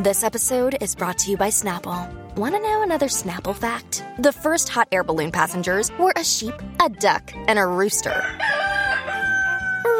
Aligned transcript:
This 0.00 0.24
episode 0.24 0.78
is 0.80 0.94
brought 0.94 1.18
to 1.18 1.30
you 1.30 1.36
by 1.36 1.48
Snapple. 1.48 2.10
Want 2.34 2.54
to 2.54 2.60
know 2.62 2.82
another 2.82 3.08
Snapple 3.08 3.54
fact? 3.54 4.02
The 4.18 4.32
first 4.32 4.70
hot 4.70 4.88
air 4.90 5.04
balloon 5.04 5.30
passengers 5.30 5.92
were 5.98 6.14
a 6.16 6.24
sheep, 6.24 6.54
a 6.82 6.88
duck, 6.88 7.30
and 7.34 7.58
a 7.58 7.66
rooster. 7.66 8.24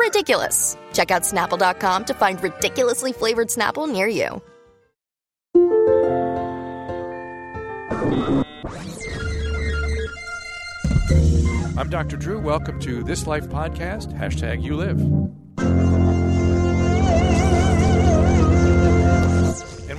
Ridiculous. 0.00 0.78
Check 0.94 1.10
out 1.10 1.24
snapple.com 1.24 2.06
to 2.06 2.14
find 2.14 2.42
ridiculously 2.42 3.12
flavored 3.12 3.48
Snapple 3.48 3.86
near 3.86 4.08
you. 4.08 4.40
I'm 11.76 11.90
Dr. 11.90 12.16
Drew. 12.16 12.40
Welcome 12.40 12.80
to 12.80 13.02
This 13.02 13.26
Life 13.26 13.48
Podcast, 13.48 14.18
hashtag 14.18 14.62
You 14.62 14.76
Live. 14.76 16.31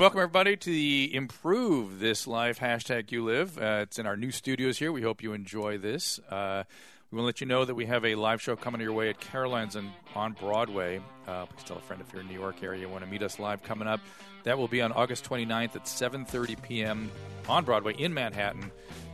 Welcome, 0.04 0.20
everybody, 0.20 0.58
to 0.58 0.70
the 0.70 1.16
Improve 1.16 1.98
This 1.98 2.28
Life 2.28 2.60
hashtag 2.60 3.10
You 3.14 3.24
Live. 3.24 3.58
Uh, 3.58 3.84
it's 3.84 3.98
in 3.98 4.06
our 4.06 4.18
new 4.18 4.32
studios 4.32 4.78
here. 4.78 4.92
We 4.92 5.02
hope 5.02 5.24
you 5.24 5.32
enjoy 5.32 5.78
this. 5.78 6.20
Uh, 6.30 6.66
we 7.10 7.16
want 7.16 7.24
to 7.24 7.28
let 7.28 7.40
you 7.40 7.48
know 7.48 7.64
that 7.64 7.74
we 7.74 7.86
have 7.86 8.04
a 8.04 8.16
live 8.16 8.42
show 8.42 8.58
coming 8.58 8.82
your 8.82 8.92
way 8.92 9.10
at 9.10 9.22
Caroline's 9.22 9.78
on, 9.78 9.94
on 10.14 10.34
Broadway. 10.34 11.00
Uh, 11.26 11.46
please 11.46 11.64
tell 11.64 11.78
a 11.78 11.80
friend 11.80 12.02
if 12.06 12.12
you're 12.12 12.22
in 12.22 12.28
the 12.28 12.34
New 12.34 12.40
York 12.42 12.62
area 12.62 12.82
you 12.82 12.90
want 12.90 13.06
to 13.06 13.10
meet 13.10 13.24
us 13.24 13.40
live 13.40 13.64
coming 13.64 13.88
up. 13.88 14.02
That 14.44 14.58
will 14.58 14.68
be 14.68 14.82
on 14.82 14.92
August 14.92 15.24
29th 15.24 15.78
at 15.78 15.86
7.30 15.86 16.62
p.m. 16.62 17.10
on 17.48 17.64
Broadway 17.64 17.94
in 17.94 18.14
Manhattan. 18.14 18.74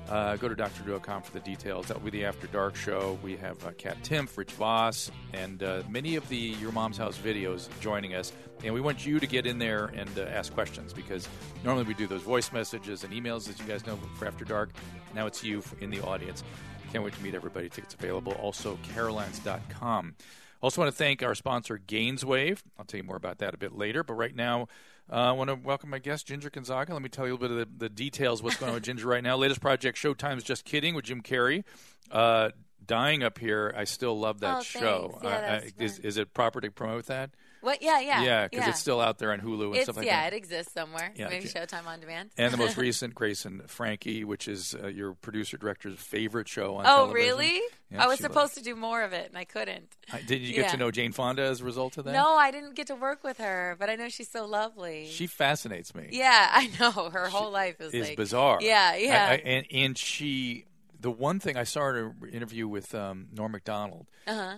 Uh, 0.09 0.35
go 0.37 0.49
to 0.49 0.55
drdrew.com 0.55 1.21
for 1.21 1.31
the 1.31 1.39
details. 1.41 1.85
That 1.85 1.97
will 1.97 2.09
be 2.09 2.17
the 2.17 2.25
After 2.25 2.47
Dark 2.47 2.75
show. 2.75 3.19
We 3.21 3.37
have 3.37 3.63
uh, 3.63 3.71
Kat 3.77 4.01
Timpf, 4.01 4.35
Rich 4.37 4.53
Voss, 4.53 5.11
and 5.33 5.61
uh, 5.61 5.83
many 5.87 6.15
of 6.15 6.27
the 6.29 6.35
Your 6.35 6.71
Mom's 6.71 6.97
House 6.97 7.15
videos 7.15 7.69
joining 7.79 8.15
us. 8.15 8.33
And 8.63 8.73
we 8.73 8.81
want 8.81 9.05
you 9.05 9.19
to 9.19 9.27
get 9.27 9.45
in 9.45 9.59
there 9.59 9.85
and 9.85 10.09
uh, 10.17 10.23
ask 10.23 10.51
questions 10.51 10.93
because 10.93 11.29
normally 11.63 11.85
we 11.85 11.93
do 11.93 12.07
those 12.07 12.23
voice 12.23 12.51
messages 12.51 13.03
and 13.03 13.13
emails, 13.13 13.47
as 13.49 13.59
you 13.59 13.65
guys 13.65 13.85
know, 13.85 13.97
for 14.15 14.25
After 14.25 14.45
Dark. 14.45 14.71
Now 15.13 15.27
it's 15.27 15.43
you 15.43 15.61
in 15.79 15.91
the 15.91 16.01
audience. 16.01 16.43
Can't 16.91 17.03
wait 17.03 17.13
to 17.13 17.21
meet 17.21 17.35
everybody. 17.35 17.69
Tickets 17.69 17.93
available. 17.93 18.31
Also, 18.33 18.79
carolines.com. 18.95 20.15
Also, 20.61 20.81
want 20.81 20.91
to 20.91 20.97
thank 20.97 21.23
our 21.23 21.35
sponsor, 21.35 21.79
Gainswave. 21.87 22.63
I'll 22.77 22.85
tell 22.85 22.97
you 22.97 23.03
more 23.03 23.15
about 23.15 23.37
that 23.37 23.53
a 23.53 23.57
bit 23.57 23.77
later. 23.77 24.03
But 24.03 24.15
right 24.15 24.35
now, 24.35 24.67
uh, 25.11 25.15
I 25.15 25.31
want 25.31 25.49
to 25.49 25.55
welcome 25.55 25.89
my 25.89 25.99
guest, 25.99 26.27
Ginger 26.27 26.49
Gonzaga. 26.49 26.93
Let 26.93 27.01
me 27.01 27.09
tell 27.09 27.25
you 27.27 27.33
a 27.33 27.35
little 27.35 27.57
bit 27.57 27.63
of 27.67 27.79
the, 27.79 27.85
the 27.85 27.89
details 27.89 28.43
what's 28.43 28.57
going 28.57 28.69
on 28.69 28.75
with 28.75 28.83
Ginger 28.83 29.07
right 29.07 29.23
now. 29.23 29.37
Latest 29.37 29.61
project, 29.61 29.97
Showtime's 29.97 30.43
Just 30.43 30.65
Kidding 30.65 30.95
with 30.95 31.05
Jim 31.05 31.21
Carrey. 31.21 31.63
Uh, 32.11 32.49
dying 32.85 33.23
up 33.23 33.37
here, 33.39 33.73
I 33.75 33.83
still 33.85 34.19
love 34.19 34.39
that 34.41 34.57
Oh, 34.57 34.61
show. 34.61 35.19
Yeah, 35.23 35.61
Uh, 35.65 35.69
is, 35.83 35.99
is 35.99 36.17
it 36.17 36.33
proper 36.33 36.61
to 36.61 36.71
promote 36.71 37.05
that? 37.07 37.31
What? 37.61 37.81
Yeah, 37.81 37.99
yeah, 37.99 38.21
Yeah, 38.21 38.47
because 38.47 38.67
it's 38.69 38.79
still 38.79 39.01
out 39.01 39.17
there 39.17 39.31
on 39.33 39.39
Hulu 39.39 39.65
and 39.67 39.75
It's 39.75 39.83
stuff 39.83 39.97
like 39.97 40.05
yeah, 40.05 40.17
that. 40.21 40.21
Yeah, 40.21 40.27
it 40.27 40.33
exists 40.37 40.73
somewhere. 40.73 41.11
Yeah, 41.15 41.27
Maybe 41.29 41.47
okay. 41.47 41.59
Showtime 41.59 41.85
on 41.87 41.99
demand. 41.99 42.29
and 42.37 42.53
the 42.53 42.57
most 42.57 42.77
recent, 42.87 43.13
Grace 43.15 43.45
and 43.45 43.69
Frankie, 43.69 44.23
which 44.23 44.47
is 44.47 44.75
uh, 44.81 44.87
your 44.87 45.13
producer 45.15 45.57
director's 45.57 45.99
favorite 45.99 46.47
show 46.47 46.75
on 46.75 46.85
oh, 46.85 46.89
television. 47.07 47.13
really? 47.15 47.61
Yeah, 47.91 48.03
I 48.03 48.07
was 48.07 48.17
she 48.17 48.23
supposed 48.23 48.55
to 48.55 48.63
do 48.63 48.75
more 48.75 49.01
of 49.03 49.13
it, 49.13 49.27
and 49.29 49.37
I 49.37 49.43
couldn't. 49.45 49.89
I- 50.13 50.21
Did 50.21 50.41
you 50.41 50.53
get 50.53 50.65
Yeah. 50.65 50.71
to 50.71 50.77
know 50.77 50.91
Jane 50.91 51.11
Fonda 51.11 51.41
as 51.43 51.61
a 51.61 51.65
result 51.65 51.97
of 51.97 52.05
that? 52.05 52.13
No, 52.13 52.35
I 52.35 52.51
didn't 52.51 52.75
get 52.75 52.87
to 52.87 52.95
work 52.95 53.23
with 53.23 53.39
her, 53.39 53.75
but 53.79 53.89
I 53.89 53.95
know 53.95 54.09
she's 54.09 54.29
so 54.29 54.45
lovely. 54.45 55.07
She 55.07 55.27
fascinates 55.27 55.93
me. 55.95 56.09
yeah, 56.11 56.49
I 56.51 56.69
know. 56.79 56.91
Her 57.09 57.27
whole 57.27 57.51
life 57.51 57.81
is, 57.81 57.93
is 57.93 58.07
like, 58.09 58.17
bizarre. 58.17 58.59
Yeah, 58.61 58.95
yeah. 58.95 59.27
I, 59.31 59.33
and 59.35 59.65
and 59.71 59.97
she, 59.97 60.65
the 60.99 61.11
one 61.11 61.39
thing 61.39 61.57
I 61.57 61.63
saw 61.63 61.81
her 61.81 62.13
interview 62.31 62.67
with 62.67 62.93
um, 62.93 63.27
Norm 63.33 63.51
Macdonald, 63.51 64.05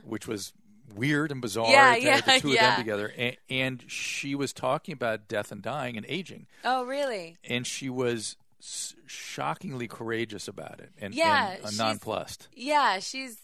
which 0.03 0.27
was 0.27 0.53
weird 0.95 1.31
and 1.31 1.41
bizarre. 1.41 1.69
Yeah, 1.69 1.95
to 1.95 2.01
yeah, 2.01 2.15
have 2.15 2.25
the 2.25 2.39
two 2.39 2.49
of 2.49 2.59
them 2.59 2.77
together, 2.77 3.13
and, 3.17 3.37
and 3.49 3.83
she 3.87 4.35
was 4.35 4.53
talking 4.53 4.93
about 4.93 5.27
death 5.27 5.51
and 5.51 5.61
dying 5.61 5.97
and 5.97 6.05
aging, 6.09 6.47
oh, 6.63 6.83
really? 6.85 7.37
and 7.43 7.65
she 7.65 7.89
was 7.89 8.37
shockingly 9.07 9.87
courageous 9.87 10.47
about 10.47 10.79
it, 10.79 10.91
and, 10.99 11.13
Yeah, 11.13 11.55
and 11.63 11.77
nonplussed. 11.77 12.47
Yeah, 12.55 12.99
she's 12.99 13.37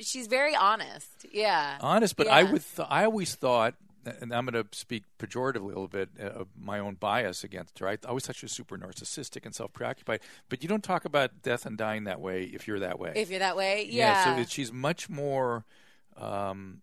she's 0.00 0.26
very 0.26 0.54
honest. 0.54 1.26
Yeah. 1.32 1.78
honest, 1.80 2.16
but 2.16 2.28
I 2.28 2.42
would 2.42 2.62
th- 2.76 2.88
I 2.90 3.04
always 3.04 3.34
thought, 3.34 3.74
and 4.04 4.32
I'm 4.32 4.46
going 4.46 4.62
to 4.64 4.76
speak 4.76 5.04
pejoratively 5.18 5.62
a 5.62 5.66
little 5.66 5.88
bit 5.88 6.10
uh, 6.20 6.26
of 6.26 6.48
my 6.58 6.78
own 6.78 6.94
bias 6.94 7.44
against 7.44 7.78
her. 7.78 7.88
I 7.88 7.98
always 8.06 8.26
thought 8.26 8.36
she 8.36 8.46
was 8.46 8.52
super 8.52 8.76
narcissistic 8.76 9.44
and 9.44 9.54
self 9.54 9.72
preoccupied. 9.72 10.20
But 10.48 10.62
you 10.62 10.68
don't 10.68 10.84
talk 10.84 11.04
about 11.04 11.42
death 11.42 11.66
and 11.66 11.76
dying 11.76 12.04
that 12.04 12.20
way 12.20 12.44
if 12.44 12.66
you're 12.66 12.80
that 12.80 12.98
way. 12.98 13.12
If 13.16 13.30
you're 13.30 13.38
that 13.40 13.56
way, 13.56 13.86
yeah. 13.90 14.36
so 14.36 14.44
she's 14.44 14.72
much 14.72 15.08
more 15.08 15.64
um, 16.18 16.82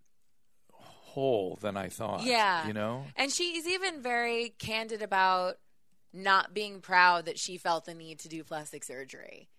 whole 0.72 1.57
than 1.62 1.78
I 1.78 1.90
thought. 1.90 2.23
Yeah. 2.23 2.68
you 2.68 2.73
know. 2.73 3.06
And 3.16 3.31
she's 3.31 3.68
even 3.68 4.01
very 4.01 4.53
candid 4.59 5.01
about 5.01 5.56
not 6.13 6.53
being 6.53 6.79
proud 6.81 7.25
that 7.25 7.38
she 7.38 7.57
felt 7.57 7.85
the 7.85 7.94
need 7.94 8.19
to 8.19 8.29
do 8.29 8.44
plastic 8.44 8.84
surgery. 8.84 9.50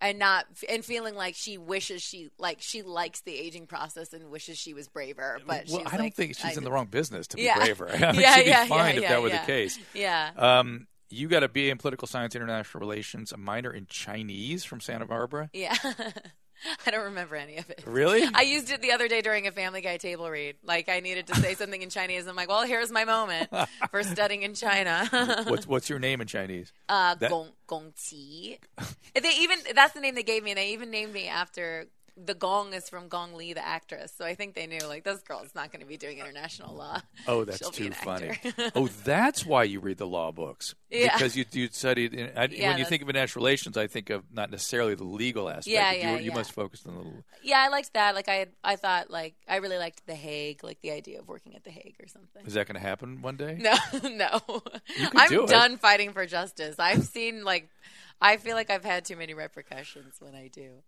And 0.00 0.18
not 0.18 0.46
and 0.68 0.84
feeling 0.84 1.14
like 1.14 1.34
she 1.36 1.56
wishes 1.56 2.02
she 2.02 2.28
like 2.38 2.58
she 2.60 2.82
likes 2.82 3.20
the 3.20 3.34
aging 3.34 3.66
process 3.66 4.12
and 4.12 4.28
wishes 4.30 4.58
she 4.58 4.74
was 4.74 4.88
braver, 4.88 5.38
but 5.46 5.64
well, 5.70 5.82
I 5.86 5.90
don't 5.92 6.00
like, 6.00 6.14
think 6.14 6.34
she's 6.36 6.44
I 6.44 6.58
in 6.58 6.64
the 6.64 6.70
wrong 6.72 6.86
business 6.86 7.26
to 7.28 7.36
be 7.36 7.42
Yeah. 7.44 7.56
braver. 7.56 7.88
I 7.92 8.12
mean, 8.12 8.20
Yeah, 8.20 8.34
she'd 8.34 8.44
be 8.44 8.50
yeah, 8.50 8.66
fine 8.66 8.96
yeah, 8.96 9.00
if 9.02 9.08
that 9.08 9.22
were 9.22 9.30
the 9.30 9.38
case. 9.38 9.78
Yeah. 9.94 10.30
Um, 10.36 10.88
you 11.10 11.28
got 11.28 11.42
a 11.42 11.48
BA 11.48 11.68
in 11.70 11.78
political 11.78 12.08
science, 12.08 12.34
international 12.34 12.80
relations, 12.80 13.30
a 13.32 13.36
minor 13.36 13.70
in 13.70 13.86
Chinese 13.86 14.64
from 14.64 14.80
Santa 14.80 15.06
Barbara. 15.06 15.48
Yeah. 15.52 15.76
I 16.86 16.90
don't 16.90 17.04
remember 17.04 17.36
any 17.36 17.56
of 17.58 17.68
it. 17.70 17.82
Really? 17.86 18.22
I 18.34 18.42
used 18.42 18.70
it 18.70 18.80
the 18.82 18.92
other 18.92 19.08
day 19.08 19.20
during 19.20 19.46
a 19.46 19.52
Family 19.52 19.80
Guy 19.80 19.96
table 19.96 20.30
read. 20.30 20.56
Like 20.64 20.88
I 20.88 21.00
needed 21.00 21.26
to 21.28 21.34
say 21.36 21.54
something 21.56 21.82
in 21.82 21.90
Chinese. 21.90 22.26
I'm 22.26 22.36
like, 22.36 22.48
well, 22.48 22.64
here's 22.64 22.90
my 22.90 23.04
moment 23.04 23.50
for 23.90 24.02
studying 24.14 24.42
in 24.42 24.54
China. 24.54 25.44
what's 25.46 25.66
what's 25.66 25.88
your 25.90 25.98
name 25.98 26.20
in 26.20 26.26
Chinese? 26.26 26.72
uh, 26.88 27.14
That- 27.16 27.30
Gong 27.30 27.48
Gong 27.66 27.92
Qi. 27.96 28.58
They 29.14 29.30
even 29.40 29.58
that's 29.74 29.94
the 29.94 30.00
name 30.00 30.14
they 30.14 30.22
gave 30.22 30.42
me, 30.42 30.50
and 30.52 30.58
they 30.58 30.72
even 30.72 30.90
named 30.90 31.12
me 31.12 31.28
after 31.28 31.86
the 32.16 32.34
Gong 32.34 32.72
is 32.74 32.88
from 32.88 33.08
Gong 33.08 33.34
Li, 33.34 33.52
the 33.52 33.66
actress. 33.66 34.12
So 34.16 34.24
I 34.24 34.34
think 34.34 34.54
they 34.54 34.66
knew 34.66 34.86
like 34.86 35.02
this 35.02 35.20
girl 35.22 35.40
is 35.44 35.54
not 35.54 35.72
going 35.72 35.80
to 35.80 35.86
be 35.86 35.96
doing 35.96 36.18
international 36.18 36.74
law. 36.74 37.00
Oh, 37.26 37.44
that's 37.44 37.68
too 37.70 37.90
funny. 37.90 38.38
oh, 38.74 38.88
that's 39.04 39.44
why 39.44 39.64
you 39.64 39.80
read 39.80 39.98
the 39.98 40.06
law 40.06 40.30
books. 40.30 40.74
Yeah. 40.90 41.12
Because 41.12 41.36
you 41.36 41.44
you 41.52 41.68
studied. 41.72 42.14
In, 42.14 42.30
I, 42.36 42.44
Yeah, 42.46 42.70
when 42.70 42.78
you 42.78 42.84
think 42.84 43.02
of 43.02 43.08
international 43.08 43.44
relations, 43.44 43.76
I 43.76 43.88
think 43.88 44.10
of 44.10 44.22
not 44.32 44.50
necessarily 44.50 44.94
the 44.94 45.04
legal 45.04 45.48
aspect. 45.48 45.66
Yeah, 45.66 45.92
yeah, 45.92 46.12
you, 46.12 46.18
you 46.18 46.30
yeah. 46.30 46.36
must 46.36 46.52
focus 46.52 46.84
on 46.86 46.94
the. 46.94 47.24
yeah, 47.42 47.58
I 47.58 47.68
liked 47.68 47.92
that. 47.94 48.14
Like 48.14 48.28
I, 48.28 48.46
I 48.62 48.76
thought 48.76 49.10
like 49.10 49.34
I 49.48 49.56
really 49.56 49.78
liked 49.78 50.06
The 50.06 50.14
Hague, 50.14 50.62
like 50.62 50.80
the 50.82 50.92
idea 50.92 51.18
of 51.18 51.28
working 51.28 51.56
at 51.56 51.64
The 51.64 51.70
Hague 51.70 51.96
or 52.00 52.06
something. 52.06 52.46
Is 52.46 52.54
that 52.54 52.68
going 52.68 52.80
to 52.80 52.86
happen 52.86 53.22
one 53.22 53.36
day? 53.36 53.58
No, 53.60 53.74
no. 54.08 54.40
I'm 55.14 55.28
do 55.28 55.46
done 55.46 55.78
fighting 55.78 56.12
for 56.12 56.26
justice. 56.26 56.76
I've 56.78 57.04
seen 57.04 57.44
like 57.44 57.68
I 58.20 58.36
feel 58.36 58.54
like 58.54 58.70
I've 58.70 58.84
had 58.84 59.04
too 59.04 59.16
many 59.16 59.34
repercussions 59.34 60.16
when 60.20 60.34
I 60.34 60.48
do. 60.48 60.82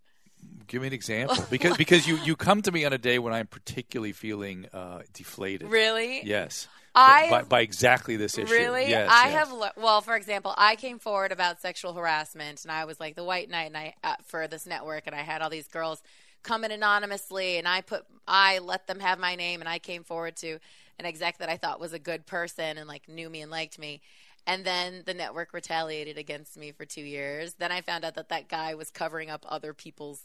Give 0.67 0.83
me 0.83 0.89
an 0.89 0.95
example, 0.95 1.37
because 1.51 1.77
because 1.77 2.07
you 2.07 2.17
you 2.19 2.37
come 2.37 2.63
to 2.63 2.73
me 2.73 2.85
on 2.85 2.93
a 2.93 2.99
day 2.99 3.19
when 3.19 3.33
I'm 3.33 3.47
particularly 3.47 4.13
feeling 4.13 4.67
uh, 4.73 5.03
deflated. 5.13 5.69
Really? 5.69 6.23
Yes. 6.25 6.69
I- 6.99 7.29
by, 7.29 7.43
by 7.43 7.61
exactly 7.61 8.17
this 8.17 8.39
issue. 8.39 8.51
Really? 8.51 8.89
Yes, 8.89 9.11
I 9.13 9.29
yes. 9.29 9.49
have. 9.49 9.73
Well, 9.77 10.01
for 10.01 10.17
example, 10.17 10.55
I 10.57 10.77
came 10.77 10.99
forward 10.99 11.31
about 11.31 11.61
sexual 11.61 11.93
harassment, 11.93 12.65
and 12.65 12.73
I 12.73 12.87
was 12.87 12.99
like 12.99 13.17
the 13.17 13.25
white 13.25 13.51
knight, 13.51 13.67
and 13.67 13.77
I 13.77 13.95
uh, 14.03 14.15
for 14.25 14.49
this 14.49 14.67
network, 14.67 15.07
and 15.07 15.15
I 15.15 15.21
had 15.21 15.43
all 15.43 15.51
these 15.51 15.69
girls 15.69 16.03
come 16.43 16.65
in 16.65 16.71
anonymously, 16.71 17.59
and 17.59 17.69
I 17.69 17.83
put, 17.83 18.05
I 18.27 18.61
let 18.61 18.87
them 18.87 19.01
have 19.01 19.19
my 19.19 19.35
name, 19.35 19.61
and 19.61 19.69
I 19.69 19.79
came 19.79 20.05
forward 20.05 20.37
to 20.37 20.59
an 20.99 21.07
exec 21.07 21.39
that 21.39 21.49
I 21.49 21.57
thought 21.57 21.81
was 21.81 21.93
a 21.93 21.99
good 21.99 22.27
person 22.27 22.79
and 22.79 22.89
like 22.89 23.09
knew 23.09 23.29
me 23.29 23.43
and 23.43 23.51
liked 23.51 23.79
me. 23.79 24.01
And 24.47 24.65
then 24.65 25.03
the 25.05 25.15
network 25.15 25.53
retaliated 25.53 26.19
against 26.19 26.57
me 26.57 26.71
for 26.71 26.85
two 26.85 27.03
years. 27.03 27.55
Then 27.55 27.73
I 27.73 27.81
found 27.81 28.05
out 28.05 28.15
that 28.15 28.29
that 28.29 28.49
guy 28.49 28.75
was 28.75 28.91
covering 28.91 29.29
up 29.29 29.45
other 29.49 29.75
people's 29.75 30.23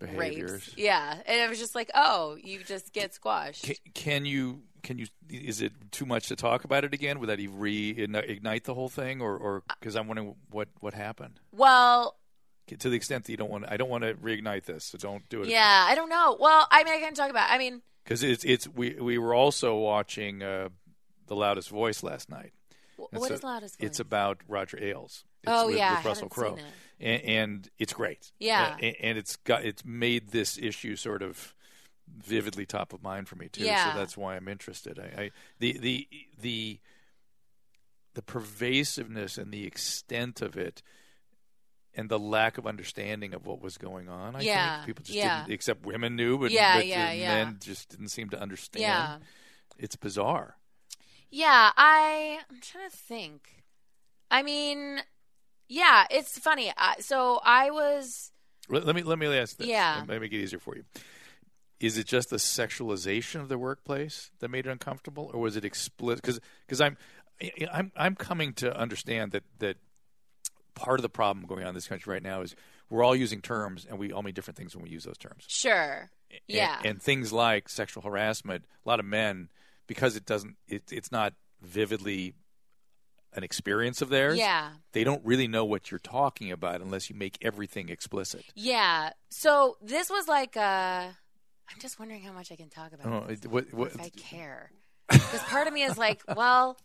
behaviors. 0.00 0.52
rapes. 0.52 0.74
Yeah, 0.76 1.14
and 1.26 1.40
it 1.40 1.48
was 1.48 1.58
just 1.58 1.74
like, 1.74 1.90
oh, 1.94 2.36
you 2.42 2.64
just 2.64 2.92
get 2.92 3.14
squashed. 3.14 3.64
Can, 3.64 3.74
can 3.94 4.26
you 4.26 4.62
can 4.82 4.98
you 4.98 5.06
is 5.28 5.60
it 5.60 5.72
too 5.90 6.06
much 6.06 6.28
to 6.28 6.36
talk 6.36 6.64
about 6.64 6.84
it 6.84 6.94
again? 6.94 7.20
Would 7.20 7.28
that 7.28 7.38
reignite 7.38 8.64
the 8.64 8.74
whole 8.74 8.88
thing, 8.88 9.20
or 9.20 9.36
or 9.36 9.62
because 9.78 9.94
I'm 9.94 10.08
wondering 10.08 10.34
what 10.50 10.68
what 10.80 10.94
happened 10.94 11.40
well, 11.52 12.16
to 12.66 12.88
the 12.88 12.96
extent 12.96 13.24
that 13.24 13.32
you 13.32 13.36
don't 13.36 13.50
want 13.50 13.64
I 13.68 13.76
don't 13.76 13.90
want 13.90 14.04
to 14.04 14.14
reignite 14.14 14.64
this, 14.64 14.84
so 14.84 14.98
don't 14.98 15.28
do 15.28 15.42
it. 15.42 15.48
yeah, 15.48 15.86
I 15.88 15.94
don't 15.94 16.08
know. 16.08 16.36
Well, 16.40 16.66
I 16.70 16.82
mean, 16.84 16.94
I 16.94 16.98
can 16.98 17.14
talk 17.14 17.30
about. 17.30 17.50
I 17.50 17.58
mean, 17.58 17.82
because 18.04 18.22
it's 18.22 18.44
it's 18.44 18.66
we 18.68 18.94
we 18.94 19.18
were 19.18 19.34
also 19.34 19.76
watching 19.76 20.42
uh, 20.42 20.70
the 21.26 21.36
loudest 21.36 21.68
voice 21.68 22.02
last 22.02 22.28
night. 22.30 22.52
Wh- 23.10 23.12
what 23.14 23.30
is 23.30 23.42
loudest 23.42 23.78
voice? 23.78 23.86
It's 23.86 24.00
about 24.00 24.38
Roger 24.48 24.78
Ailes. 24.82 25.24
It's 25.42 25.52
Oh, 25.52 25.66
with, 25.68 25.76
yeah, 25.76 25.96
with 25.96 26.04
Russell 26.04 26.28
Crowe, 26.28 26.58
and, 27.00 27.22
and 27.22 27.70
it's 27.78 27.92
great. 27.92 28.30
Yeah. 28.38 28.76
A- 28.80 28.96
and 29.04 29.16
it's 29.18 29.36
got 29.36 29.64
it's 29.64 29.84
made 29.84 30.28
this 30.30 30.58
issue 30.58 30.96
sort 30.96 31.22
of 31.22 31.54
vividly 32.08 32.66
top 32.66 32.92
of 32.92 33.02
mind 33.02 33.28
for 33.28 33.36
me 33.36 33.48
too. 33.48 33.64
Yeah. 33.64 33.92
So 33.92 33.98
that's 33.98 34.16
why 34.16 34.36
I'm 34.36 34.48
interested. 34.48 34.98
I, 34.98 35.22
I 35.22 35.30
the 35.60 35.78
the 35.78 36.08
the 36.40 36.80
the 38.14 38.22
pervasiveness 38.22 39.38
and 39.38 39.52
the 39.52 39.66
extent 39.66 40.42
of 40.42 40.56
it. 40.56 40.82
And 41.92 42.08
the 42.08 42.20
lack 42.20 42.56
of 42.56 42.68
understanding 42.68 43.34
of 43.34 43.44
what 43.46 43.60
was 43.60 43.76
going 43.76 44.08
on, 44.08 44.36
I 44.36 44.42
Yeah, 44.42 44.76
think 44.76 44.86
people 44.86 45.02
just 45.04 45.16
yeah. 45.16 45.40
didn't, 45.40 45.52
except 45.54 45.84
women 45.84 46.14
knew, 46.14 46.38
but, 46.38 46.52
Yeah, 46.52 46.76
but 46.76 46.86
yeah, 46.86 47.44
men 47.44 47.58
just 47.60 47.88
didn't 47.88 48.10
seem 48.10 48.30
to 48.30 48.40
understand. 48.40 48.82
Yeah. 48.82 49.16
It's 49.76 49.96
bizarre. 49.96 50.56
Yeah, 51.30 51.70
I 51.76 52.40
I'm 52.50 52.60
trying 52.60 52.90
to 52.90 52.96
think. 52.96 53.62
I 54.30 54.42
mean, 54.42 55.00
yeah, 55.68 56.06
it's 56.10 56.38
funny. 56.38 56.72
I, 56.76 56.96
so 57.00 57.40
I 57.44 57.70
was 57.70 58.32
Let, 58.68 58.94
me 58.94 59.02
let 59.02 59.18
me 59.18 59.26
ask 59.36 59.56
this. 59.56 59.66
Yeah. 59.66 59.96
Let 60.06 60.08
me 60.08 60.18
make 60.18 60.32
it 60.32 60.36
easier 60.38 60.58
for 60.58 60.76
you. 60.76 60.84
Is 61.80 61.96
it 61.96 62.06
just 62.06 62.30
the 62.30 62.36
sexualization 62.36 63.40
of 63.40 63.48
the 63.48 63.56
workplace 63.56 64.30
that 64.40 64.50
made 64.50 64.66
it 64.66 64.70
uncomfortable, 64.70 65.30
or 65.32 65.40
was 65.40 65.56
it 65.56 65.64
explicit? 65.64 66.22
Because 66.22 66.40
because 66.66 66.80
I'm 66.80 66.96
I'm 67.72 67.90
I'm 67.96 68.14
coming 68.16 68.52
to 68.54 68.76
understand 68.76 69.32
that 69.32 69.44
that 69.60 69.76
part 70.74 70.98
of 70.98 71.02
the 71.02 71.08
problem 71.08 71.46
going 71.46 71.62
on 71.62 71.70
in 71.70 71.74
this 71.74 71.88
country 71.88 72.12
right 72.12 72.22
now 72.22 72.42
is 72.42 72.54
we're 72.90 73.02
all 73.04 73.16
using 73.16 73.40
terms 73.40 73.86
and 73.88 73.98
we 73.98 74.12
all 74.12 74.22
mean 74.22 74.34
different 74.34 74.56
things 74.58 74.74
when 74.74 74.82
we 74.84 74.90
use 74.90 75.04
those 75.04 75.18
terms. 75.18 75.44
sure. 75.46 76.10
And- 76.30 76.40
Yeah. 76.46 76.80
And, 76.84 77.00
things 77.02 77.32
like 77.32 77.68
sexual 77.68 78.02
harassment, 78.02 78.64
a 78.84 78.88
lot 78.88 79.00
of 79.00 79.06
men, 79.06 79.48
because 79.90 80.14
it 80.14 80.24
doesn't, 80.24 80.54
it, 80.68 80.84
it's 80.92 81.10
not 81.10 81.32
vividly 81.60 82.34
an 83.34 83.42
experience 83.42 84.00
of 84.00 84.08
theirs. 84.08 84.38
Yeah. 84.38 84.70
They 84.92 85.02
don't 85.02 85.24
really 85.24 85.48
know 85.48 85.64
what 85.64 85.90
you're 85.90 85.98
talking 85.98 86.52
about 86.52 86.80
unless 86.80 87.10
you 87.10 87.16
make 87.16 87.36
everything 87.42 87.88
explicit. 87.88 88.44
Yeah. 88.54 89.10
So 89.30 89.76
this 89.82 90.08
was 90.08 90.28
like 90.28 90.56
uh 90.56 91.08
I'm 91.72 91.78
just 91.80 91.98
wondering 91.98 92.22
how 92.22 92.32
much 92.32 92.50
I 92.52 92.56
can 92.56 92.68
talk 92.68 92.92
about 92.92 93.06
Oh, 93.06 93.26
this. 93.26 93.40
what- 93.50 93.72
what- 93.74 93.92
if 93.94 94.00
I 94.00 94.10
care. 94.10 94.70
Because 95.08 95.42
part 95.44 95.66
of 95.66 95.72
me 95.72 95.82
is 95.82 95.98
like, 95.98 96.22
well, 96.36 96.76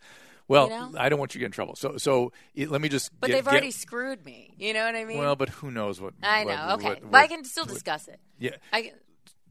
Well, 0.47 0.65
You 0.65 0.69
know? 0.71 0.91
I 0.97 1.09
don't 1.09 1.19
want 1.19 1.33
you 1.35 1.39
to 1.39 1.43
get 1.43 1.45
in 1.47 1.51
trouble. 1.51 1.75
So, 1.75 1.97
so 1.97 2.31
it, 2.55 2.69
let 2.71 2.81
me 2.81 2.89
just. 2.89 3.11
but 3.19 3.27
get- 3.27 3.33
they've 3.35 3.47
already 3.47 3.67
get- 3.67 3.75
screwed 3.75 4.25
me. 4.25 4.53
You 4.57 4.73
know 4.73 4.83
what 4.85 4.95
I 4.95 5.05
mean? 5.05 5.17
well, 5.19 5.35
but 5.35 5.49
who 5.49 5.69
knows 5.71 6.01
what? 6.01 6.13
I 6.23 6.43
what- 6.45 6.55
know. 6.55 6.73
Okay. 6.75 6.87
what- 6.89 7.11
but 7.11 7.21
I 7.21 7.27
can 7.27 7.43
still 7.43 7.65
what- 7.65 7.73
discuss 7.73 8.07
it. 8.07 8.19
Yeah. 8.39 8.55
I 8.73 8.81
can, 8.83 8.91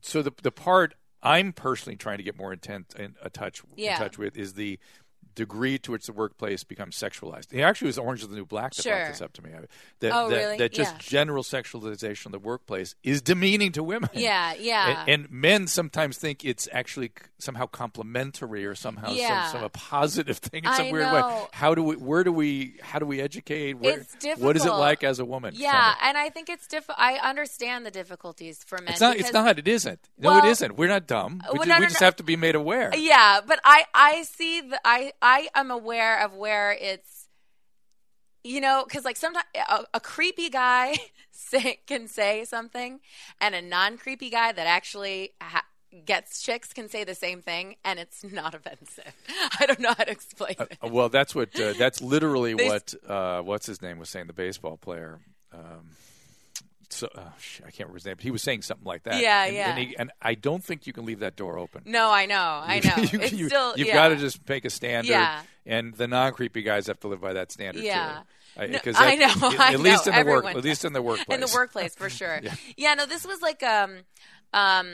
So 0.02 0.22
the 0.22 0.32
the 0.42 0.50
part 0.52 0.94
I'm 1.24 1.52
personally 1.52 1.96
trying 1.96 2.18
to 2.18 2.22
get 2.22 2.36
more 2.36 2.52
intent 2.52 2.94
in 2.98 3.14
a 3.22 3.30
touch 3.30 3.62
Yeah. 3.76 3.94
in 3.94 3.98
touch 3.98 4.18
with 4.18 4.36
is 4.36 4.54
the 4.54 4.78
degree 5.34 5.78
to 5.78 5.92
which 5.92 6.06
the 6.06 6.12
workplace 6.12 6.64
becomes 6.64 6.96
sexualized. 6.96 7.52
It 7.52 7.60
actually 7.62 7.86
was 7.88 7.98
Orange 7.98 8.22
is 8.22 8.28
the 8.28 8.36
New 8.36 8.44
Black 8.46 8.74
that 8.74 8.84
brought 8.84 9.08
this 9.08 9.20
up 9.22 9.32
to 9.34 9.42
me. 9.42 9.50
That, 10.00 10.12
Oh, 10.14 10.28
that, 10.30 10.36
really? 10.36 10.56
that 10.58 10.72
just 10.72 10.92
Yeah. 10.94 10.98
general 11.00 11.42
sexualization 11.42 12.26
of 12.26 12.32
the 12.32 12.38
workplace 12.38 12.94
is 13.02 13.22
demeaning 13.22 13.72
to 13.72 13.82
women. 13.82 14.10
yeah, 14.14 14.54
yeah. 14.54 15.04
And, 15.06 15.24
and 15.24 15.30
men 15.32 15.66
sometimes 15.66 16.18
think 16.18 16.44
it's 16.44 16.68
actually 16.72 17.12
somehow 17.38 17.66
complimentary 17.66 18.64
or 18.66 18.74
somehow 18.74 19.12
Yeah. 19.12 19.46
some, 19.50 19.58
some 19.58 19.64
a 19.64 19.68
positive 19.68 20.38
thing 20.38 20.64
in 20.64 20.72
some 20.72 20.86
I 20.86 20.92
weird 20.92 21.12
way. 21.12 21.42
How 21.52 21.74
do 21.74 21.82
we? 21.82 21.96
Where 21.96 22.24
do 22.24 22.32
we? 22.32 22.78
How 22.82 22.98
do 22.98 23.06
we 23.06 23.20
educate? 23.20 23.74
Where, 23.74 24.00
It's 24.22 24.40
What 24.40 24.56
is 24.56 24.64
it 24.64 24.70
like 24.72 25.02
as 25.04 25.18
a 25.18 25.24
woman? 25.24 25.54
yeah, 25.56 25.94
and 26.02 26.16
I 26.18 26.30
think 26.30 26.48
it's 26.48 26.66
diff. 26.66 26.84
I 26.90 27.14
understand 27.16 27.86
the 27.86 27.90
difficulties 27.90 28.62
for 28.64 28.78
men. 28.78 28.88
It's 28.92 29.00
not. 29.00 29.12
because- 29.14 29.26
It's 29.30 29.34
not. 29.34 29.58
It 29.58 29.68
isn't. 29.68 30.00
No, 30.18 30.30
Well- 30.30 30.44
it 30.44 30.48
isn't. 30.50 30.76
We're 30.76 30.88
not 30.88 31.06
dumb. 31.06 31.42
We, 31.52 31.58
Well, 31.58 31.62
ju- 31.66 31.72
no, 31.72 31.80
we 31.80 31.86
just 31.86 32.00
have 32.00 32.16
to 32.16 32.22
be 32.22 32.36
made 32.36 32.54
aware. 32.54 32.90
Yeah, 32.94 33.40
but 33.46 33.60
I 33.64 33.84
I 33.94 34.22
see 34.22 34.60
the 34.60 34.80
I 34.84 35.12
I 35.24 35.48
am 35.54 35.70
aware 35.70 36.22
of 36.22 36.34
where 36.34 36.72
it's 36.72 37.28
you 38.44 38.60
know 38.60 38.84
because 38.86 39.04
like 39.04 39.16
sometimes 39.16 39.46
a, 39.68 39.84
a 39.94 40.00
creepy 40.00 40.50
guy 40.50 40.96
say, 41.32 41.80
can 41.86 42.06
say 42.06 42.44
something 42.44 43.00
and 43.40 43.54
a 43.54 43.62
non 43.62 43.96
creepy 43.98 44.30
guy 44.30 44.52
that 44.52 44.66
actually 44.66 45.30
ha- 45.40 45.64
gets 46.04 46.42
chicks 46.42 46.72
can 46.72 46.88
say 46.88 47.04
the 47.04 47.14
same 47.14 47.40
thing 47.40 47.76
and 47.84 47.98
it's 47.98 48.22
not 48.24 48.54
offensive. 48.54 49.14
I 49.60 49.66
don't 49.66 49.80
know 49.80 49.94
how 49.96 50.04
to 50.04 50.10
explain 50.10 50.56
it. 50.58 50.76
Uh, 50.82 50.88
well, 50.88 51.08
that's 51.08 51.34
what. 51.34 51.58
Uh, 51.58 51.72
that's 51.78 52.02
literally 52.02 52.54
They- 52.54 52.68
what. 52.68 52.94
Uh, 53.08 53.40
what's 53.42 53.66
his 53.66 53.80
name 53.80 53.98
was 53.98 54.08
saying. 54.08 54.26
The 54.26 54.32
baseball 54.32 54.76
player. 54.76 55.20
Um, 55.52 55.90
so 56.94 57.08
sh- 57.38 57.60
I 57.60 57.70
can't 57.70 57.80
remember 57.88 57.94
his 57.96 58.04
name. 58.06 58.14
But 58.16 58.24
he 58.24 58.30
was 58.30 58.42
saying 58.42 58.62
something 58.62 58.86
like 58.86 59.02
that. 59.04 59.20
Yeah, 59.20 59.44
and, 59.44 59.54
yeah. 59.54 59.70
And, 59.70 59.78
he, 59.78 59.96
and 59.96 60.12
I 60.22 60.34
don't 60.34 60.62
think 60.62 60.86
you 60.86 60.92
can 60.92 61.04
leave 61.04 61.20
that 61.20 61.36
door 61.36 61.58
open. 61.58 61.82
No, 61.86 62.10
I 62.10 62.26
know, 62.26 62.36
I 62.64 62.80
know. 62.84 63.02
you, 63.02 63.20
it's 63.20 63.32
you, 63.32 63.48
still 63.48 63.74
you've 63.76 63.88
yeah. 63.88 63.94
got 63.94 64.08
to 64.08 64.16
just 64.16 64.46
make 64.48 64.64
a 64.64 64.70
standard. 64.70 65.10
Yeah. 65.10 65.42
And 65.66 65.94
the 65.94 66.06
non-creepy 66.06 66.62
guys 66.62 66.86
have 66.88 67.00
to 67.00 67.08
live 67.08 67.20
by 67.20 67.32
that 67.34 67.50
standard 67.52 67.82
Yeah. 67.82 68.20
too. 68.56 68.62
I, 68.62 68.66
No, 68.68 68.78
'cause 68.78 68.94
I 68.98 69.16
know, 69.16 69.26
At, 69.26 69.60
I 69.60 69.74
least 69.76 70.06
know, 70.06 70.12
in 70.12 70.14
the 70.14 70.30
work. 70.30 70.44
everyone 70.44 70.56
At 70.56 70.64
least 70.64 70.84
in 70.84 70.92
the 70.92 71.02
workplace. 71.02 71.34
in 71.34 71.40
the 71.40 71.52
workplace 71.54 71.94
for 71.96 72.08
sure. 72.08 72.40
yeah. 72.76 72.94
no, 72.94 73.04
this 73.06 73.26
was 73.26 73.42
like 73.42 73.62
um 73.64 73.98
um 74.52 74.86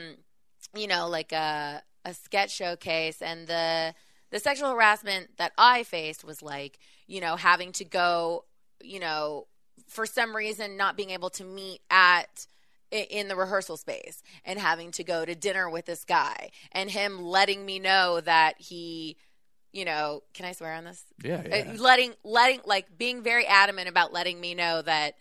you 0.75 0.87
know 0.87 1.07
like 1.09 1.31
a 1.31 1.83
a 2.05 2.13
sketch 2.15 2.51
showcase 2.51 3.21
and 3.21 3.45
the 3.47 3.93
the 4.31 4.39
sexual 4.39 4.71
harassment 4.71 5.27
that 5.37 5.51
I 5.57 5.83
faced 5.83 6.23
was 6.23 6.41
like, 6.41 6.79
you 7.05 7.19
know, 7.21 7.35
having 7.35 7.73
to 7.73 7.85
go, 7.85 8.45
you 8.81 8.99
know, 9.01 9.45
for 9.91 10.05
some 10.05 10.35
reason 10.35 10.77
not 10.77 10.95
being 10.95 11.09
able 11.11 11.29
to 11.29 11.43
meet 11.43 11.81
at 11.89 12.47
in 12.91 13.27
the 13.27 13.35
rehearsal 13.35 13.77
space 13.77 14.21
and 14.43 14.59
having 14.59 14.91
to 14.91 15.03
go 15.03 15.23
to 15.23 15.33
dinner 15.35 15.69
with 15.69 15.85
this 15.85 16.03
guy 16.03 16.49
and 16.73 16.89
him 16.89 17.21
letting 17.21 17.65
me 17.65 17.79
know 17.79 18.19
that 18.21 18.55
he 18.59 19.17
you 19.73 19.85
know, 19.85 20.21
can 20.33 20.45
I 20.45 20.51
swear 20.51 20.73
on 20.73 20.83
this? 20.83 21.01
Yeah, 21.23 21.35
Uh, 21.45 21.55
yeah. 21.55 21.75
letting 21.79 22.13
letting 22.25 22.59
like 22.65 22.97
being 22.97 23.23
very 23.23 23.45
adamant 23.47 23.87
about 23.87 24.11
letting 24.11 24.39
me 24.41 24.53
know 24.53 24.81
that 24.81 25.15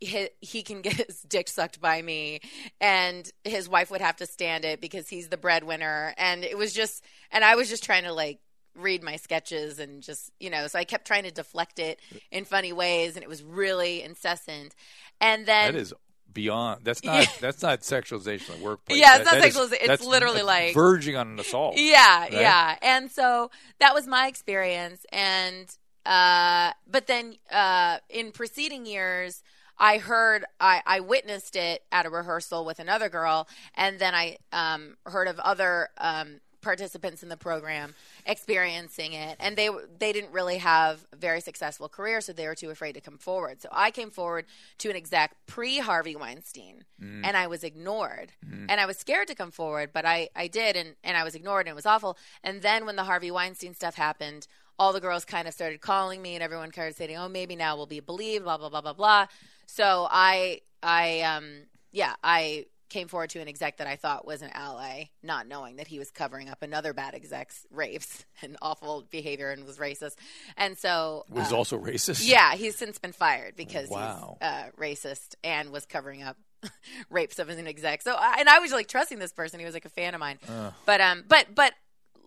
he, 0.00 0.28
he 0.40 0.62
can 0.62 0.82
get 0.82 0.92
his 1.06 1.22
dick 1.22 1.48
sucked 1.48 1.80
by 1.80 2.02
me 2.02 2.40
and 2.82 3.30
his 3.44 3.68
wife 3.68 3.90
would 3.90 4.02
have 4.02 4.16
to 4.16 4.26
stand 4.26 4.66
it 4.66 4.80
because 4.82 5.08
he's 5.08 5.28
the 5.28 5.38
breadwinner 5.38 6.12
and 6.18 6.44
it 6.44 6.58
was 6.58 6.74
just 6.74 7.02
and 7.30 7.42
I 7.44 7.54
was 7.54 7.70
just 7.70 7.82
trying 7.82 8.04
to 8.04 8.12
like 8.12 8.40
read 8.78 9.02
my 9.02 9.16
sketches 9.16 9.78
and 9.78 10.02
just 10.02 10.30
you 10.40 10.50
know 10.50 10.66
so 10.68 10.78
I 10.78 10.84
kept 10.84 11.06
trying 11.06 11.24
to 11.24 11.30
deflect 11.30 11.78
it 11.78 12.00
in 12.30 12.44
funny 12.44 12.72
ways 12.72 13.16
and 13.16 13.22
it 13.22 13.28
was 13.28 13.42
really 13.42 14.02
incessant 14.02 14.74
and 15.20 15.44
then 15.46 15.74
That 15.74 15.80
is 15.80 15.92
beyond. 16.32 16.84
That's 16.84 17.02
not. 17.02 17.26
That's 17.40 17.62
not 17.62 17.80
sexualization 17.80 18.50
of 18.50 18.58
the 18.58 18.64
workplace. 18.64 18.98
Yeah, 19.00 19.16
it's 19.16 19.24
That- 19.24 19.34
not 19.34 19.40
that 19.42 19.48
is- 19.48 19.56
sexualization. 19.56 19.72
It's 19.80 19.86
that's 19.88 20.06
literally 20.06 20.42
like- 20.42 20.74
verging 20.74 21.16
on 21.16 21.28
an 21.28 21.38
assault. 21.40 21.74
Yeah, 21.78 22.20
right? 22.20 22.32
yeah. 22.32 22.76
And 22.82 23.10
so 23.10 23.50
that 23.80 23.94
was 23.94 24.06
my 24.06 24.28
experience. 24.28 25.04
And 25.10 25.66
uh, 26.06 26.72
but 26.86 27.06
then 27.06 27.34
uh, 27.50 27.98
in 28.08 28.30
preceding 28.32 28.86
years, 28.86 29.42
I 29.78 29.98
heard, 29.98 30.44
I, 30.60 30.82
I 30.86 31.00
witnessed 31.00 31.54
it 31.56 31.82
at 31.92 32.04
a 32.06 32.10
rehearsal 32.10 32.64
with 32.64 32.78
another 32.78 33.08
girl, 33.08 33.46
and 33.74 33.98
then 33.98 34.14
I 34.14 34.38
um, 34.52 34.96
heard 35.06 35.28
of 35.28 35.38
other 35.38 35.88
um, 35.98 36.40
participants 36.60 37.22
in 37.22 37.28
the 37.28 37.36
program 37.36 37.94
experiencing 38.26 39.12
it, 39.12 39.36
and 39.40 39.56
they 39.56 39.70
they 39.98 40.12
didn't 40.12 40.32
really 40.32 40.58
have 40.58 41.06
a 41.12 41.16
very 41.16 41.40
successful 41.40 41.88
career, 41.88 42.20
so 42.20 42.32
they 42.32 42.46
were 42.46 42.54
too 42.54 42.70
afraid 42.70 42.92
to 42.94 43.00
come 43.00 43.18
forward. 43.18 43.60
So 43.62 43.68
I 43.72 43.90
came 43.90 44.10
forward 44.10 44.46
to 44.78 44.90
an 44.90 44.96
exec 44.96 45.36
pre 45.46 45.78
Harvey 45.78 46.16
Weinstein, 46.16 46.84
and 47.24 47.36
I 47.36 47.46
was 47.46 47.64
ignored, 47.64 48.32
and 48.68 48.80
I 48.80 48.86
was 48.86 48.96
scared 48.98 49.28
to 49.28 49.34
come 49.34 49.50
forward, 49.50 49.90
but 49.92 50.04
I 50.04 50.28
I 50.34 50.48
did, 50.48 50.76
and 50.76 50.96
and 51.04 51.16
I 51.16 51.24
was 51.24 51.34
ignored, 51.34 51.66
and 51.66 51.72
it 51.72 51.76
was 51.76 51.86
awful. 51.86 52.16
And 52.42 52.62
then 52.62 52.86
when 52.86 52.96
the 52.96 53.04
Harvey 53.04 53.30
Weinstein 53.30 53.74
stuff 53.74 53.94
happened. 53.94 54.46
All 54.80 54.92
the 54.92 55.00
girls 55.00 55.24
kind 55.24 55.48
of 55.48 55.54
started 55.54 55.80
calling 55.80 56.22
me, 56.22 56.36
and 56.36 56.42
everyone 56.42 56.70
started 56.70 56.94
saying, 56.94 57.16
"Oh, 57.16 57.28
maybe 57.28 57.56
now 57.56 57.74
we'll 57.74 57.86
be 57.86 57.98
believed." 57.98 58.44
Blah 58.44 58.58
blah 58.58 58.68
blah 58.68 58.80
blah 58.80 58.92
blah. 58.92 59.26
So 59.66 60.06
I, 60.08 60.60
I, 60.84 61.22
um, 61.22 61.64
yeah, 61.90 62.14
I 62.22 62.66
came 62.88 63.08
forward 63.08 63.30
to 63.30 63.40
an 63.40 63.48
exec 63.48 63.76
that 63.78 63.86
I 63.86 63.96
thought 63.96 64.26
was 64.26 64.42
an 64.42 64.50
ally, 64.54 65.04
not 65.22 65.46
knowing 65.46 65.76
that 65.76 65.86
he 65.88 65.98
was 65.98 66.10
covering 66.10 66.48
up 66.48 66.62
another 66.62 66.92
bad 66.92 67.14
exec's 67.14 67.66
rapes 67.70 68.24
and 68.42 68.56
awful 68.62 69.06
behavior 69.10 69.50
and 69.50 69.64
was 69.64 69.78
racist. 69.78 70.16
And 70.56 70.76
so, 70.78 71.24
Was 71.30 71.52
uh, 71.52 71.56
also 71.56 71.78
racist. 71.78 72.26
yeah, 72.28 72.54
he's 72.54 72.76
since 72.76 72.98
been 72.98 73.12
fired 73.12 73.56
because 73.56 73.88
Wow. 73.88 74.38
he's 74.40 74.48
uh, 74.48 74.64
racist 74.78 75.34
and 75.44 75.70
was 75.70 75.84
covering 75.86 76.22
up 76.22 76.36
rapes 77.10 77.38
of 77.38 77.48
an 77.48 77.66
exec. 77.66 78.02
So, 78.02 78.16
and 78.38 78.48
I 78.48 78.58
was 78.58 78.72
like 78.72 78.88
trusting 78.88 79.18
this 79.18 79.32
person; 79.32 79.60
he 79.60 79.64
was 79.66 79.74
like 79.74 79.84
a 79.84 79.90
fan 79.90 80.14
of 80.14 80.20
mine. 80.20 80.38
But 80.86 81.00
um, 81.00 81.24
but 81.28 81.54
but 81.54 81.72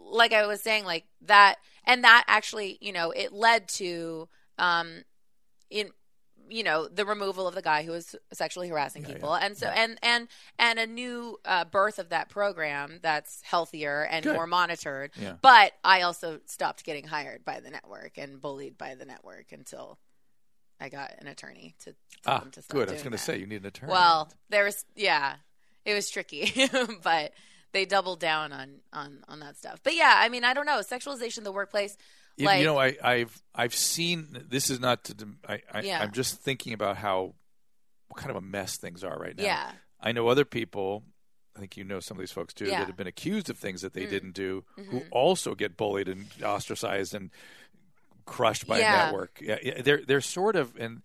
like 0.10 0.32
I 0.34 0.46
was 0.48 0.62
saying, 0.62 0.86
like 0.86 1.06
that, 1.26 1.56
and 1.86 2.04
that 2.04 2.24
actually, 2.28 2.78
you 2.82 2.94
know, 2.94 3.12
it 3.12 3.34
led 3.34 3.68
to 3.70 4.30
um, 4.58 5.04
in 5.70 5.90
you 6.52 6.64
know 6.64 6.88
the 6.88 7.06
removal 7.06 7.48
of 7.48 7.56
the 7.56 7.62
guy 7.62 7.84
who 7.84 7.92
was 7.92 8.16
sexually 8.34 8.68
harassing 8.70 9.04
people 9.04 9.34
and 9.34 9.56
so 9.58 9.68
and 9.68 9.98
and 10.04 10.28
and 10.60 10.78
a 10.80 10.86
new 10.86 11.38
uh, 11.46 11.64
birth 11.66 11.98
of 11.98 12.10
that 12.10 12.30
program 12.30 13.00
that's 13.02 13.42
healthier 13.44 14.04
and 14.12 14.24
Good. 14.24 14.36
more 14.36 14.46
monitored 14.46 15.12
Yeah. 15.20 15.34
but 15.42 15.72
i 15.84 16.02
also 16.02 16.40
stopped 16.46 16.84
getting 16.84 17.06
hired 17.08 17.46
by 17.46 17.60
the 17.62 17.70
network 17.70 18.18
and 18.18 18.42
bullied 18.42 18.78
by 18.78 18.96
the 18.96 19.06
network 19.06 19.52
until 19.52 19.98
i 20.80 20.90
got 20.90 21.14
an 21.20 21.28
attorney 21.28 21.76
to 21.80 21.94
tell 22.24 22.36
Ah, 22.36 22.40
them 22.40 22.52
to 22.52 22.62
stop 22.62 22.76
good. 22.76 22.90
I 22.90 22.94
was 22.94 23.02
going 23.02 23.12
to 23.14 23.18
say 23.18 23.38
you 23.38 23.48
need 23.48 23.62
an 23.62 23.68
attorney. 23.68 23.92
well 23.94 24.32
there 24.50 24.66
was 24.66 24.84
yeah 24.96 25.36
it 25.86 25.94
was 25.94 26.10
tricky 26.10 26.52
but 27.04 27.32
they 27.74 27.86
doubled 27.86 28.20
down 28.20 28.52
on 28.52 28.82
on 28.92 29.24
on 29.30 29.40
that 29.40 29.56
stuff. 29.58 29.80
But 29.82 29.96
yeah, 29.96 30.16
I 30.18 30.28
mean, 30.28 30.44
I 30.44 30.54
don't 30.54 30.66
know. 30.66 30.80
Sexualization 30.82 31.38
in 31.38 31.44
the 31.46 31.54
workplace. 31.54 31.96
You, 32.42 32.46
like, 32.48 32.60
you 32.60 32.66
know, 32.66 32.78
I, 32.80 32.96
I've 33.04 33.42
I've 33.56 33.74
seen. 33.76 34.46
This 34.50 34.70
is 34.70 34.80
not 34.80 35.04
to. 35.06 35.16
I, 35.48 35.62
I, 35.72 35.82
Yeah. 35.82 36.02
I'm 36.02 36.12
just 36.12 36.40
thinking 36.42 36.74
about 36.74 36.98
how 36.98 37.36
what 38.08 38.18
kind 38.18 38.32
of 38.32 38.38
a 38.38 38.42
mess 38.42 38.78
things 38.78 39.04
are 39.04 39.18
right 39.18 39.38
now. 39.38 39.44
Yeah. 39.44 39.72
I 40.00 40.12
know 40.12 40.28
other 40.28 40.46
people. 40.46 41.04
I 41.56 41.60
think 41.60 41.76
you 41.78 41.84
know 41.84 42.00
some 42.00 42.18
of 42.18 42.20
these 42.22 42.32
folks 42.32 42.54
too 42.54 42.66
Yeah. 42.66 42.76
Mm. 42.76 42.80
that 42.80 42.88
have 42.88 42.98
been 42.98 43.08
accused 43.08 43.50
of 43.50 43.58
things 43.58 43.82
that 43.82 43.94
they 43.94 44.06
didn't 44.06 44.34
do, 44.34 44.64
Mm-hmm. 44.78 44.92
who 44.92 45.04
also 45.12 45.54
get 45.56 45.76
bullied 45.78 46.08
and 46.10 46.28
ostracized 46.44 47.14
and 47.14 47.30
crushed 48.26 48.68
by 48.68 48.80
Yeah. 48.80 49.02
a 49.02 49.06
network. 49.06 49.40
Yeah, 49.42 49.58
yeah, 49.62 49.82
they're 49.82 50.02
they're 50.06 50.22
sort 50.22 50.56
of 50.56 50.76
and 50.78 51.02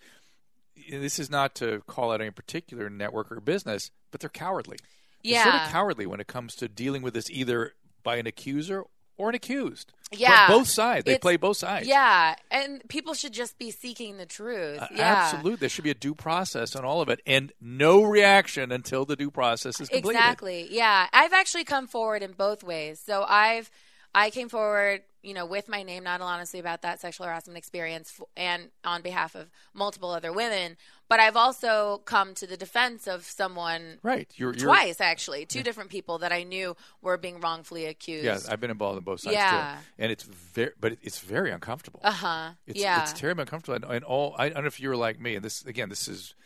this 0.90 1.18
is 1.18 1.30
not 1.30 1.54
to 1.56 1.82
call 1.86 2.12
out 2.12 2.20
any 2.20 2.30
particular 2.30 2.88
network 2.90 3.32
or 3.32 3.40
business, 3.40 3.90
but 4.10 4.20
they're 4.20 4.30
cowardly. 4.30 4.76
They're 5.24 5.42
sort 5.42 5.54
of 5.56 5.68
cowardly 5.70 6.06
when 6.06 6.20
it 6.20 6.28
comes 6.28 6.54
to 6.56 6.68
dealing 6.68 7.02
with 7.02 7.14
this 7.14 7.28
either 7.30 7.72
by 8.04 8.16
an 8.16 8.26
accuser 8.26 8.84
or 9.18 9.28
an 9.30 9.34
accused. 9.34 9.92
Yeah. 10.12 10.46
both 10.46 10.68
sides. 10.68 11.04
They 11.04 11.12
It's- 11.12 11.20
play 11.20 11.36
both 11.36 11.56
sides. 11.56 11.88
Yeah, 11.88 12.36
and 12.50 12.80
people 12.88 13.12
should 13.14 13.32
just 13.32 13.58
be 13.58 13.72
seeking 13.72 14.18
the 14.18 14.26
truth. 14.26 14.80
Uh, 14.80 14.86
yeah, 14.94 15.14
Absolutely. 15.32 15.56
There 15.56 15.68
should 15.68 15.82
be 15.82 15.90
a 15.90 15.94
due 15.94 16.14
process 16.14 16.76
on 16.76 16.84
all 16.84 17.00
of 17.00 17.08
it 17.08 17.20
and 17.26 17.52
no 17.60 18.02
reaction 18.04 18.70
until 18.70 19.04
the 19.04 19.16
due 19.16 19.32
process 19.32 19.80
is 19.80 19.88
completed. 19.88 20.18
Exactly. 20.18 20.68
Yeah. 20.70 21.08
I've 21.12 21.32
actually 21.32 21.64
come 21.64 21.88
forward 21.88 22.22
in 22.22 22.32
both 22.32 22.62
ways. 22.62 23.02
So 23.04 23.24
I've 23.28 23.68
I 24.14 24.30
came 24.30 24.48
forward, 24.48 25.02
you 25.26 25.34
know, 25.34 25.44
with 25.44 25.68
my 25.68 25.82
name, 25.82 26.04
not 26.04 26.20
honestly 26.20 26.60
about 26.60 26.82
that 26.82 27.00
sexual 27.00 27.26
harassment 27.26 27.58
experience, 27.58 28.20
and 28.36 28.70
on 28.84 29.02
behalf 29.02 29.34
of 29.34 29.50
multiple 29.74 30.10
other 30.10 30.32
women. 30.32 30.76
But 31.08 31.18
I've 31.18 31.36
also 31.36 31.98
come 32.04 32.32
to 32.34 32.46
the 32.46 32.56
defense 32.56 33.08
of 33.08 33.24
someone 33.24 33.98
Right. 34.04 34.30
You're, 34.36 34.52
you're 34.54 34.66
twice, 34.68 35.00
actually, 35.00 35.44
two 35.44 35.64
different 35.64 35.90
people 35.90 36.18
that 36.18 36.30
I 36.32 36.44
knew 36.44 36.76
were 37.02 37.16
being 37.16 37.40
wrongfully 37.40 37.86
accused. 37.86 38.24
Yeah, 38.24 38.38
I've 38.48 38.60
been 38.60 38.70
involved 38.70 38.98
in 38.98 39.04
both 39.04 39.20
sides 39.20 39.34
Yeah. 39.34 39.78
too. 39.78 39.84
And 39.98 40.12
it's 40.12 40.22
very 40.22 40.70
but 40.78 40.96
it's 41.02 41.18
very 41.18 41.50
uncomfortable. 41.50 42.00
Uh 42.04 42.10
huh. 42.12 42.50
It's, 42.66 42.78
Yeah. 42.80 43.02
it's 43.02 43.12
terribly 43.12 43.42
uncomfortable. 43.42 43.74
And, 43.84 43.96
and 43.96 44.04
all 44.04 44.36
I 44.38 44.48
don't 44.48 44.62
know 44.62 44.68
if 44.68 44.78
you 44.78 44.88
were 44.90 44.96
like 44.96 45.20
me, 45.20 45.34
and 45.34 45.44
this 45.44 45.64
again, 45.64 45.88
this 45.88 46.06
is 46.06 46.36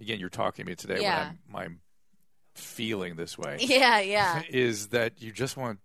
again, 0.00 0.20
you're 0.20 0.28
talking 0.28 0.64
to 0.64 0.70
me 0.70 0.76
today 0.76 1.00
Yeah. 1.02 1.30
when 1.48 1.56
I'm, 1.56 1.62
I'm 1.64 1.80
feeling 2.54 3.16
this 3.16 3.36
way. 3.36 3.58
yeah. 3.60 3.98
Yeah. 4.00 4.42
Is 4.48 4.88
that 4.88 5.20
you 5.20 5.32
just 5.32 5.56
want 5.56 5.80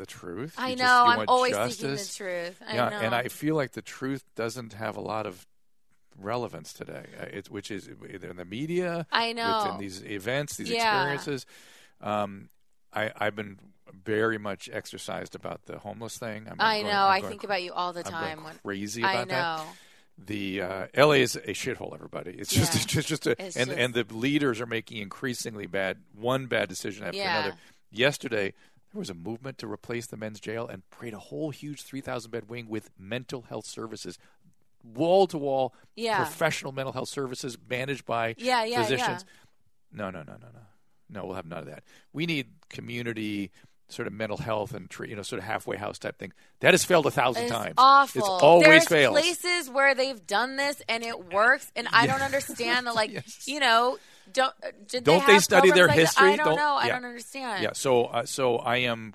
the 0.00 0.06
truth? 0.06 0.54
I 0.58 0.70
You 0.70 0.76
know. 0.76 0.82
just- 0.82 1.18
I'm 1.18 1.24
always 1.28 1.52
justice. 1.52 2.08
seeking 2.08 2.26
the 2.26 2.32
truth. 2.32 2.62
I 2.66 2.74
yeah, 2.74 2.88
know. 2.88 2.96
and 2.98 3.14
I 3.14 3.28
feel 3.28 3.54
like 3.54 3.72
the 3.72 3.82
truth 3.82 4.24
doesn't 4.34 4.72
have 4.72 4.96
a 4.96 5.00
lot 5.00 5.26
of 5.26 5.46
relevance 6.18 6.72
today. 6.72 7.04
Uh, 7.18 7.26
It's 7.32 7.48
which 7.50 7.70
is 7.70 7.88
either 7.88 8.28
in 8.30 8.36
the 8.36 8.44
media, 8.44 9.06
I 9.12 9.32
know. 9.32 9.62
within 9.64 9.78
these 9.80 10.02
events, 10.04 10.56
these 10.56 10.70
Yeah. 10.70 10.96
experiences. 11.12 11.46
Um, 12.00 12.48
I, 12.92 13.12
I've 13.16 13.36
been 13.36 13.58
very 13.92 14.38
much 14.38 14.68
exercised 14.72 15.34
about 15.34 15.66
the 15.66 15.78
homeless 15.78 16.18
thing. 16.18 16.46
I'm, 16.50 16.56
I 16.60 16.76
I'm 16.78 16.84
know. 16.86 16.90
I'm 16.90 17.10
I 17.12 17.20
going 17.20 17.30
think 17.30 17.44
about 17.44 17.62
you 17.62 17.72
all 17.72 17.92
the 17.92 18.04
I'm 18.06 18.10
time. 18.12 18.34
going 18.36 18.44
when, 18.44 18.58
crazy 18.64 19.02
I 19.04 19.12
about 19.22 19.28
that 19.28 19.58
know. 19.58 19.64
the 20.26 20.62
uh, 20.62 20.86
LA 20.96 21.12
is 21.22 21.36
a 21.36 21.40
shithole. 21.54 21.94
Everybody, 21.94 22.32
it's 22.32 22.50
just 22.52 22.74
Yeah. 22.74 22.80
it's 22.82 22.92
just, 22.92 23.08
just 23.08 23.26
a, 23.26 23.30
It's 23.42 23.56
and 23.56 23.68
just- 23.70 23.78
and 23.80 23.94
the 23.94 24.04
leaders 24.14 24.60
are 24.60 24.66
making 24.66 24.98
increasingly 24.98 25.66
bad 25.66 25.98
one 26.14 26.46
bad 26.46 26.68
decision 26.68 27.04
after 27.06 27.18
Yeah. 27.18 27.40
another. 27.44 27.56
Yesterday, 27.92 28.54
there 28.92 28.98
was 28.98 29.10
a 29.10 29.14
movement 29.14 29.58
to 29.58 29.70
replace 29.70 30.06
the 30.06 30.16
men's 30.16 30.40
jail 30.40 30.66
and 30.66 30.82
create 30.90 31.14
a 31.14 31.18
whole 31.18 31.50
huge 31.50 31.82
three 31.82 32.00
thousand 32.00 32.30
bed 32.30 32.48
wing 32.48 32.68
with 32.68 32.90
mental 32.98 33.42
health 33.42 33.66
services, 33.66 34.18
wall 34.94 35.26
to 35.28 35.38
wall, 35.38 35.74
Yeah. 35.96 36.16
professional 36.16 36.72
mental 36.72 36.92
health 36.92 37.08
services 37.08 37.56
managed 37.68 38.04
by 38.04 38.34
Yeah, 38.38 38.64
yeah, 38.64 38.82
physicians. 38.82 39.24
No, 39.92 40.10
no, 40.10 40.20
no, 40.22 40.32
no, 40.32 40.48
no, 40.52 40.60
no. 41.10 41.24
We'll 41.26 41.34
have 41.36 41.46
none 41.46 41.58
of 41.60 41.66
that. 41.66 41.82
We 42.12 42.26
need 42.26 42.48
community. 42.68 43.50
Sort 43.88 44.06
of 44.06 44.12
mental 44.14 44.36
health 44.36 44.72
and 44.72 44.88
you 45.04 45.16
know, 45.16 45.22
sort 45.22 45.40
of 45.40 45.46
halfway 45.46 45.76
house 45.76 45.98
type 45.98 46.16
thing. 46.16 46.32
That 46.60 46.74
has 46.74 46.84
failed 46.84 47.06
a 47.06 47.10
thousand 47.10 47.42
It's 47.42 47.52
times. 47.52 47.74
awful. 47.76 48.20
It's 48.20 48.28
always 48.28 48.68
There's 48.68 48.86
fails. 48.86 49.12
places 49.18 49.68
where 49.68 49.96
they've 49.96 50.24
done 50.28 50.54
this 50.54 50.80
and 50.88 51.02
it 51.02 51.32
works, 51.32 51.72
and 51.74 51.88
I 51.92 52.06
don't 52.06 52.22
understand 52.22 52.86
the 52.86 52.92
like. 52.92 53.10
Yes. 53.14 53.48
You 53.48 53.58
know, 53.58 53.98
don't 54.32 54.54
uh, 54.62 54.70
Don't 55.02 55.26
they, 55.26 55.34
they 55.34 55.38
study 55.40 55.70
their 55.70 55.86
like 55.88 55.98
history? 55.98 56.32
I 56.32 56.36
don't, 56.36 56.46
Don't- 56.46 56.56
know. 56.56 56.74
I 56.74 56.88
don't 56.88 57.04
understand. 57.04 57.62
Yeah, 57.62 57.70
so 57.74 58.04
uh, 58.06 58.24
so 58.26 58.56
I 58.58 58.78
am 58.78 59.14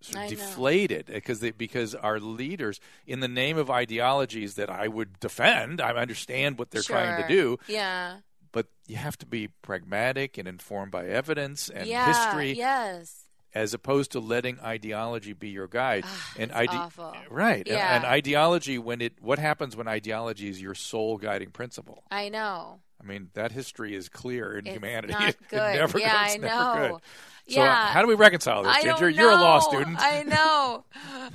sort 0.00 0.16
of 0.16 0.22
I 0.22 0.28
deflated 0.28 1.06
because 1.06 1.40
they, 1.40 1.50
because 1.50 1.94
our 1.94 2.20
leaders, 2.20 2.78
in 3.06 3.20
the 3.20 3.28
name 3.28 3.58
of 3.58 3.70
ideologies 3.70 4.54
that 4.54 4.70
I 4.70 4.86
would 4.88 5.18
defend, 5.20 5.80
I 5.80 5.90
understand 5.92 6.58
what 6.58 6.70
they're 6.70 6.82
trying 6.82 7.20
to 7.22 7.28
do, 7.28 7.58
Yeah. 7.66 8.18
but 8.52 8.66
you 8.86 8.94
have 8.96 9.18
to 9.18 9.26
be 9.26 9.48
pragmatic 9.62 10.38
and 10.38 10.46
informed 10.46 10.92
by 10.92 11.06
evidence 11.06 11.68
and 11.68 11.88
yeah. 11.88 12.06
history, 12.06 12.52
Yes. 12.52 13.24
as 13.52 13.74
opposed 13.74 14.12
to 14.12 14.20
letting 14.20 14.60
ideology 14.60 15.32
be 15.32 15.48
your 15.48 15.66
guide. 15.66 16.04
and 16.38 16.52
it's 16.54 16.72
awful. 16.72 17.12
right, 17.28 17.66
and- 17.66 17.66
Yeah. 17.66 17.96
and, 17.96 18.04
ideology 18.04 18.78
when 18.78 19.00
it 19.00 19.14
what 19.20 19.40
happens 19.40 19.74
when 19.74 19.88
ideology 19.88 20.48
is 20.48 20.62
your 20.62 20.76
sole 20.76 21.16
guiding 21.18 21.50
principle. 21.50 22.04
I 22.08 22.28
know. 22.28 22.78
I 23.00 23.04
mean, 23.06 23.30
that 23.34 23.52
history 23.52 23.94
is 23.94 24.08
clear 24.08 24.56
in 24.58 24.66
It's 24.66 24.74
humanity. 24.74 25.08
not 25.08 25.36
It 25.52 25.64
good. 25.64 25.72
never 25.72 26.00
Yeah, 26.00 26.12
goes, 26.12 26.34
I 26.34 26.36
never 26.38 26.64
know. 26.66 26.66
good. 26.66 27.00
So 27.46 27.68
uh, 27.70 27.76
Yeah. 27.76 27.88
how 27.88 28.02
do 28.02 28.08
we 28.08 28.14
reconcile 28.14 28.64
this, 28.64 28.72
I 28.72 28.82
Ginger? 28.82 29.08
You're 29.08 29.30
a 29.30 29.36
law 29.36 29.58
student. 29.60 30.00
I 30.00 30.22
know. 30.24 30.84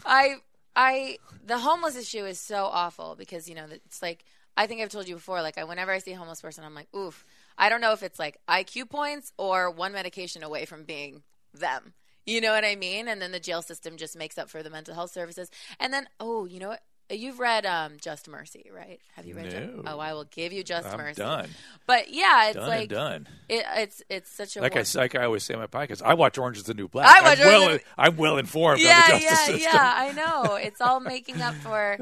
I 0.05 0.36
I 0.75 1.20
the 1.46 1.60
homeless 1.60 1.96
issue 1.96 2.25
is 2.25 2.39
so 2.39 2.65
awful 2.65 3.15
because 3.15 3.50
you 3.50 3.55
know 3.55 3.65
it's 3.70 4.01
like 4.01 4.24
I 4.55 4.67
think 4.67 4.82
I've 4.82 4.89
told 4.89 5.08
you 5.08 5.15
before. 5.15 5.41
Like 5.41 5.58
I, 5.58 5.63
whenever 5.63 5.91
I 5.91 6.00
see 6.00 6.13
a 6.13 6.17
homeless 6.17 6.41
person, 6.41 6.63
I'm 6.63 6.75
like, 6.75 6.88
oof. 6.96 7.25
I 7.58 7.70
don't 7.70 7.82
know 7.82 7.93
if 7.93 8.03
it's 8.03 8.20
like 8.20 8.38
IQ 8.48 8.86
points 8.86 9.32
or 9.38 9.70
one 9.72 9.93
medication 9.93 10.43
away 10.43 10.65
from 10.65 10.84
being 10.84 11.24
them. 11.53 11.93
You 12.25 12.39
know 12.41 12.53
what 12.53 12.63
I 12.65 12.75
mean? 12.75 13.08
And 13.08 13.22
then 13.22 13.32
the 13.32 13.39
jail 13.39 13.62
system 13.62 13.98
just 13.98 14.17
makes 14.17 14.38
up 14.38 14.50
for 14.50 14.63
the 14.63 14.70
mental 14.70 14.96
health 14.96 15.12
services. 15.12 15.50
And 15.79 15.93
then, 15.93 16.08
oh, 16.20 16.46
you 16.46 16.60
know 16.60 16.70
what? 16.70 16.82
You've 17.10 17.40
read 17.40 17.66
um, 17.66 17.94
Just 18.02 18.28
Mercy, 18.28 18.70
right? 18.74 19.00
Have 19.16 19.26
you 19.26 19.36
read? 19.36 19.52
Just- 19.52 19.74
No. 19.76 19.84
oh, 19.86 20.00
I 20.00 20.14
will 20.14 20.24
give 20.24 20.52
you 20.54 20.64
Just 20.64 20.88
I'm 20.88 20.98
Mercy. 20.98 21.22
done. 21.22 21.50
But 21.86 22.12
yeah, 22.14 22.48
it's 22.48 22.56
Done 22.56 22.68
like 22.68 22.90
done. 22.90 23.28
It, 23.50 23.66
it's 23.76 24.02
it's 24.10 24.32
such 24.32 24.56
a 24.56 24.62
Like 24.62 24.76
I, 24.78 24.84
like 24.96 25.14
I 25.16 25.26
always 25.26 25.44
say 25.44 25.54
on 25.54 25.60
my 25.60 25.68
podcast, 25.68 26.02
I 26.04 26.14
watch 26.16 26.38
Orange 26.38 26.58
is 26.58 26.64
the 26.64 26.74
New 26.74 26.88
Black. 26.88 27.06
I 27.08 27.22
watch 27.22 27.40
am 27.40 27.48
Orange 27.48 27.60
well, 27.66 27.78
the- 27.78 27.84
I'm 27.98 28.16
well 28.18 28.38
informed 28.38 28.82
yeah, 28.82 29.02
on 29.06 29.12
the 29.20 29.20
justice 29.20 29.30
yeah, 29.30 29.36
system. 29.46 29.72
yeah. 29.74 29.94
I 29.96 30.12
know. 30.14 30.56
It's 30.56 30.82
all 30.82 31.00
making 31.14 31.42
up 31.42 31.56
for 31.56 32.02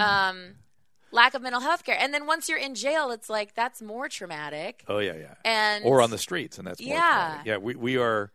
um, 0.00 0.54
lack 1.12 1.34
of 1.34 1.42
mental 1.42 1.60
health 1.60 1.84
care. 1.84 1.96
And 1.98 2.12
then 2.12 2.26
once 2.26 2.48
you're 2.48 2.58
in 2.58 2.74
jail, 2.74 3.10
it's 3.10 3.28
like 3.30 3.54
that's 3.54 3.80
more 3.82 4.08
traumatic. 4.08 4.82
Oh 4.88 4.98
yeah, 4.98 5.14
yeah. 5.14 5.34
And 5.44 5.84
or 5.84 6.00
on 6.02 6.10
the 6.10 6.18
streets, 6.18 6.58
and 6.58 6.66
that's 6.66 6.80
more 6.80 6.94
Yeah. 6.94 7.00
traumatic. 7.18 7.46
Yeah, 7.46 7.56
we 7.58 7.74
we 7.76 7.96
are. 7.98 8.32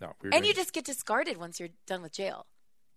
No, 0.00 0.14
we're 0.22 0.30
and 0.32 0.44
you 0.44 0.54
just 0.54 0.72
get 0.72 0.84
discarded 0.84 1.36
once 1.36 1.60
you're 1.60 1.68
done 1.86 2.02
with 2.02 2.12
jail. 2.12 2.46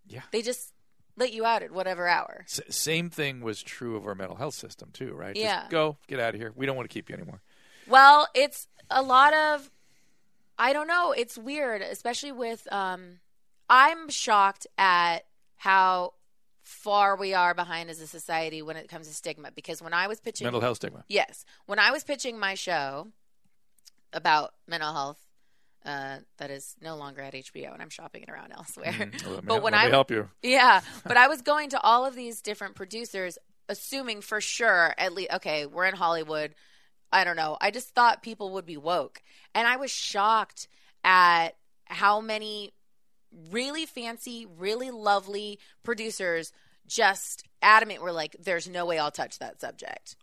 yeah. 0.08 0.22
They 0.32 0.42
just 0.42 0.72
let 1.17 1.34
you 1.34 1.45
out 1.45 1.63
at 1.63 1.72
whatever 1.72 2.07
hour. 2.07 2.45
S- 2.48 2.62
same 2.69 3.10
thing 3.10 3.41
was 3.41 3.62
true 3.62 3.95
of 3.95 4.05
our 4.05 4.15
mental 4.15 4.36
health 4.36 4.55
system 4.55 4.89
too, 4.93 5.13
right? 5.13 5.36
Yeah. 5.36 5.62
Just 5.62 5.72
go, 5.72 5.98
get 6.07 6.19
out 6.19 6.34
of 6.36 6.41
here. 6.41 6.51
We 6.55 6.65
don't 6.65 6.75
want 6.75 6.89
to 6.89 6.93
keep 6.93 7.10
you 7.10 7.15
anymore. 7.15 7.41
Well, 7.88 8.27
it's 8.34 8.67
a 8.89 9.01
lot 9.01 9.34
of 9.34 9.69
I 10.57 10.72
don't 10.74 10.88
know, 10.88 11.12
it's 11.12 11.38
weird, 11.38 11.81
especially 11.81 12.31
with 12.31 12.72
um 12.72 13.19
I'm 13.69 14.10
shocked 14.10 14.67
at 14.77 15.25
how 15.57 16.13
far 16.63 17.15
we 17.15 17.34
are 17.34 17.53
behind 17.53 17.89
as 17.89 18.00
a 18.00 18.07
society 18.07 18.62
when 18.62 18.75
it 18.75 18.89
comes 18.89 19.07
to 19.07 19.13
stigma 19.13 19.51
because 19.51 19.81
when 19.81 19.93
I 19.93 20.07
was 20.07 20.19
pitching 20.19 20.45
Mental 20.45 20.62
health 20.62 20.77
stigma. 20.77 21.03
Yes. 21.07 21.45
When 21.65 21.79
I 21.79 21.91
was 21.91 22.03
pitching 22.03 22.39
my 22.39 22.55
show 22.55 23.07
about 24.13 24.53
mental 24.67 24.93
health, 24.93 25.19
uh, 25.86 26.18
that 26.38 26.50
is 26.50 26.75
no 26.82 26.96
longer 26.96 27.22
at 27.22 27.34
HBO, 27.34 27.72
and 27.74 27.82
I'm 27.82 27.89
shopping 27.89 28.24
it 28.24 28.30
around 28.30 28.51
elsewhere. 28.51 28.94
Let 29.00 29.13
me, 29.13 29.42
but 29.44 29.62
when 29.62 29.74
I 29.74 29.86
me 29.86 29.92
help 29.92 30.10
you. 30.12 30.30
yeah, 30.42 30.82
but 31.06 31.18
I 31.18 31.27
was 31.27 31.42
going 31.42 31.70
to 31.70 31.82
all 31.82 32.06
of 32.06 32.15
these 32.15 32.42
different 32.42 32.75
producers, 32.75 33.38
assuming 33.70 34.22
for 34.22 34.42
sure, 34.42 34.96
at 34.98 35.13
least, 35.13 35.32
okay, 35.34 35.65
we're 35.65 35.86
in 35.86 35.96
Hollywood. 35.96 36.56
I 37.12 37.24
don't 37.24 37.36
know. 37.36 37.58
I 37.62 37.72
just 37.72 37.89
thought 37.89 38.24
people 38.24 38.51
would 38.54 38.65
be 38.65 38.77
woke. 38.77 39.22
And 39.54 39.68
I 39.68 39.77
was 39.77 39.92
shocked 39.92 40.68
at 41.04 41.50
how 41.86 42.20
many 42.20 42.74
really 43.51 43.86
fancy, 43.86 44.48
really 44.58 44.92
lovely 44.92 45.60
producers 45.84 46.51
just 46.88 47.44
adamant 47.62 48.01
were 48.01 48.12
like, 48.12 48.36
there's 48.39 48.68
no 48.68 48.86
way 48.86 48.98
I'll 48.98 49.12
touch 49.12 49.39
that 49.39 49.62
subject. 49.62 50.15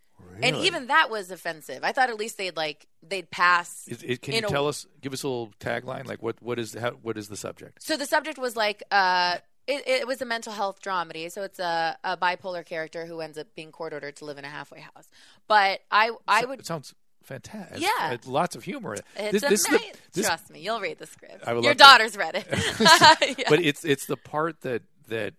And 0.42 0.56
even 0.56 0.86
that 0.88 1.10
was 1.10 1.30
offensive. 1.30 1.80
I 1.84 1.92
thought 1.92 2.10
at 2.10 2.16
least 2.18 2.36
they'd 2.38 2.56
like, 2.56 2.86
they'd 3.02 3.30
pass. 3.30 3.84
It, 3.86 4.22
can 4.22 4.34
you 4.34 4.40
a- 4.40 4.48
tell 4.50 4.66
us? 4.68 4.86
Give 5.00 5.12
us 5.12 5.22
a 5.22 5.28
little 5.28 5.52
tagline. 5.60 6.06
Like 6.06 6.22
what? 6.22 6.42
What 6.42 6.58
is 6.58 6.74
how, 6.74 6.90
what 7.02 7.16
is 7.18 7.28
the 7.28 7.36
subject? 7.36 7.82
So 7.82 7.96
the 7.96 8.06
subject 8.06 8.38
was 8.38 8.56
like, 8.56 8.82
uh, 8.90 9.36
it, 9.66 9.86
it 9.86 10.06
was 10.06 10.20
a 10.20 10.24
mental 10.24 10.52
health 10.52 10.80
dramedy. 10.82 11.30
So 11.30 11.42
it's 11.42 11.58
a, 11.60 11.96
a 12.02 12.16
bipolar 12.16 12.64
character 12.66 13.06
who 13.06 13.20
ends 13.20 13.38
up 13.38 13.46
being 13.54 13.70
court 13.70 13.92
ordered 13.92 14.16
to 14.16 14.24
live 14.24 14.38
in 14.38 14.44
a 14.44 14.48
halfway 14.48 14.80
house. 14.80 15.08
But 15.46 15.80
I, 15.90 16.10
I 16.26 16.40
So- 16.42 16.48
would. 16.48 16.60
It 16.60 16.66
sounds 16.66 16.94
fantastic. 17.22 17.80
Yeah. 17.80 18.16
Lots 18.26 18.56
of 18.56 18.64
humor. 18.64 18.94
It's 19.16 19.32
This- 19.32 19.42
this 19.42 19.68
amazing. 19.68 19.92
this- 20.12 20.26
Trust 20.26 20.50
me, 20.50 20.60
you'll 20.60 20.80
read 20.80 20.98
the 20.98 21.06
script. 21.06 21.46
Your 21.46 21.54
love 21.56 21.64
to. 21.64 21.74
daughter's 21.74 22.16
read 22.16 22.34
it. 22.34 22.46
Yeah. 23.38 23.44
but 23.48 23.60
it's 23.60 23.84
it's 23.84 24.06
the 24.06 24.16
part 24.16 24.62
that 24.62 24.82
that 25.08 25.34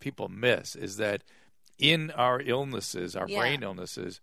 people 0.00 0.28
miss 0.28 0.74
is 0.76 0.96
that 0.96 1.22
in 1.80 2.10
our 2.12 2.40
illnesses, 2.40 3.16
our 3.16 3.28
Yeah. 3.28 3.40
brain 3.40 3.62
illnesses, 3.62 4.20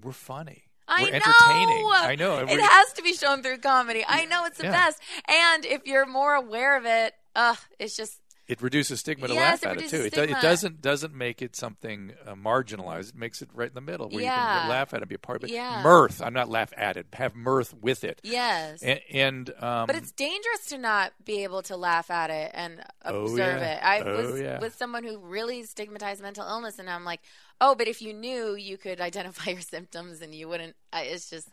we're 0.00 0.12
funny. 0.12 0.64
I 0.88 1.02
we're 1.04 1.10
know. 1.10 1.16
entertaining. 1.16 1.90
I 1.94 2.16
know. 2.18 2.38
It 2.38 2.60
has 2.60 2.92
to 2.94 3.02
be 3.02 3.14
shown 3.14 3.42
through 3.42 3.58
comedy. 3.58 4.04
I 4.06 4.24
know 4.24 4.44
it's 4.44 4.58
the 4.58 4.64
Yeah. 4.64 4.72
best. 4.72 5.00
And 5.28 5.64
if 5.64 5.86
you're 5.86 6.06
more 6.06 6.34
aware 6.34 6.76
of 6.76 6.84
it, 6.84 7.14
uh, 7.34 7.54
it's 7.78 7.96
just 7.96 8.20
it 8.48 8.60
reduces 8.60 9.00
stigma 9.00 9.28
to 9.28 9.34
Yes, 9.34 9.62
laugh 9.64 9.72
at 9.76 9.82
it 9.82 9.88
too. 9.88 10.02
It, 10.02 10.12
do, 10.14 10.22
it 10.22 10.40
doesn't 10.42 10.82
doesn't 10.82 11.14
make 11.14 11.40
it 11.42 11.54
something 11.54 12.12
uh, 12.26 12.34
marginalized. 12.34 13.10
It 13.10 13.14
makes 13.16 13.40
it 13.40 13.48
right 13.54 13.68
in 13.68 13.74
the 13.74 13.80
middle 13.80 14.08
where 14.08 14.20
you 14.22 14.28
can 14.28 14.68
laugh 14.68 14.92
at 14.92 14.98
it, 14.98 15.02
and 15.02 15.08
be 15.08 15.14
a 15.14 15.18
part 15.18 15.38
of 15.42 15.44
it. 15.48 15.52
Yeah. 15.52 15.80
Mirth. 15.82 16.20
I'm 16.20 16.34
not 16.34 16.48
laugh 16.48 16.72
at 16.76 16.96
it. 16.96 17.06
Have 17.14 17.34
mirth 17.36 17.72
with 17.80 18.04
it. 18.04 18.20
yes. 18.24 18.82
And, 18.82 19.00
and 19.12 19.50
um, 19.62 19.86
but 19.86 19.96
it's 19.96 20.10
dangerous 20.12 20.66
to 20.70 20.78
not 20.78 21.12
be 21.24 21.44
able 21.44 21.62
to 21.62 21.76
laugh 21.76 22.10
at 22.10 22.30
it 22.30 22.50
and 22.54 22.82
Oh, 23.04 23.22
observe 23.24 23.60
yeah. 23.60 23.74
it. 23.78 23.84
I 23.84 24.00
Oh, 24.00 24.16
was 24.32 24.40
yeah. 24.40 24.60
with 24.60 24.76
someone 24.76 25.04
who 25.04 25.18
really 25.18 25.62
stigmatized 25.64 26.20
mental 26.22 26.46
illness, 26.46 26.78
and 26.78 26.90
I'm 26.90 27.04
like, 27.04 27.20
oh, 27.60 27.74
but 27.76 27.86
if 27.88 28.02
you 28.02 28.12
knew, 28.12 28.54
you 28.54 28.76
could 28.76 29.00
identify 29.00 29.50
your 29.52 29.60
symptoms, 29.60 30.20
and 30.20 30.34
you 30.34 30.48
wouldn't. 30.48 30.74
I, 30.92 31.02
it's 31.02 31.30
just, 31.30 31.48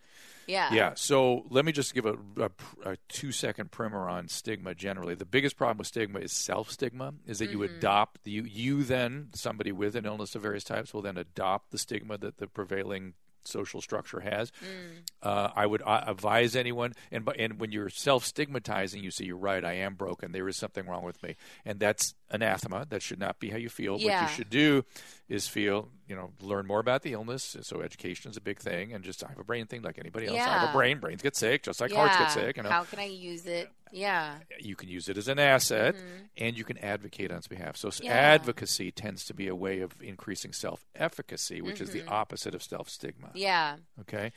yeah, 0.50 0.74
Yeah. 0.74 0.94
So 0.96 1.46
let 1.50 1.64
me 1.64 1.72
just 1.72 1.94
give 1.94 2.06
a, 2.06 2.16
a, 2.38 2.50
a 2.84 2.98
two 3.08 3.32
second 3.32 3.72
primer 3.72 4.10
on 4.10 4.28
stigma 4.28 4.74
generally. 4.76 5.16
The 5.16 5.26
biggest 5.26 5.56
problem 5.58 5.78
with 5.78 5.88
stigma 5.88 6.20
is 6.20 6.32
self 6.34 6.72
stigma, 6.72 7.14
is 7.26 7.40
that 7.40 7.50
you 7.52 7.60
Mm-hmm. 7.60 7.76
adopt, 7.78 8.28
you, 8.28 8.44
you 8.44 8.84
then, 8.84 9.30
somebody 9.34 9.72
with 9.72 9.96
an 9.96 10.06
illness 10.06 10.36
of 10.36 10.42
various 10.42 10.64
types, 10.64 10.94
will 10.94 11.02
then 11.02 11.18
adopt 11.18 11.72
the 11.72 11.78
stigma 11.78 12.18
that 12.18 12.38
the 12.38 12.48
prevailing 12.48 13.14
social 13.46 13.82
structure 13.82 14.20
has. 14.20 14.52
Mm. 14.62 15.02
Uh, 15.24 15.50
I 15.56 15.66
would 15.66 15.82
uh, 15.82 16.04
advise 16.08 16.56
anyone, 16.56 16.94
and, 17.12 17.28
and 17.38 17.60
when 17.60 17.72
you're 17.72 17.90
self 17.90 18.26
stigmatizing, 18.26 19.04
you 19.04 19.12
say, 19.12 19.26
You're 19.26 19.38
right, 19.38 19.64
I 19.64 19.74
am 19.74 19.96
broken. 19.96 20.32
There 20.32 20.48
is 20.48 20.58
something 20.58 20.86
wrong 20.88 21.04
with 21.04 21.22
me. 21.24 21.36
And 21.66 21.80
that's 21.80 22.14
anathema. 22.32 22.86
That 22.90 23.02
should 23.02 23.20
not 23.20 23.40
be 23.40 23.50
how 23.50 23.58
you 23.58 23.70
feel. 23.70 23.94
What 23.94 24.02
you 24.22 24.28
should 24.28 24.50
do 24.50 24.84
is 25.28 25.48
feel, 25.48 25.90
you 26.08 26.16
know, 26.16 26.32
learn 26.42 26.66
more 26.68 26.80
about 26.80 27.02
the 27.04 27.14
illness. 27.14 27.56
So 27.62 27.82
education 27.82 28.32
is 28.32 28.38
a 28.38 28.42
big 28.42 28.60
thing, 28.60 28.94
and 28.94 29.04
just 29.04 29.24
I 29.24 29.30
have 29.30 29.40
a 29.40 29.44
brain 29.44 29.66
thing 29.68 29.82
like 29.82 30.00
anybody 30.00 30.28
else. 30.28 30.40
I 30.40 30.58
have 30.60 30.70
a 30.70 30.74
brain. 30.74 31.00
Brains 31.00 31.22
get 31.22 31.36
sick, 31.36 31.64
just 31.64 31.80
like 31.82 31.92
yeah. 31.92 31.98
hearts 31.98 32.18
get 32.18 32.32
sick. 32.32 32.58
You 32.58 32.64
know, 32.64 32.70
How 32.70 32.84
can 32.84 33.00
I 33.00 33.06
use 33.06 33.46
it? 33.46 33.70
Yeah, 33.92 34.36
you 34.60 34.76
can 34.76 34.88
use 34.90 35.10
it 35.10 35.18
as 35.18 35.28
an 35.28 35.40
asset, 35.40 35.96
and 36.38 36.58
you 36.58 36.64
can 36.64 36.78
advocate 36.78 37.32
on 37.32 37.38
its 37.38 37.48
behalf. 37.48 37.76
So 37.78 37.90
Mm-hmm. 37.90 38.06
Yeah. 38.06 38.14
advocacy 38.14 38.92
tends 38.92 39.26
to 39.26 39.34
be 39.34 39.48
a 39.48 39.56
way 39.56 39.80
of 39.82 39.94
increasing 40.02 40.54
self-efficacy, 40.54 41.62
which 41.62 41.82
is 41.82 41.90
the 41.92 42.00
Mm-hmm. 42.02 42.10
opposite 42.14 42.54
of 42.56 42.62
self-stigma. 42.64 43.32
yeah, 43.34 43.78
Okay. 44.02 44.32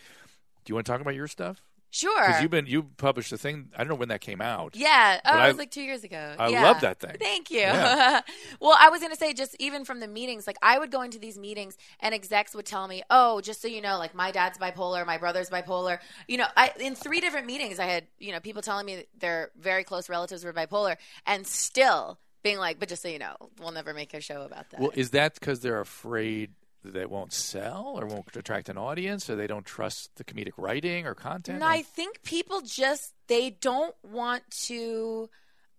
Do 0.64 0.70
you 0.70 0.74
want 0.76 0.86
to 0.86 0.92
talk 0.92 1.00
about 1.00 1.14
your 1.16 1.26
stuff? 1.26 1.60
Sure. 1.92 2.26
Because 2.26 2.42
you've 2.42 2.50
been 2.50 2.66
you 2.66 2.82
published 2.96 3.32
a 3.32 3.38
thing. 3.38 3.68
I 3.74 3.78
don't 3.78 3.88
know 3.88 3.94
when 3.94 4.08
that 4.08 4.20
came 4.20 4.40
out. 4.40 4.74
Yeah, 4.74 5.20
oh, 5.24 5.30
it 5.30 5.40
I- 5.40 5.48
was 5.48 5.58
like 5.58 5.70
two 5.70 5.82
years 5.82 6.02
ago. 6.02 6.34
I 6.38 6.48
yeah. 6.48 6.62
love 6.62 6.80
that 6.80 6.98
thing. 6.98 7.16
Thank 7.20 7.50
you. 7.50 7.60
Yeah. 7.60 8.20
well, 8.60 8.76
I 8.78 8.90
was 8.90 9.00
going 9.00 9.12
to 9.12 9.18
say, 9.18 9.32
just 9.32 9.54
even 9.60 9.84
from 9.84 10.00
the 10.00 10.08
meetings, 10.08 10.46
like 10.46 10.56
I 10.62 10.78
would 10.78 10.90
go 10.90 11.02
into 11.02 11.18
these 11.18 11.38
meetings 11.38 11.76
and 12.00 12.14
execs 12.14 12.54
would 12.54 12.66
tell 12.66 12.88
me, 12.88 13.02
oh, 13.10 13.40
just 13.40 13.62
so 13.62 13.68
you 13.68 13.80
know, 13.80 13.98
like 13.98 14.14
my 14.14 14.32
dad's 14.32 14.58
bipolar, 14.58 15.06
my 15.06 15.18
brother's 15.18 15.50
bipolar. 15.50 15.98
You 16.26 16.38
know, 16.38 16.46
I, 16.56 16.72
in 16.80 16.94
three 16.94 17.20
different 17.20 17.46
meetings, 17.46 17.78
I 17.78 17.86
had, 17.86 18.06
you 18.18 18.32
know, 18.32 18.40
people 18.40 18.62
telling 18.62 18.86
me 18.86 19.04
their 19.18 19.50
very 19.58 19.84
close 19.84 20.08
relatives 20.08 20.44
were 20.44 20.52
bipolar 20.52 20.96
and 21.26 21.46
still 21.46 22.18
being 22.42 22.58
like, 22.58 22.78
but 22.78 22.88
just 22.88 23.02
so 23.02 23.08
you 23.08 23.18
know, 23.18 23.36
we'll 23.60 23.72
never 23.72 23.94
make 23.94 24.14
a 24.14 24.20
show 24.20 24.42
about 24.42 24.70
that. 24.70 24.80
Well, 24.80 24.92
is 24.94 25.10
that 25.10 25.34
because 25.34 25.60
they're 25.60 25.80
afraid 25.80 26.50
that 26.84 27.10
won't 27.10 27.32
sell 27.32 27.94
or 27.98 28.06
won't 28.06 28.34
attract 28.36 28.68
an 28.68 28.76
audience, 28.78 29.28
or 29.30 29.36
they 29.36 29.46
don't 29.46 29.64
trust 29.66 30.10
the 30.16 30.24
comedic 30.24 30.52
writing 30.56 31.06
or 31.06 31.14
content? 31.14 31.60
No, 31.60 31.66
I 31.66 31.82
think 31.82 32.22
people 32.22 32.60
just 32.60 33.14
they 33.28 33.50
don't 33.50 33.94
want 34.02 34.42
to 34.66 35.28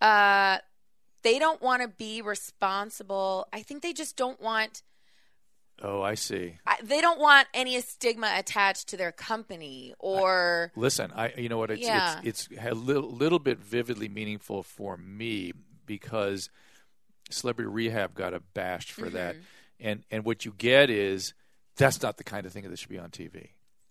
uh 0.02 0.58
they 1.24 1.40
don't 1.40 1.62
want 1.62 1.82
to 1.82 1.88
be 1.88 2.22
responsible. 2.22 3.48
I 3.54 3.62
think 3.62 3.82
they 3.82 3.94
just 3.94 4.16
don't 4.16 4.42
want 4.42 4.84
oh, 5.82 6.02
I 6.02 6.16
see. 6.16 6.60
I, 6.66 6.78
they 6.84 7.02
don't 7.02 7.20
want 7.20 7.48
any 7.54 7.80
stigma 7.82 8.32
attached 8.38 8.90
to 8.90 8.98
their 8.98 9.12
company 9.12 9.94
or 10.00 10.72
Listen, 10.76 11.12
I 11.16 11.34
you 11.38 11.50
know 11.50 11.58
what 11.58 11.72
it's 11.72 11.82
Yeah. 11.82 12.20
it's 12.24 12.48
it's 12.52 12.66
a 12.66 12.74
little, 12.74 13.10
little 13.12 13.40
bit 13.40 13.60
vividly 13.60 14.08
meaningful 14.08 14.64
for 14.64 14.98
me 14.98 15.52
because 15.86 16.50
Celebrity 17.30 17.70
Rehab 17.70 18.14
got 18.14 18.34
a 18.34 18.40
bashed 18.40 18.92
for 18.92 19.10
that, 19.10 19.36
Mm-hmm. 19.36 19.44
And 19.80 20.04
and 20.12 20.24
what 20.26 20.46
you 20.46 20.54
get 20.58 20.90
is 20.90 21.34
that's 21.78 22.02
not 22.02 22.18
the 22.18 22.24
kind 22.24 22.46
of 22.46 22.52
thing 22.54 22.70
that 22.70 22.78
should 22.80 22.90
be 22.90 23.00
on 23.00 23.10
TV. 23.10 23.50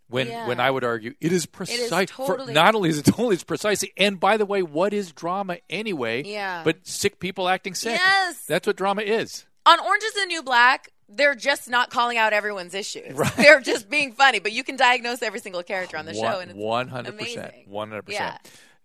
When 0.08 0.26
Yeah. 0.28 0.46
when 0.46 0.60
I 0.60 0.70
would 0.70 0.84
argue 0.84 1.14
it 1.20 1.32
is 1.32 1.46
precise. 1.46 1.88
for- 2.10 2.26
totally- 2.36 2.52
not 2.52 2.74
only 2.74 2.90
is 2.90 2.98
it 2.98 3.04
totally 3.06 3.34
it's 3.34 3.44
precisely, 3.44 3.92
and 3.96 4.20
by 4.20 4.36
the 4.36 4.44
way, 4.46 4.62
what 4.62 4.92
is 4.92 5.12
drama 5.12 5.58
anyway? 5.70 6.22
Yeah. 6.24 6.62
But 6.64 6.86
sick 6.86 7.18
people 7.18 7.48
acting 7.48 7.74
sick. 7.74 7.98
Yes. 8.02 8.44
That's 8.46 8.66
what 8.66 8.76
drama 8.76 9.02
is. 9.02 9.46
on 9.64 9.80
Orange 9.80 10.02
is 10.02 10.14
the 10.14 10.26
New 10.26 10.42
Black. 10.42 10.90
They're 11.08 11.34
just 11.34 11.68
not 11.68 11.90
calling 11.90 12.16
out 12.16 12.32
everyone's 12.32 12.72
issues. 12.74 13.12
Right. 13.14 13.34
They're 13.36 13.60
just 13.60 13.90
being 13.90 14.12
funny, 14.12 14.38
but 14.38 14.52
you 14.52 14.64
can 14.64 14.76
diagnose 14.76 15.20
every 15.22 15.40
single 15.40 15.62
character 15.62 15.96
on 15.98 16.06
the 16.06 16.14
show, 16.14 16.40
and 16.40 16.54
One 16.54 16.88
hundred 16.88 17.18
percent, 17.18 17.52
one 17.66 17.88
hundred 17.90 18.02
percent. 18.06 18.36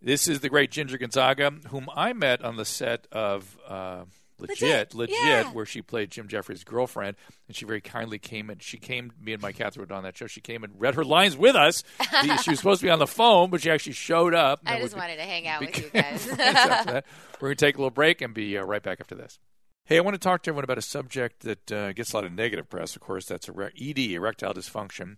This 0.01 0.27
is 0.27 0.41
the 0.41 0.49
great 0.49 0.69
Ginger 0.69 0.97
Gonzaga, 0.97 1.51
whom 1.69 1.87
I 1.95 2.13
met 2.13 2.43
on 2.43 2.55
the 2.57 2.65
set 2.65 3.07
of 3.13 3.57
uh, 3.67 4.03
Legit, 4.39 4.93
Legit, 4.93 4.93
Legit, 4.95 5.15
yeah. 5.23 5.43
where 5.51 5.65
she 5.65 5.81
played 5.81 6.11
Jim 6.11 6.27
Jeffries' 6.27 6.63
girlfriend, 6.63 7.17
and 7.47 7.55
she 7.55 7.65
very 7.65 7.81
kindly 7.81 8.19
came 8.19 8.49
and 8.49 8.61
she 8.61 8.77
came. 8.77 9.11
Me 9.19 9.33
and 9.33 9.41
my 9.41 9.51
Catherine 9.51 9.87
were 9.87 9.95
on 9.95 10.03
that 10.03 10.17
show. 10.17 10.27
She 10.27 10.41
came 10.41 10.63
and 10.63 10.73
read 10.79 10.95
her 10.95 11.03
lines 11.03 11.35
with 11.35 11.55
us. 11.55 11.83
The- 11.99 12.37
she 12.37 12.51
was 12.51 12.59
supposed 12.59 12.81
to 12.81 12.87
be 12.87 12.91
on 12.91 12.99
the 12.99 13.07
phone, 13.07 13.49
but 13.49 13.61
she 13.61 13.71
actually 13.71 13.93
showed 13.93 14.33
up. 14.33 14.61
I 14.65 14.79
just 14.79 14.95
wanted 14.95 15.17
to 15.17 15.23
hang 15.23 15.47
out 15.47 15.61
with 15.61 15.77
you 15.77 15.89
guys. 15.89 16.27
We're 17.39 17.49
going 17.49 17.55
to 17.57 17.65
take 17.65 17.75
a 17.75 17.79
little 17.79 17.89
break 17.91 18.21
and 18.21 18.33
be 18.33 18.57
uh, 18.57 18.63
right 18.63 18.81
back 18.81 18.99
after 18.99 19.15
this. 19.15 19.39
Hey, 19.85 19.97
I 19.97 20.01
want 20.01 20.15
to 20.15 20.19
talk 20.19 20.43
to 20.43 20.49
everyone 20.49 20.65
about 20.65 20.77
a 20.77 20.81
subject 20.81 21.43
that 21.43 21.71
uh, 21.71 21.93
gets 21.93 22.11
a 22.11 22.17
lot 22.17 22.25
of 22.25 22.33
negative 22.33 22.69
press. 22.69 22.95
Of 22.95 23.01
course, 23.01 23.25
that's 23.25 23.49
ED, 23.49 23.99
erectile 23.99 24.53
dysfunction. 24.53 25.17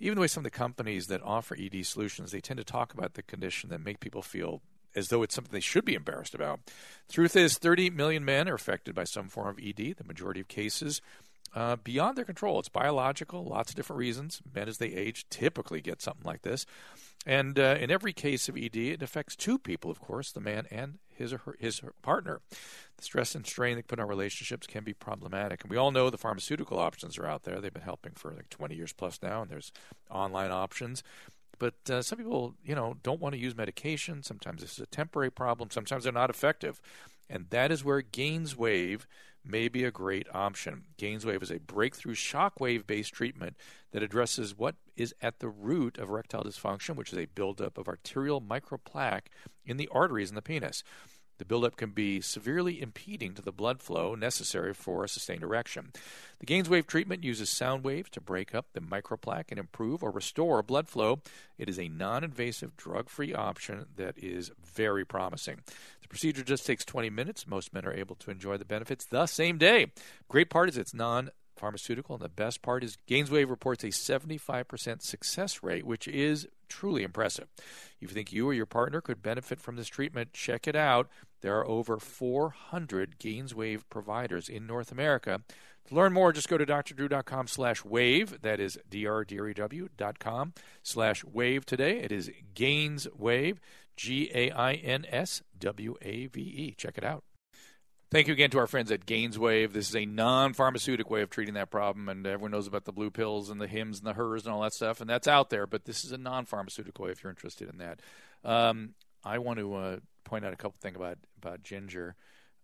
Even 0.00 0.16
the 0.16 0.22
way 0.22 0.26
some 0.26 0.40
of 0.40 0.44
the 0.44 0.50
companies 0.50 1.06
that 1.06 1.22
offer 1.22 1.56
ED 1.56 1.86
solutions, 1.86 2.32
they 2.32 2.40
tend 2.40 2.58
to 2.58 2.64
talk 2.64 2.92
about 2.92 3.14
the 3.14 3.22
condition 3.22 3.70
that 3.70 3.84
make 3.84 4.00
people 4.00 4.22
feel 4.22 4.62
as 4.94 5.08
though 5.08 5.22
it's 5.22 5.34
something 5.34 5.52
they 5.52 5.60
should 5.60 5.84
be 5.84 5.94
embarrassed 5.94 6.34
about. 6.34 6.60
Truth 7.10 7.36
is, 7.36 7.58
30 7.58 7.90
million 7.90 8.24
men 8.24 8.48
are 8.48 8.54
affected 8.54 8.94
by 8.94 9.04
some 9.04 9.28
form 9.28 9.48
of 9.48 9.58
ED. 9.58 9.96
The 9.96 10.04
majority 10.04 10.40
of 10.40 10.48
cases 10.48 11.00
uh, 11.54 11.76
beyond 11.76 12.16
their 12.16 12.24
control. 12.24 12.58
It's 12.58 12.68
biological, 12.68 13.44
lots 13.44 13.70
of 13.70 13.76
different 13.76 13.98
reasons. 13.98 14.40
Men, 14.54 14.68
as 14.68 14.78
they 14.78 14.88
age, 14.88 15.26
typically 15.30 15.80
get 15.80 16.00
something 16.00 16.24
like 16.24 16.42
this. 16.42 16.66
And 17.26 17.58
uh, 17.58 17.76
in 17.78 17.90
every 17.90 18.12
case 18.12 18.48
of 18.48 18.56
ED, 18.56 18.76
it 18.76 19.02
affects 19.02 19.36
two 19.36 19.58
people, 19.58 19.90
of 19.90 20.00
course, 20.00 20.32
the 20.32 20.40
man 20.40 20.66
and 20.70 20.98
his 21.14 21.34
or 21.34 21.38
her, 21.38 21.56
his 21.58 21.82
or 21.82 21.92
partner. 22.02 22.40
The 22.96 23.04
stress 23.04 23.34
and 23.34 23.46
strain 23.46 23.76
that 23.76 23.88
put 23.88 24.00
on 24.00 24.08
relationships 24.08 24.66
can 24.66 24.84
be 24.84 24.94
problematic. 24.94 25.62
And 25.62 25.70
we 25.70 25.76
all 25.76 25.90
know 25.90 26.08
the 26.08 26.16
pharmaceutical 26.16 26.78
options 26.78 27.18
are 27.18 27.26
out 27.26 27.42
there. 27.42 27.60
They've 27.60 27.72
been 27.72 27.82
helping 27.82 28.12
for 28.12 28.32
like 28.32 28.48
20 28.48 28.74
years 28.74 28.92
plus 28.92 29.18
now, 29.22 29.42
and 29.42 29.50
there's 29.50 29.72
online 30.10 30.50
options. 30.50 31.02
But 31.60 31.74
uh, 31.90 32.02
some 32.02 32.18
people, 32.18 32.54
you 32.64 32.74
know, 32.74 32.96
don't 33.04 33.20
want 33.20 33.34
to 33.34 33.40
use 33.40 33.54
medication. 33.54 34.24
Sometimes 34.24 34.62
this 34.62 34.72
is 34.72 34.80
a 34.80 34.86
temporary 34.86 35.30
problem. 35.30 35.70
Sometimes 35.70 36.02
they're 36.02 36.12
not 36.12 36.30
effective. 36.30 36.80
And 37.28 37.46
that 37.50 37.70
is 37.70 37.84
where 37.84 38.02
GainsWave 38.02 39.02
may 39.44 39.68
be 39.68 39.84
a 39.84 39.90
great 39.90 40.26
option. 40.34 40.84
GainsWave 40.98 41.42
is 41.42 41.50
a 41.50 41.60
breakthrough 41.60 42.14
shockwave 42.14 42.86
based 42.86 43.12
treatment 43.12 43.56
that 43.92 44.02
addresses 44.02 44.56
what 44.56 44.76
is 44.96 45.14
at 45.20 45.40
the 45.40 45.48
root 45.48 45.98
of 45.98 46.08
erectile 46.08 46.44
dysfunction, 46.44 46.96
which 46.96 47.12
is 47.12 47.18
a 47.18 47.26
buildup 47.26 47.76
of 47.76 47.88
arterial 47.88 48.40
microplaque 48.40 49.26
in 49.64 49.76
the 49.76 49.88
arteries 49.92 50.30
in 50.30 50.34
the 50.36 50.42
penis. 50.42 50.82
The 51.40 51.46
buildup 51.46 51.76
can 51.76 51.92
be 51.92 52.20
severely 52.20 52.82
impeding 52.82 53.32
to 53.32 53.40
the 53.40 53.50
blood 53.50 53.80
flow 53.80 54.14
necessary 54.14 54.74
for 54.74 55.04
a 55.04 55.08
sustained 55.08 55.42
erection. 55.42 55.90
The 56.38 56.44
GainsWave 56.44 56.86
treatment 56.86 57.24
uses 57.24 57.48
sound 57.48 57.82
waves 57.82 58.10
to 58.10 58.20
break 58.20 58.54
up 58.54 58.66
the 58.74 58.80
microplaque 58.82 59.46
and 59.48 59.58
improve 59.58 60.02
or 60.02 60.10
restore 60.10 60.62
blood 60.62 60.86
flow. 60.86 61.22
It 61.56 61.70
is 61.70 61.78
a 61.78 61.88
non 61.88 62.24
invasive, 62.24 62.76
drug 62.76 63.08
free 63.08 63.32
option 63.32 63.86
that 63.96 64.18
is 64.18 64.52
very 64.62 65.06
promising. 65.06 65.60
The 66.02 66.08
procedure 66.08 66.44
just 66.44 66.66
takes 66.66 66.84
20 66.84 67.08
minutes. 67.08 67.46
Most 67.46 67.72
men 67.72 67.86
are 67.86 67.94
able 67.94 68.16
to 68.16 68.30
enjoy 68.30 68.58
the 68.58 68.66
benefits 68.66 69.06
the 69.06 69.24
same 69.24 69.56
day. 69.56 69.92
Great 70.28 70.50
part 70.50 70.68
is 70.68 70.76
it's 70.76 70.92
non 70.92 71.30
pharmaceutical, 71.56 72.16
and 72.16 72.24
the 72.24 72.28
best 72.28 72.60
part 72.62 72.82
is 72.84 72.98
GainsWave 73.08 73.48
reports 73.48 73.84
a 73.84 73.88
75% 73.88 75.02
success 75.02 75.62
rate, 75.62 75.86
which 75.86 76.06
is 76.06 76.48
truly 76.68 77.02
impressive. 77.02 77.48
If 78.00 78.10
you 78.10 78.14
think 78.14 78.32
you 78.32 78.48
or 78.48 78.54
your 78.54 78.66
partner 78.66 79.00
could 79.00 79.22
benefit 79.22 79.60
from 79.60 79.76
this 79.76 79.88
treatment, 79.88 80.32
check 80.32 80.66
it 80.66 80.74
out. 80.74 81.08
There 81.40 81.58
are 81.58 81.66
over 81.66 81.98
400 81.98 83.18
GainsWave 83.18 83.82
providers 83.88 84.48
in 84.48 84.66
North 84.66 84.92
America. 84.92 85.40
To 85.88 85.94
learn 85.94 86.12
more, 86.12 86.32
just 86.32 86.48
go 86.48 86.58
to 86.58 86.66
drdrew.com 86.66 87.46
slash 87.46 87.84
wave. 87.84 88.42
That 88.42 88.60
is 88.60 88.78
drdrew.com 88.90 90.52
slash 90.82 91.24
wave 91.24 91.66
today. 91.66 91.98
It 91.98 92.12
is 92.12 92.30
GainsWave, 92.54 93.56
G 93.96 94.30
A 94.34 94.50
I 94.50 94.74
N 94.74 95.06
S 95.08 95.42
W 95.58 95.96
A 96.02 96.26
V 96.26 96.40
E. 96.40 96.74
Check 96.76 96.98
it 96.98 97.04
out. 97.04 97.24
Thank 98.10 98.26
you 98.26 98.32
again 98.32 98.50
to 98.50 98.58
our 98.58 98.66
friends 98.66 98.90
at 98.90 99.06
GainsWave. 99.06 99.72
This 99.72 99.88
is 99.88 99.94
a 99.94 100.04
non-pharmaceutic 100.04 101.08
way 101.08 101.22
of 101.22 101.30
treating 101.30 101.54
that 101.54 101.70
problem, 101.70 102.08
and 102.08 102.26
everyone 102.26 102.50
knows 102.50 102.66
about 102.66 102.84
the 102.84 102.92
blue 102.92 103.10
pills 103.10 103.50
and 103.50 103.60
the 103.60 103.68
hims 103.68 103.98
and 103.98 104.06
the 104.06 104.14
hers 104.14 104.44
and 104.44 104.52
all 104.52 104.62
that 104.62 104.74
stuff, 104.74 105.00
and 105.00 105.08
that's 105.08 105.28
out 105.28 105.50
there. 105.50 105.64
But 105.64 105.84
this 105.84 106.04
is 106.04 106.10
a 106.10 106.18
non-pharmaceutical 106.18 107.04
way 107.04 107.12
if 107.12 107.22
you're 107.22 107.30
interested 107.30 107.68
in 107.70 107.78
that. 107.78 108.00
Um, 108.44 108.94
I 109.24 109.38
want 109.38 109.60
to 109.60 109.74
uh, 109.74 109.96
point 110.30 110.44
out 110.44 110.52
a 110.52 110.56
couple 110.56 110.76
things 110.80 110.96
about 110.96 111.18
about 111.42 111.62
Ginger. 111.62 112.14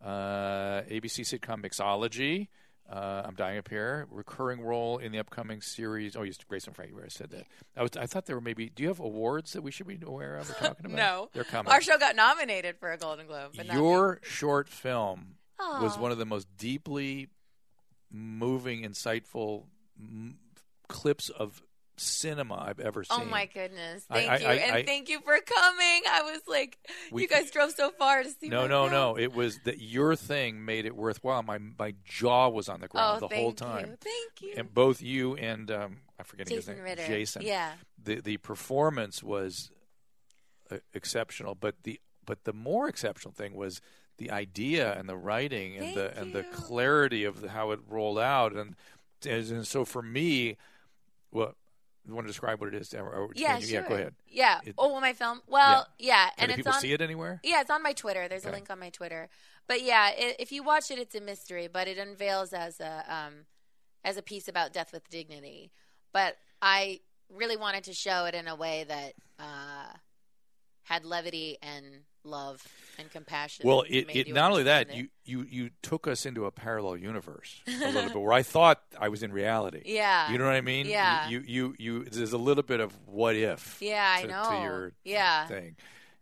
Uh, 0.03 0.83
ABC 0.89 1.23
sitcom 1.23 1.63
Mixology. 1.63 2.49
Uh, 2.89 3.23
I'm 3.25 3.35
dying 3.35 3.59
up 3.59 3.69
here. 3.69 4.07
Recurring 4.11 4.61
role 4.61 4.99
in 4.99 5.11
the 5.11 5.19
upcoming 5.19 5.61
series. 5.61 6.15
Oh, 6.15 6.23
you 6.23 6.33
Grace 6.47 6.67
and 6.67 6.77
Frankie 6.77 6.95
said 7.09 7.31
that. 7.31 7.47
I 7.77 7.83
was. 7.83 7.91
I 7.99 8.07
thought 8.07 8.27
there 8.27 8.37
were 8.37 8.41
maybe. 8.41 8.69
Do 8.69 8.85
you 8.85 8.89
have 8.89 9.01
awards 9.01 9.55
that 9.55 9.63
we 9.63 9.73
should 9.73 9.89
be 9.89 9.99
aware 10.07 10.37
of? 10.37 10.49
Or 10.49 10.55
talking 10.55 10.87
about? 10.87 10.97
no, 10.97 11.29
they're 11.33 11.43
coming. 11.43 11.73
Our 11.73 11.81
show 11.81 11.99
got 11.99 12.15
nominated 12.15 12.77
for 12.79 12.93
a 12.93 12.97
Golden 12.97 13.27
Globe. 13.27 13.53
But 13.57 13.67
Your 13.67 14.21
short 14.23 14.69
film 14.69 15.35
was 15.59 15.99
one 15.99 16.13
of 16.13 16.19
the 16.19 16.27
most 16.27 16.47
deeply 16.57 17.29
moving, 18.13 18.83
insightful 18.83 19.65
m- 19.99 20.37
clips 20.89 21.29
of 21.29 21.63
cinema 21.97 22.65
I've 22.69 22.81
ever 22.81 23.05
seen. 23.05 23.19
Oh 23.21 23.25
my 23.25 23.47
goodness! 23.47 24.05
Thank 24.11 24.31
I- 24.31 24.37
you, 24.39 24.47
I- 24.47 24.53
and 24.55 24.77
I- 24.77 24.83
thank 24.85 25.09
you 25.09 25.21
for 25.21 25.39
coming. 25.41 26.03
I 26.11 26.23
was 26.23 26.41
like, 26.47 26.79
We- 27.11 27.23
you 27.23 27.29
guys 27.29 27.51
drove 27.51 27.73
so 27.73 27.91
far 27.91 28.23
to 28.23 28.31
see. 28.31 28.49
No, 28.49 28.67
no, 28.67 28.83
film. 28.89 28.93
no. 28.93 29.19
It 29.19 29.33
was 29.35 29.59
that 29.65 29.81
your 29.81 30.17
thing 30.17 30.65
made 30.65 30.87
it 30.87 30.95
worthwhile. 30.97 31.43
My 31.43 31.59
my 31.59 31.95
jaw 32.05 32.49
was 32.49 32.69
on 32.69 32.81
the 32.81 32.89
ground 32.89 33.23
Oh, 33.23 33.29
the 33.29 33.35
whole 33.37 33.53
time. 33.53 33.91
you. 33.91 33.97
Thank 34.01 34.41
you. 34.43 34.55
And 34.57 34.73
both 34.73 35.01
you 35.03 35.37
and 35.37 35.71
um, 35.71 35.97
I'm 36.19 36.25
forgetting 36.25 36.57
Jason 36.57 36.75
his 36.75 36.79
name. 36.79 36.85
Ritter. 36.85 37.07
Jason. 37.07 37.43
Yeah. 37.43 37.73
The 38.03 38.21
the 38.21 38.37
performance 38.39 39.23
was 39.23 39.71
uh, 40.71 40.79
exceptional, 40.95 41.55
but 41.55 41.83
the 41.85 42.01
but 42.25 42.45
the 42.45 42.53
more 42.53 42.89
exceptional 42.89 43.33
thing 43.33 43.55
was 43.55 43.81
the 44.19 44.31
idea 44.31 44.93
and 44.99 45.09
the 45.09 45.17
writing 45.17 45.77
and 45.77 45.95
the 45.95 46.09
Thank 46.09 46.19
and 46.19 46.33
the 46.33 46.43
clarity 46.45 47.25
of 47.25 47.41
the, 47.43 47.51
how 47.51 47.71
it 47.73 47.81
rolled 47.89 48.19
out 48.19 48.55
and, 48.55 48.75
and 49.27 49.67
so 49.67 49.85
for 49.85 50.01
me, 50.03 50.57
well, 51.31 51.55
you 52.07 52.15
want 52.15 52.27
to 52.27 52.31
describe 52.31 52.61
what 52.61 52.73
it 52.73 52.81
is? 52.81 52.95
Or, 52.95 53.09
or- 53.09 53.31
Yeah, 53.35 53.59
yeah, 53.59 53.67
sure. 53.81 53.83
go 53.89 53.95
ahead. 53.95 54.15
Yeah. 54.29 54.61
It- 54.65 54.75
oh, 54.79 54.93
well, 54.93 55.01
my 55.01 55.13
film. 55.13 55.43
Well, 55.47 55.87
yeah, 55.99 56.27
Can 56.31 56.33
and 56.39 56.51
it's 56.53 56.57
people 56.59 56.73
on. 56.73 56.81
see 56.81 56.93
it 56.93 57.01
anywhere? 57.01 57.41
Yeah, 57.43 57.61
it's 57.61 57.71
on 57.71 57.83
my 57.83 57.93
Twitter. 57.93 58.29
There's 58.29 58.45
a 58.47 58.51
link 58.51 58.71
on 58.71 58.79
my 58.79 58.91
Twitter. 58.91 59.29
But 59.67 59.83
yeah, 59.83 60.11
it, 60.17 60.37
if 60.39 60.53
you 60.53 60.63
watch 60.63 60.91
it, 60.91 60.99
it's 60.99 61.15
a 61.17 61.21
mystery, 61.21 61.67
but 61.67 61.89
it 61.89 61.99
unveils 61.99 62.53
as 62.53 62.79
a 62.81 63.05
um, 63.09 63.47
as 64.05 64.17
a 64.17 64.23
piece 64.23 64.47
about 64.47 64.73
death 64.73 64.93
with 64.93 65.09
dignity. 65.11 65.73
But 66.13 66.37
I 66.63 67.01
really 67.29 67.57
wanted 67.57 67.83
to 67.85 67.93
show 67.93 68.27
it 68.27 68.35
in 68.37 68.47
a 68.47 68.55
way 68.55 68.85
that 68.87 69.15
uh, 69.41 69.93
had 70.85 71.05
levity 71.05 71.59
and 71.61 71.85
love 72.27 72.63
and 72.99 73.11
compassion. 73.11 73.67
Well, 73.67 73.85
it, 73.89 74.07
it 74.15 74.33
not 74.33 74.51
only 74.51 74.65
that 74.65 74.87
understand 74.89 75.09
you, 75.25 75.41
you 75.43 75.47
you 75.49 75.71
took 75.83 76.07
us 76.07 76.27
into 76.27 76.47
a 76.47 76.51
parallel 76.51 76.97
universe 76.97 77.61
a 77.67 77.71
little 77.93 78.03
bit 78.09 78.21
where 78.21 78.33
I 78.33 78.43
thought 78.43 78.83
I 78.99 79.09
was 79.09 79.23
in 79.23 79.33
reality. 79.33 79.83
yeah, 79.85 80.31
You 80.31 80.39
know 80.39 80.45
what 80.45 80.55
I 80.55 80.61
mean? 80.61 80.87
Yeah. 80.87 81.29
You 81.29 81.41
you 81.47 81.75
you. 81.79 82.05
There's 82.05 82.33
a 82.33 82.39
little 82.39 82.63
bit 82.63 82.81
of 82.81 82.93
what 83.07 83.37
if. 83.37 83.79
yeah, 83.81 84.15
I 84.17 84.23
to, 84.23 84.29
know. 84.29 84.51
To 84.51 84.57
your 84.63 84.93
yeah. 85.05 85.47
thing, 85.47 85.77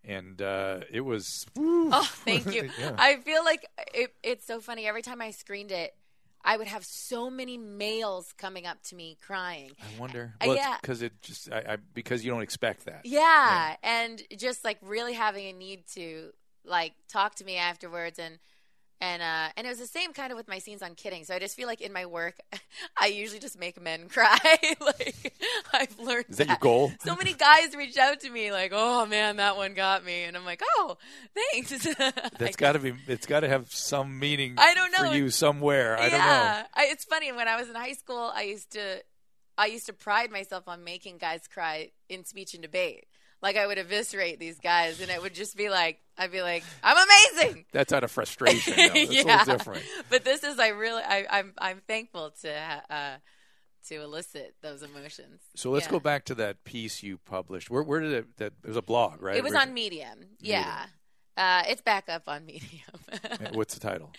and 0.04 0.40
uh, 0.40 0.80
it 0.90 1.00
was. 1.00 1.46
Oh, 1.58 2.08
thank 2.24 2.46
you. 2.54 2.70
Yeah. 2.78 2.94
I 2.98 3.16
feel 3.16 3.44
like 3.44 3.66
it, 3.94 4.14
it's 4.22 4.46
so 4.46 4.60
funny. 4.60 4.86
Every 4.86 5.02
time 5.02 5.20
I 5.20 5.30
screened 5.30 5.70
it, 5.72 5.94
I 6.44 6.56
would 6.56 6.66
have 6.66 6.84
so 6.84 7.30
many 7.30 7.56
males 7.56 8.32
coming 8.36 8.66
up 8.66 8.82
to 8.84 8.94
me 8.94 9.16
crying. 9.24 9.72
I 9.80 10.00
wonder. 10.00 10.34
Uh, 10.40 10.44
Well, 10.48 10.56
yeah. 10.56 10.76
because 10.80 11.00
it 11.02 11.12
just 11.22 11.50
I, 11.50 11.58
I 11.70 11.76
because 11.94 12.24
you 12.24 12.30
don't 12.30 12.42
expect 12.42 12.84
that. 12.84 13.00
Yeah, 13.04 13.76
and 13.82 14.22
just 14.36 14.64
like 14.64 14.78
really 14.82 15.14
having 15.14 15.46
a 15.46 15.52
need 15.52 15.86
to 15.94 16.32
like 16.64 16.92
talk 17.08 17.34
to 17.36 17.44
me 17.44 17.56
afterwards 17.56 18.18
and 18.18 18.38
and 19.00 19.22
uh 19.22 19.48
and 19.56 19.66
it 19.66 19.70
was 19.70 19.78
the 19.78 19.86
same 19.86 20.12
kind 20.12 20.30
of 20.32 20.36
with 20.36 20.48
my 20.48 20.58
scenes 20.58 20.82
on 20.82 20.94
kidding. 20.94 21.24
So 21.24 21.34
I 21.34 21.38
just 21.38 21.56
feel 21.56 21.66
like 21.66 21.80
in 21.80 21.92
my 21.92 22.06
work 22.06 22.36
I 23.00 23.06
usually 23.08 23.40
just 23.40 23.58
make 23.58 23.80
men 23.80 24.08
cry. 24.08 24.38
like 24.80 25.34
I've 25.72 25.98
learned 25.98 26.26
Is 26.28 26.36
that 26.38 26.48
your 26.48 26.56
goal? 26.60 26.92
So 27.04 27.14
many 27.16 27.32
guys 27.34 27.74
reached 27.76 27.98
out 27.98 28.20
to 28.20 28.30
me 28.30 28.52
like, 28.52 28.72
"Oh 28.74 29.04
man, 29.06 29.36
that 29.36 29.56
one 29.56 29.74
got 29.74 30.04
me." 30.04 30.22
And 30.24 30.36
I'm 30.36 30.44
like, 30.44 30.62
"Oh, 30.76 30.96
thanks." 31.52 31.70
That's 32.38 32.56
got 32.56 32.72
to 32.72 32.78
be. 32.78 32.94
It's 33.06 33.26
got 33.26 33.40
to 33.40 33.48
have 33.48 33.70
some 33.72 34.18
meaning. 34.18 34.54
I 34.58 34.74
don't 34.74 34.92
know. 34.92 35.10
for 35.10 35.16
you 35.16 35.30
somewhere. 35.30 35.98
I 35.98 36.08
don't 36.08 36.18
know. 36.18 36.62
I, 36.74 36.86
it's 36.90 37.04
funny. 37.04 37.32
When 37.32 37.48
I 37.48 37.56
was 37.56 37.68
in 37.68 37.74
high 37.74 37.92
school, 37.92 38.30
I 38.34 38.42
used 38.42 38.72
to, 38.72 39.02
I 39.58 39.66
used 39.66 39.86
to 39.86 39.92
pride 39.92 40.30
myself 40.30 40.68
on 40.68 40.84
making 40.84 41.18
guys 41.18 41.46
cry 41.46 41.90
in 42.08 42.24
speech 42.24 42.54
and 42.54 42.62
debate. 42.62 43.06
Like 43.42 43.56
I 43.56 43.66
would 43.66 43.78
eviscerate 43.78 44.38
these 44.38 44.58
guys, 44.58 45.00
and 45.00 45.10
it 45.10 45.20
would 45.20 45.34
just 45.34 45.56
be 45.56 45.68
like, 45.68 46.00
I'd 46.16 46.32
be 46.32 46.40
like, 46.42 46.64
"I'm 46.82 46.96
amazing." 46.96 47.64
That's 47.72 47.92
out 47.92 48.02
of 48.04 48.10
frustration. 48.10 48.74
though. 48.76 48.88
That's 48.88 49.12
yeah, 49.24 49.44
different. 49.44 49.82
but 50.08 50.24
this 50.24 50.42
is 50.44 50.58
I 50.58 50.68
really, 50.68 51.02
I, 51.02 51.26
I'm, 51.30 51.52
I'm 51.58 51.82
thankful 51.86 52.32
to, 52.42 52.54
uh, 52.90 53.16
to 53.88 53.94
elicit 54.00 54.54
those 54.62 54.82
emotions. 54.82 55.42
So 55.56 55.70
let's 55.70 55.86
Yeah. 55.86 55.90
go 55.92 56.00
back 56.00 56.24
to 56.26 56.34
that 56.36 56.64
piece 56.64 57.02
you 57.02 57.18
published. 57.18 57.68
Where, 57.68 57.82
where 57.82 58.00
did 58.00 58.12
it? 58.12 58.36
That 58.38 58.52
it 58.62 58.68
was 58.68 58.76
a 58.78 58.82
blog, 58.82 59.20
right? 59.20 59.36
It 59.36 59.44
was 59.44 59.54
on 59.54 59.74
Medium. 59.74 60.20
Yeah, 60.40 60.86
uh, 61.36 61.64
it's 61.68 61.82
back 61.82 62.08
up 62.08 62.22
on 62.28 62.46
Medium. 62.46 62.70
What's 63.52 63.74
the 63.74 63.80
title? 63.80 64.10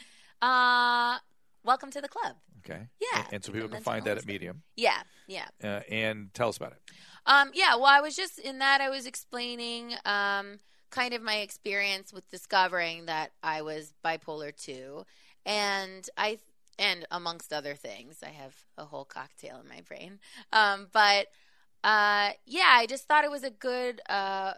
uh, 0.42 1.18
welcome 1.64 1.90
to 1.92 2.02
the 2.02 2.10
club. 2.10 2.36
Okay. 2.68 2.88
Yeah, 3.00 3.20
And, 3.20 3.34
and 3.34 3.44
so 3.44 3.52
people 3.52 3.70
can 3.70 3.82
find 3.82 4.04
that 4.06 4.18
at 4.18 4.26
Medium. 4.26 4.64
Yeah, 4.76 5.02
yeah. 5.28 5.46
Uh, 5.64 5.82
and 5.90 6.34
tell 6.34 6.50
us 6.50 6.58
about 6.58 6.72
it. 6.72 6.82
Um, 7.26 7.52
yeah, 7.54 7.76
well, 7.76 7.86
I 7.86 8.02
was 8.02 8.16
just 8.16 8.40
in 8.40 8.60
that. 8.60 8.82
I 8.82 8.90
was 8.90 9.06
explaining 9.06 9.94
um, 10.06 10.60
kind 10.90 11.14
of 11.14 11.22
my 11.22 11.38
experience 11.38 12.14
with 12.14 12.30
discovering 12.30 13.06
that 13.06 13.32
I 13.44 13.62
was 13.62 13.94
bipolar 14.04 14.56
two, 14.56 15.06
and 15.46 16.08
I 16.18 16.40
and 16.78 17.06
amongst 17.12 17.54
other 17.54 17.76
things, 17.76 18.18
I 18.24 18.30
have 18.30 18.54
a 18.78 18.86
whole 18.86 19.06
cocktail 19.06 19.60
in 19.62 19.70
my 19.70 19.82
brain. 19.82 20.20
Um, 20.52 20.88
but 20.92 21.28
uh, 21.84 22.32
yeah, 22.46 22.72
I 22.72 22.86
just 22.88 23.08
thought 23.08 23.24
it 23.24 23.32
was 23.32 23.44
a 23.44 23.52
good. 23.52 24.02
Uh, 24.10 24.54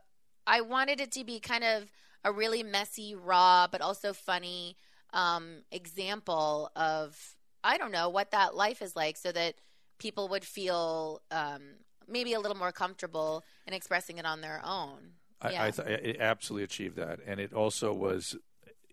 I 0.45 0.61
wanted 0.61 1.01
it 1.01 1.11
to 1.13 1.23
be 1.23 1.39
kind 1.39 1.63
of 1.63 1.85
a 2.23 2.31
really 2.31 2.63
messy, 2.63 3.15
raw, 3.15 3.67
but 3.71 3.81
also 3.81 4.13
funny 4.13 4.77
um, 5.13 5.63
example 5.71 6.71
of 6.75 7.36
I 7.63 7.77
don't 7.77 7.91
know 7.91 8.09
what 8.09 8.31
that 8.31 8.55
life 8.55 8.81
is 8.81 8.95
like, 8.95 9.17
so 9.17 9.31
that 9.31 9.55
people 9.99 10.27
would 10.29 10.45
feel 10.45 11.21
um, 11.31 11.61
maybe 12.07 12.33
a 12.33 12.39
little 12.39 12.57
more 12.57 12.71
comfortable 12.71 13.43
in 13.65 13.73
expressing 13.73 14.17
it 14.17 14.25
on 14.25 14.41
their 14.41 14.61
own. 14.63 15.13
I, 15.41 15.51
yeah. 15.51 15.63
I 15.65 15.71
th- 15.71 15.87
it 15.87 16.17
absolutely 16.19 16.63
achieved 16.63 16.95
that, 16.95 17.19
and 17.25 17.39
it 17.39 17.53
also 17.53 17.93
was 17.93 18.35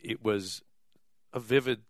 it 0.03 0.23
was 0.23 0.63
a 1.33 1.41
vivid 1.41 1.81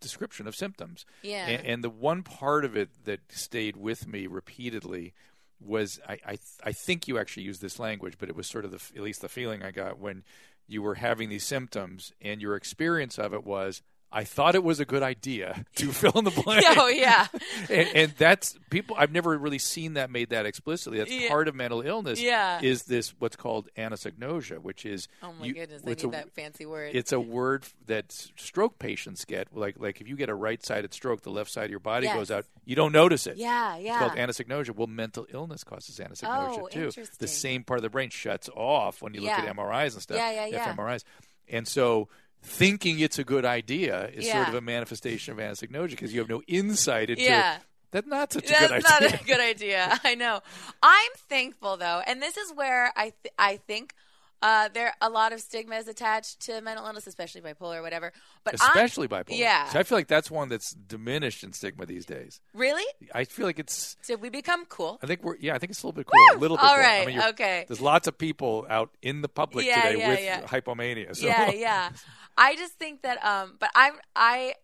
description 0.00 0.46
of 0.46 0.56
symptoms. 0.56 1.04
yeah. 1.22 1.46
And, 1.46 1.66
and 1.66 1.84
the 1.84 1.90
one 1.90 2.22
part 2.22 2.64
of 2.64 2.76
it 2.76 3.04
that 3.04 3.20
stayed 3.30 3.76
with 3.76 4.08
me 4.08 4.26
repeatedly 4.26 5.14
was 5.60 6.00
I, 6.08 6.18
I 6.26 6.38
I 6.64 6.72
think 6.72 7.06
you 7.06 7.18
actually 7.18 7.44
used 7.44 7.60
this 7.60 7.78
language, 7.78 8.14
but 8.18 8.28
it 8.28 8.36
was 8.36 8.48
sort 8.48 8.64
of 8.64 8.70
the 8.70 8.80
at 8.96 9.02
least 9.02 9.20
the 9.20 9.28
feeling 9.28 9.62
I 9.62 9.70
got 9.70 9.98
when 9.98 10.24
you 10.66 10.82
were 10.82 10.94
having 10.94 11.28
these 11.28 11.46
symptoms, 11.46 12.12
and 12.20 12.40
your 12.40 12.56
experience 12.56 13.18
of 13.18 13.34
it 13.34 13.44
was. 13.44 13.82
I 14.12 14.24
thought 14.24 14.56
it 14.56 14.64
was 14.64 14.80
a 14.80 14.84
good 14.84 15.04
idea 15.04 15.64
to 15.76 15.92
fill 15.92 16.12
in 16.18 16.24
the 16.24 16.30
blank. 16.32 16.64
oh 16.76 16.88
yeah. 16.88 17.28
and, 17.70 17.88
and 17.94 18.12
that's 18.18 18.58
people. 18.68 18.96
I've 18.98 19.12
never 19.12 19.38
really 19.38 19.58
seen 19.60 19.94
that 19.94 20.10
made 20.10 20.30
that 20.30 20.46
explicitly. 20.46 20.98
That's 20.98 21.12
Yeah. 21.12 21.28
part 21.28 21.46
of 21.46 21.54
mental 21.54 21.80
illness. 21.82 22.20
Yeah. 22.20 22.60
is 22.60 22.82
this 22.84 23.10
what's 23.20 23.36
called 23.36 23.68
anosognosia, 23.78 24.58
which 24.58 24.84
is 24.84 25.06
Oh 25.22 25.32
my 25.38 25.46
you- 25.46 25.54
goodness, 25.54 25.82
I 25.86 25.88
need 25.90 26.04
a- 26.04 26.08
that 26.08 26.30
fancy 26.34 26.66
word. 26.66 26.94
It's 26.94 27.12
a 27.12 27.20
word 27.20 27.64
that 27.86 28.10
stroke 28.36 28.78
patients 28.78 29.24
get. 29.24 29.54
Like 29.56 29.76
like 29.78 30.00
if 30.00 30.08
you 30.08 30.16
get 30.16 30.28
a 30.28 30.34
right-sided 30.34 30.92
stroke, 30.92 31.22
the 31.22 31.30
left 31.30 31.50
side 31.50 31.64
of 31.66 31.70
your 31.70 31.78
body 31.80 32.06
Yes. 32.06 32.16
goes 32.16 32.30
out. 32.30 32.46
You 32.64 32.76
don't 32.76 32.92
notice 32.92 33.26
it. 33.26 33.36
yeah, 33.36 33.76
yeah. 33.76 33.90
It's 33.92 33.98
called 34.14 34.18
anosognosia. 34.18 34.74
Well, 34.74 34.86
mental 34.86 35.26
illness 35.32 35.62
causes 35.64 35.98
anosognosia 35.98 36.58
Oh, 36.58 36.68
too. 36.68 36.80
interesting. 36.86 37.16
The 37.18 37.28
same 37.28 37.64
part 37.64 37.78
of 37.78 37.82
the 37.82 37.90
brain 37.90 38.10
shuts 38.10 38.48
off 38.56 39.02
when 39.02 39.14
you 39.14 39.20
look 39.20 39.30
at 39.30 39.46
MRIs 39.56 39.92
and 39.94 40.02
stuff. 40.02 40.16
Yeah, 40.18 40.30
yeah, 40.32 40.46
yeah. 40.46 40.74
fMRIs. 40.74 41.04
And 41.48 41.66
so 41.66 42.08
thinking 42.42 42.98
it's 43.00 43.18
a 43.18 43.24
good 43.24 43.44
idea 43.44 44.08
is 44.14 44.28
sort 44.30 44.48
of 44.48 44.54
a 44.54 44.60
manifestation 44.60 45.32
of 45.32 45.38
anosognosia 45.38 45.90
because 45.90 46.12
you 46.12 46.20
have 46.20 46.28
no 46.28 46.42
insight 46.46 47.10
into 47.10 47.22
Yeah. 47.22 47.58
that's 47.90 48.06
not 48.06 48.32
such 48.32 48.46
a 48.46 48.48
That's 48.48 48.68
good 48.72 48.82
not 48.84 49.02
idea. 49.02 49.18
a 49.20 49.24
good 49.26 49.40
idea. 49.40 50.00
I 50.04 50.14
know. 50.14 50.40
I'm 50.82 51.10
thankful 51.28 51.76
though, 51.76 52.02
and 52.06 52.20
this 52.22 52.36
is 52.36 52.52
where 52.54 52.92
I 52.96 53.12
th- 53.22 53.34
I 53.38 53.56
think 53.58 53.94
uh, 54.42 54.70
there 54.72 54.94
a 55.02 55.10
lot 55.10 55.34
of 55.34 55.40
stigma 55.42 55.74
is 55.76 55.86
attached 55.86 56.40
to 56.40 56.62
mental 56.62 56.86
illness, 56.86 57.06
especially 57.06 57.42
bipolar 57.42 57.76
or 57.76 57.82
whatever. 57.82 58.10
But 58.42 58.58
I'm- 58.62 58.70
Especially 58.70 59.06
bipolar. 59.06 59.36
Yeah. 59.36 59.68
So 59.68 59.78
I 59.78 59.82
feel 59.82 59.98
like 59.98 60.06
that's 60.08 60.30
one 60.30 60.48
that's 60.48 60.70
diminished 60.72 61.44
in 61.44 61.52
stigma 61.52 61.84
these 61.84 62.06
days. 62.06 62.40
really, 62.54 62.84
I 63.14 63.24
feel 63.24 63.44
like 63.44 63.58
it's. 63.58 63.96
did 64.06 64.22
we 64.22 64.30
become 64.30 64.64
cool? 64.64 64.98
I 65.02 65.06
think 65.06 65.22
we're. 65.22 65.36
Yeah, 65.36 65.54
I 65.54 65.58
think 65.58 65.72
it's 65.72 65.82
a 65.82 65.86
little 65.86 65.96
bit 66.00 66.06
cool. 66.06 66.38
A 66.38 66.38
little 66.38 66.56
bit. 66.56 66.64
All 66.64 66.70
cool. 66.74 66.78
right, 66.82 67.02
I 67.02 67.06
mean, 67.06 67.20
okay. 67.20 67.66
There's 67.68 67.82
lots 67.82 68.08
of 68.08 68.16
people 68.16 68.66
out 68.70 68.88
in 69.02 69.20
the 69.20 69.28
public 69.28 69.66
Yeah, 69.66 69.82
today 69.82 69.98
yeah, 69.98 70.08
with 70.08 70.20
yeah. 70.22 70.40
hypomania. 70.46 71.14
So. 71.14 71.26
yeah, 71.26 71.50
yeah. 71.50 71.90
I 72.40 72.56
just 72.56 72.72
think 72.74 73.02
that 73.02 73.24
um 73.24 73.56
but 73.60 73.70
I'm 73.74 73.94
I 74.16 74.54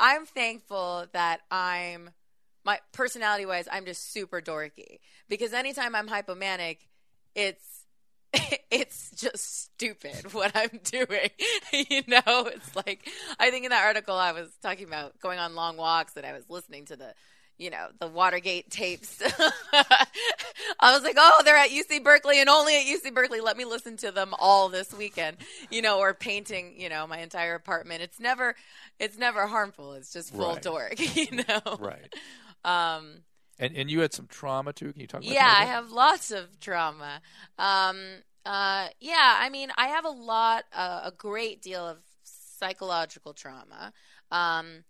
I'm 0.00 0.26
thankful 0.26 1.06
that 1.12 1.40
I'm 1.50 2.10
my 2.64 2.80
personality 2.92 3.46
wise 3.46 3.68
I'm 3.70 3.84
just 3.84 4.12
super 4.12 4.40
dorky 4.40 4.98
because 5.28 5.52
anytime 5.52 5.94
I'm 5.94 6.08
hypomanic 6.08 6.78
it's 7.34 7.80
it's 8.70 9.10
just 9.10 9.64
stupid 9.64 10.32
what 10.32 10.52
I'm 10.54 10.80
doing. 10.84 11.30
you 11.72 12.02
know, 12.06 12.46
it's 12.46 12.76
like 12.76 13.08
I 13.38 13.50
think 13.50 13.64
in 13.64 13.70
that 13.70 13.84
article 13.84 14.14
I 14.14 14.32
was 14.32 14.48
talking 14.62 14.86
about 14.86 15.18
going 15.20 15.38
on 15.38 15.54
long 15.54 15.76
walks 15.76 16.16
and 16.16 16.24
I 16.24 16.32
was 16.32 16.44
listening 16.48 16.86
to 16.86 16.96
the 16.96 17.14
you 17.60 17.70
know, 17.70 17.88
the 18.00 18.08
Watergate 18.08 18.70
tapes. 18.70 19.22
I 20.80 20.94
was 20.94 21.02
like, 21.04 21.16
oh, 21.18 21.42
they're 21.44 21.56
at 21.56 21.70
UC 21.70 22.02
Berkeley 22.02 22.40
and 22.40 22.48
only 22.48 22.76
at 22.76 22.84
UC 22.86 23.14
Berkeley. 23.14 23.40
Let 23.40 23.56
me 23.56 23.64
listen 23.66 23.96
to 23.98 24.10
them 24.12 24.34
all 24.38 24.68
this 24.70 24.92
weekend, 24.94 25.38
you 25.70 25.82
know, 25.82 26.00
or 26.00 26.14
painting, 26.14 26.74
you 26.78 26.88
know, 26.88 27.06
my 27.06 27.18
entire 27.20 27.54
apartment. 27.54 28.02
It's 28.02 28.20
never, 28.20 28.56
it's 28.98 29.18
never 29.18 29.46
harmful. 29.46 29.94
It's 29.94 30.12
just 30.12 30.34
full 30.34 30.56
Right. 30.56 30.62
dork, 30.62 30.94
you 31.16 31.44
know. 31.48 31.80
Right. 31.80 32.10
Um, 32.64 33.24
And 33.58 33.76
and 33.76 33.90
you 33.90 34.00
had 34.00 34.12
some 34.12 34.26
trauma 34.26 34.72
too. 34.72 34.92
Can 34.92 35.00
you 35.00 35.06
talk 35.06 35.22
about 35.22 35.38
yeah, 35.38 35.40
that? 35.40 35.50
a 35.50 35.56
I 35.60 35.64
have 35.66 35.90
lots 35.92 36.30
of 36.30 36.58
trauma. 36.60 37.20
Um, 37.58 37.98
uh, 38.46 38.88
yeah, 39.00 39.36
I 39.38 39.50
mean, 39.50 39.70
I 39.76 39.88
have 39.88 40.04
a 40.04 40.10
lot, 40.10 40.64
uh, 40.72 41.02
a 41.04 41.12
great 41.12 41.60
deal 41.62 41.86
of 41.86 41.98
psychological 42.24 43.34
trauma. 43.34 43.92
Um, 44.30 44.84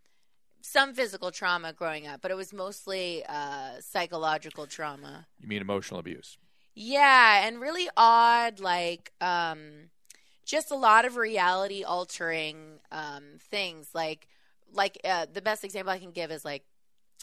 some 0.62 0.94
physical 0.94 1.30
trauma 1.30 1.72
growing 1.72 2.06
up, 2.06 2.20
but 2.20 2.30
it 2.30 2.36
was 2.36 2.52
mostly 2.52 3.24
uh, 3.28 3.80
psychological 3.80 4.66
trauma. 4.66 5.26
You 5.38 5.48
mean 5.48 5.60
emotional 5.60 6.00
abuse? 6.00 6.38
Yeah, 6.74 7.46
and 7.46 7.60
really 7.60 7.88
odd, 7.96 8.60
like 8.60 9.12
um, 9.20 9.90
just 10.44 10.70
a 10.70 10.76
lot 10.76 11.04
of 11.04 11.16
reality 11.16 11.82
altering 11.82 12.80
um, 12.92 13.24
things. 13.38 13.90
Like, 13.94 14.28
like 14.72 14.98
uh, 15.04 15.26
the 15.32 15.42
best 15.42 15.64
example 15.64 15.92
I 15.92 15.98
can 15.98 16.12
give 16.12 16.30
is 16.30 16.44
like 16.44 16.64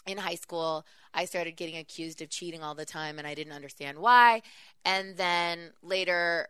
in 0.06 0.18
high 0.18 0.34
school, 0.34 0.86
I 1.14 1.24
started 1.24 1.56
getting 1.56 1.76
accused 1.76 2.22
of 2.22 2.30
cheating 2.30 2.62
all 2.62 2.74
the 2.74 2.84
time, 2.84 3.18
and 3.18 3.26
I 3.26 3.34
didn't 3.34 3.52
understand 3.52 3.98
why. 3.98 4.42
And 4.84 5.16
then 5.16 5.72
later, 5.82 6.48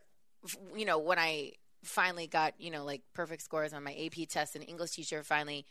you 0.77 0.85
know, 0.85 0.99
when 0.99 1.19
I 1.19 1.53
finally 1.85 2.27
got 2.27 2.55
you 2.59 2.71
know 2.71 2.85
like 2.85 3.03
perfect 3.15 3.43
scores 3.43 3.73
on 3.73 3.85
my 3.85 3.95
AP 3.95 4.29
test, 4.29 4.57
an 4.57 4.63
English 4.63 4.93
teacher 4.93 5.23
finally 5.23 5.65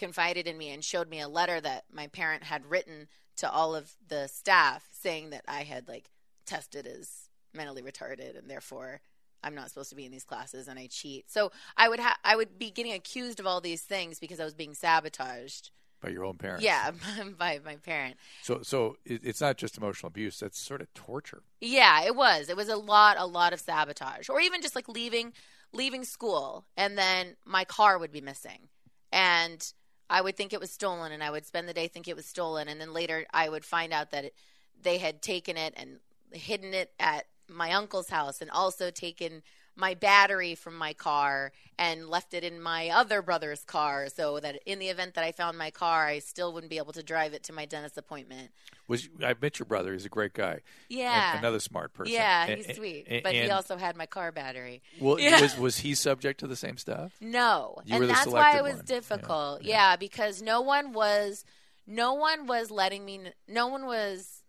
confided 0.00 0.48
in 0.48 0.58
me 0.58 0.70
and 0.70 0.82
showed 0.82 1.08
me 1.08 1.20
a 1.20 1.28
letter 1.28 1.60
that 1.60 1.84
my 1.92 2.08
parent 2.08 2.42
had 2.42 2.66
written 2.66 3.06
to 3.36 3.48
all 3.50 3.76
of 3.76 3.92
the 4.08 4.26
staff 4.26 4.88
saying 4.92 5.30
that 5.30 5.44
I 5.46 5.62
had 5.62 5.86
like 5.86 6.10
tested 6.46 6.86
as 6.86 7.28
mentally 7.54 7.82
retarded 7.82 8.36
and 8.36 8.50
therefore 8.50 9.00
I'm 9.42 9.54
not 9.54 9.68
supposed 9.68 9.90
to 9.90 9.96
be 9.96 10.04
in 10.04 10.12
these 10.12 10.24
classes 10.24 10.68
and 10.68 10.78
I 10.78 10.88
cheat. 10.88 11.30
So 11.30 11.52
I 11.76 11.88
would 11.88 12.00
ha- 12.00 12.18
I 12.24 12.36
would 12.36 12.58
be 12.58 12.70
getting 12.70 12.92
accused 12.92 13.40
of 13.40 13.46
all 13.46 13.60
these 13.60 13.82
things 13.82 14.18
because 14.18 14.40
I 14.40 14.44
was 14.44 14.54
being 14.54 14.74
sabotaged. 14.74 15.70
By 16.00 16.10
your 16.10 16.24
own 16.24 16.38
parents? 16.38 16.64
Yeah, 16.64 16.92
by 17.38 17.60
my 17.64 17.76
parent. 17.76 18.16
So 18.42 18.60
so 18.62 18.96
it's 19.04 19.40
not 19.40 19.56
just 19.56 19.78
emotional 19.78 20.08
abuse. 20.08 20.40
That's 20.40 20.58
sort 20.58 20.80
of 20.80 20.92
torture. 20.94 21.42
Yeah, 21.60 22.02
it 22.04 22.16
was. 22.16 22.48
It 22.48 22.56
was 22.56 22.68
a 22.68 22.76
lot, 22.76 23.16
a 23.18 23.26
lot 23.26 23.52
of 23.52 23.60
sabotage, 23.60 24.28
or 24.28 24.40
even 24.40 24.62
just 24.62 24.74
like 24.74 24.88
leaving, 24.88 25.32
leaving 25.72 26.04
school, 26.04 26.64
and 26.76 26.96
then 26.96 27.36
my 27.44 27.64
car 27.64 27.98
would 27.98 28.12
be 28.12 28.22
missing, 28.22 28.68
and 29.12 29.72
I 30.10 30.20
would 30.20 30.36
think 30.36 30.52
it 30.52 30.60
was 30.60 30.72
stolen, 30.72 31.12
and 31.12 31.22
I 31.22 31.30
would 31.30 31.46
spend 31.46 31.68
the 31.68 31.72
day 31.72 31.86
think 31.86 32.08
it 32.08 32.16
was 32.16 32.26
stolen, 32.26 32.66
and 32.68 32.80
then 32.80 32.92
later 32.92 33.24
I 33.32 33.48
would 33.48 33.64
find 33.64 33.92
out 33.92 34.10
that 34.10 34.24
it, 34.26 34.34
they 34.82 34.98
had 34.98 35.22
taken 35.22 35.56
it 35.56 35.72
and 35.76 36.00
hidden 36.32 36.74
it 36.74 36.92
at 36.98 37.26
my 37.48 37.72
uncle's 37.72 38.10
house, 38.10 38.40
and 38.42 38.50
also 38.50 38.90
taken 38.90 39.42
my 39.80 39.94
battery 39.94 40.54
from 40.54 40.76
my 40.76 40.92
car 40.92 41.50
and 41.78 42.08
left 42.08 42.34
it 42.34 42.44
in 42.44 42.60
my 42.60 42.90
other 42.90 43.22
brother's 43.22 43.64
car, 43.64 44.08
so 44.14 44.38
that 44.38 44.60
in 44.66 44.78
the 44.78 44.88
event 44.88 45.14
that 45.14 45.24
I 45.24 45.32
found 45.32 45.56
my 45.56 45.70
car, 45.70 46.06
I 46.06 46.18
still 46.18 46.52
wouldn't 46.52 46.70
be 46.70 46.76
able 46.76 46.92
to 46.92 47.02
drive 47.02 47.32
it 47.32 47.42
to 47.44 47.52
my 47.54 47.64
dentist 47.64 47.96
appointment. 47.96 48.50
Was 48.86 49.08
I 49.24 49.34
met 49.40 49.58
your 49.58 49.66
brother? 49.66 49.92
He's 49.94 50.04
a 50.04 50.10
great 50.10 50.34
guy. 50.34 50.60
Yeah. 50.88 51.38
Another 51.38 51.58
smart 51.58 51.94
person. 51.94 52.12
Yeah, 52.12 52.46
A- 52.46 52.56
he's 52.56 52.76
sweet. 52.76 53.06
a- 53.08 53.20
but 53.22 53.32
he 53.32 53.48
also 53.50 53.76
had 53.78 53.96
my 53.96 54.06
car 54.06 54.30
battery. 54.30 54.82
Well, 55.00 55.18
Yeah. 55.18 55.40
was 55.40 55.56
was 55.56 55.78
he 55.78 55.94
subject 55.94 56.40
to 56.40 56.46
the 56.46 56.56
same 56.56 56.76
stuff? 56.76 57.12
No. 57.20 57.80
You 57.86 57.96
were 57.96 58.02
and 58.02 58.10
that's 58.10 58.26
why 58.26 58.58
it 58.58 58.62
was 58.62 58.76
one. 58.76 58.84
Difficult. 58.84 59.62
yeah. 59.62 59.76
Yeah, 59.92 59.96
because 59.96 60.42
no 60.42 60.60
one 60.60 60.92
was 60.92 61.44
no 61.86 62.12
one 62.14 62.46
was 62.46 62.70
letting 62.70 63.04
me 63.04 63.20
no 63.48 63.68
one 63.68 63.86
was 63.86 64.42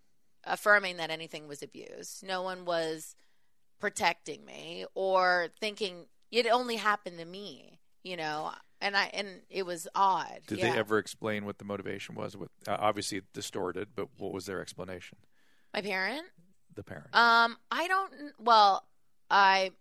affirming 0.44 0.98
that 0.98 1.10
anything 1.12 1.48
was 1.48 1.62
abuse. 1.64 2.22
No 2.24 2.42
one 2.42 2.66
was 2.66 3.16
protecting 3.82 4.46
me 4.46 4.86
or 4.96 5.50
thinking 5.60 6.06
it 6.32 6.48
only 6.48 6.78
happened 6.78 7.18
to 7.18 7.26
me, 7.26 7.80
you 8.04 8.16
know. 8.16 8.52
And 8.80 8.96
I 8.96 9.12
and 9.14 9.42
it 9.50 9.66
was 9.66 9.88
odd. 9.94 10.40
Did 10.48 10.60
yeah. 10.60 10.72
they 10.72 10.80
ever 10.80 10.98
explain 10.98 11.46
what 11.46 11.60
the 11.60 11.66
motivation 11.66 12.16
was? 12.16 12.38
With 12.38 12.50
uh, 12.68 12.78
obviously 12.80 13.22
distorted, 13.34 13.90
but 13.96 14.08
what 14.18 14.32
was 14.32 14.46
their 14.46 14.62
explanation? 14.62 15.18
My 15.74 15.82
parent? 15.82 16.26
The 16.74 16.84
parent. 16.84 17.14
Um, 17.14 17.58
I 17.70 17.88
don't. 17.88 18.12
Well, 18.40 18.88
I, 19.30 19.72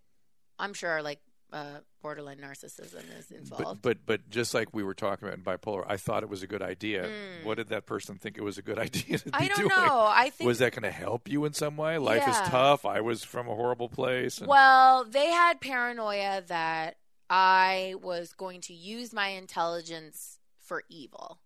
I'm 0.59 0.73
sure 0.73 1.01
like 1.01 1.19
uh, 1.51 1.79
borderline 2.01 2.37
narcissism 2.37 3.03
is 3.19 3.29
involved. 3.31 3.81
but 3.81 3.81
but 3.81 4.05
but 4.05 4.29
just 4.29 4.53
like 4.53 4.69
we 4.73 4.83
were 4.83 4.93
talking 4.93 5.27
about 5.27 5.37
in 5.37 5.43
bipolar, 5.43 5.83
I 5.87 5.97
thought 5.97 6.23
it 6.23 6.29
was 6.29 6.43
a 6.43 6.47
good 6.47 6.61
idea. 6.61 7.09
What 7.43 7.55
did 7.57 7.69
that 7.69 7.85
person 7.85 8.17
think 8.17 8.37
it 8.37 8.41
was 8.43 8.57
a 8.57 8.61
good 8.61 8.79
idea 8.87 9.17
to 9.17 9.25
be 9.25 9.31
Mm. 9.31 9.41
I 9.41 9.47
don't 9.47 9.57
doing? 9.57 9.69
know. 9.69 10.07
I 10.09 10.29
think 10.29 10.47
was 10.47 10.59
that 10.59 10.71
going 10.71 10.83
to 10.83 10.91
help 10.91 11.27
you 11.29 11.43
in 11.45 11.53
some 11.53 11.75
way? 11.77 11.97
Life 11.97 12.27
is 12.27 12.37
tough. 12.49 12.85
I 12.85 13.01
was 13.01 13.23
from 13.23 13.47
a 13.49 13.55
horrible 13.55 13.89
place. 13.89 14.37
and- 14.37 14.47
Well, 14.47 15.03
they 15.03 15.27
had 15.27 15.59
paranoia 15.61 16.41
that 16.47 16.97
I 17.29 17.95
was 18.01 18.33
going 18.33 18.61
to 18.61 18.73
use 18.73 19.13
my 19.13 19.27
intelligence 19.29 20.39
for 20.59 20.83
evil. 20.89 21.39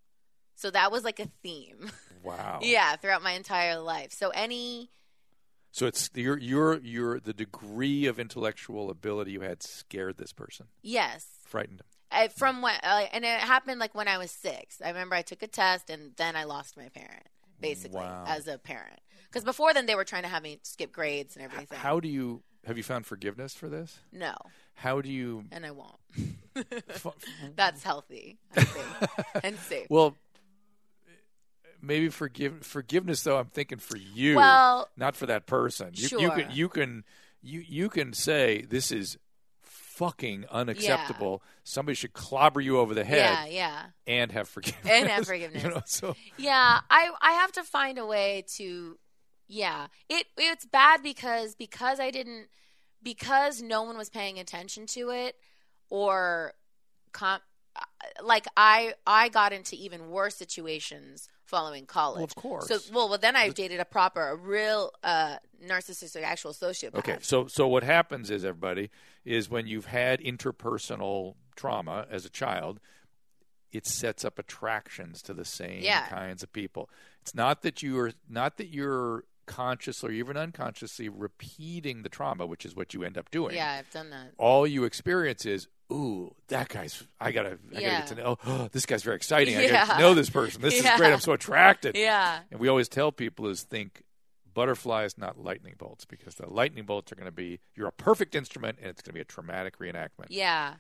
So 0.55 0.71
that 0.71 0.91
was 0.91 1.03
like 1.03 1.19
a 1.19 1.27
theme. 1.43 1.91
wow. 2.23 2.59
yeah, 2.63 2.95
throughout 2.95 3.21
my 3.23 3.31
entire 3.33 3.79
life. 3.79 4.11
So 4.13 4.29
any 4.29 4.89
So 5.75 5.87
it's 5.87 6.09
your 6.15 6.37
your 6.37 6.79
your 6.79 7.19
the 7.19 7.33
degree 7.33 8.05
of 8.05 8.17
intellectual 8.17 8.89
ability 8.89 9.31
you 9.33 9.41
had 9.41 9.61
scared 9.61 10.15
this 10.17 10.31
person, 10.31 10.67
yes, 10.81 11.27
frightened 11.45 11.81
him. 11.81 11.87
I, 12.09 12.29
from 12.29 12.61
what 12.61 12.79
uh, 12.81 13.07
and 13.11 13.25
it 13.25 13.41
happened 13.41 13.81
like 13.81 13.93
when 13.93 14.07
I 14.07 14.17
was 14.17 14.31
6. 14.31 14.81
I 14.81 14.87
remember 14.87 15.15
I 15.15 15.21
took 15.21 15.43
a 15.43 15.47
test 15.47 15.89
and 15.89 16.13
then 16.15 16.37
I 16.37 16.45
lost 16.45 16.77
my 16.77 16.87
parent 16.87 17.27
basically 17.59 17.99
Wow. 17.99 18.23
as 18.25 18.47
a 18.47 18.57
parent. 18.57 19.01
Cuz 19.31 19.43
before 19.43 19.73
then 19.73 19.85
they 19.85 19.95
were 19.95 20.05
trying 20.05 20.23
to 20.23 20.29
have 20.29 20.43
me 20.43 20.59
skip 20.63 20.93
grades 20.93 21.35
and 21.35 21.43
everything. 21.43 21.77
How 21.77 21.99
do 21.99 22.07
you 22.07 22.43
have 22.65 22.77
you 22.77 22.83
found 22.83 23.05
forgiveness 23.05 23.53
for 23.53 23.67
this? 23.67 23.99
no, 24.13 24.33
How 24.75 25.01
do 25.01 25.09
you? 25.09 25.43
and 25.51 25.65
I 25.65 25.71
won't. 25.71 25.99
That's 27.57 27.83
healthy, 27.83 28.37
I 28.55 28.63
think, 28.63 29.09
and 29.43 29.57
safe. 29.59 29.87
well, 29.89 30.15
maybe 31.85 32.09
forgive 32.09 32.65
forgiveness 32.65 33.23
though. 33.23 33.37
I'm 33.37 33.47
thinking 33.47 33.79
for 33.79 33.97
you, 33.97 34.35
Well, 34.35 34.89
not 34.97 35.15
for 35.15 35.25
that 35.27 35.45
person. 35.45 35.91
You, 35.93 36.19
you 36.19 36.31
can 36.31 36.47
you 36.51 36.69
can 36.69 37.03
you 37.41 37.63
you 37.67 37.89
can 37.89 38.13
say 38.13 38.61
this 38.61 38.91
is 38.91 39.17
fucking 39.61 40.45
unacceptable. 40.51 41.41
Somebody 41.63 41.95
should 41.95 42.13
clobber 42.13 42.59
you 42.59 42.79
over 42.79 42.93
the 42.93 43.05
head 43.05 43.17
yeah, 43.17 43.45
yeah. 43.45 43.83
and 44.05 44.31
have 44.31 44.49
forgiveness. 44.49 44.85
And 44.89 45.07
have 45.07 45.25
forgiveness. 45.27 45.63
You 45.63 45.69
know, 45.69 45.81
so 45.85 46.15
Yeah, 46.37 46.81
I 46.89 47.11
I 47.21 47.33
have 47.33 47.51
to 47.53 47.63
find 47.63 47.97
a 47.97 48.05
way 48.05 48.45
to 48.57 48.97
yeah. 49.47 49.87
It 50.09 50.27
it's 50.37 50.65
bad 50.65 51.01
because 51.01 51.55
because 51.55 51.99
I 51.99 52.11
didn't 52.11 52.47
because 53.01 53.61
no 53.61 53.83
one 53.83 53.97
was 53.97 54.09
paying 54.09 54.39
attention 54.39 54.85
to 54.87 55.11
it 55.11 55.35
or 55.89 56.53
com- 57.13 57.41
uh, 57.75 57.81
like 58.23 58.45
I 58.57 58.95
I 59.07 59.29
got 59.29 59.53
into 59.53 59.75
even 59.75 60.09
worse 60.09 60.35
situations 60.35 61.29
following 61.55 61.85
college. 61.85 62.17
Well, 62.17 62.25
of 62.25 62.35
course. 62.35 62.67
So 62.67 62.79
well, 62.93 63.09
well 63.09 63.17
then 63.17 63.35
I 63.35 63.49
dated 63.49 63.79
a 63.79 63.85
proper 63.85 64.27
a 64.29 64.35
real 64.35 64.91
uh 65.03 65.37
narcissistic 65.65 66.23
actual 66.23 66.51
sociopath. 66.53 66.95
Okay, 66.95 67.17
so 67.21 67.47
so 67.47 67.67
what 67.67 67.83
happens 67.83 68.29
is 68.29 68.43
everybody 68.43 68.89
is 69.23 69.49
when 69.49 69.67
you've 69.67 69.85
had 69.85 70.19
interpersonal 70.19 71.35
trauma 71.55 72.05
as 72.11 72.25
a 72.25 72.29
child, 72.29 72.79
it 73.71 73.85
sets 73.85 74.23
up 74.25 74.39
attractions 74.39 75.21
to 75.23 75.33
the 75.33 75.45
same 75.45 75.81
Yeah. 75.81 76.07
kinds 76.07 76.43
of 76.43 76.51
people. 76.53 76.89
It's 77.21 77.33
not 77.35 77.61
that 77.63 77.81
you're 77.81 78.11
not 78.29 78.57
that 78.57 78.67
you're 78.67 79.23
consciously 79.45 80.09
or 80.09 80.13
even 80.13 80.37
unconsciously 80.37 81.07
repeating 81.07 82.01
the 82.01 82.09
trauma, 82.09 82.45
which 82.45 82.65
is 82.65 82.75
what 82.75 82.93
you 82.93 83.03
end 83.03 83.17
up 83.17 83.29
doing. 83.31 83.55
Yeah, 83.55 83.77
I've 83.79 83.91
done 83.91 84.09
that. 84.09 84.31
All 84.37 84.65
you 84.65 84.83
experience 84.85 85.45
is, 85.45 85.67
ooh, 85.91 86.33
that 86.47 86.69
guy's. 86.69 87.03
I 87.19 87.31
gotta, 87.31 87.57
I 87.69 87.73
gotta 87.73 87.81
Yeah. 87.81 87.97
get 87.99 88.07
to 88.07 88.15
know. 88.15 88.37
Oh, 88.45 88.69
this 88.71 88.85
guy's 88.85 89.03
very 89.03 89.15
exciting. 89.15 89.55
I 89.57 89.67
gotta 89.67 89.99
know 89.99 90.13
this 90.13 90.29
person. 90.29 90.61
This 90.61 90.81
Yeah. 90.83 90.93
is 90.93 90.99
great. 90.99 91.13
I'm 91.13 91.19
so 91.19 91.33
attracted. 91.39 91.95
Yeah. 91.97 92.39
And 92.51 92.59
we 92.59 92.67
always 92.67 92.87
tell 92.89 93.11
people 93.11 93.47
is 93.47 93.63
think 93.63 94.03
butterflies, 94.53 95.17
not 95.17 95.37
lightning 95.37 95.75
bolts, 95.77 96.05
because 96.05 96.35
the 96.35 96.47
lightning 96.49 96.85
bolts 96.85 97.11
are 97.11 97.15
going 97.15 97.25
to 97.27 97.31
be 97.31 97.59
you're 97.75 97.87
a 97.87 97.91
perfect 97.91 98.35
instrument, 98.35 98.77
and 98.79 98.89
it's 98.89 99.01
going 99.01 99.09
to 99.11 99.13
be 99.13 99.19
a 99.21 99.25
traumatic 99.25 99.79
reenactment. 99.79 100.27
Yeah. 100.29 100.75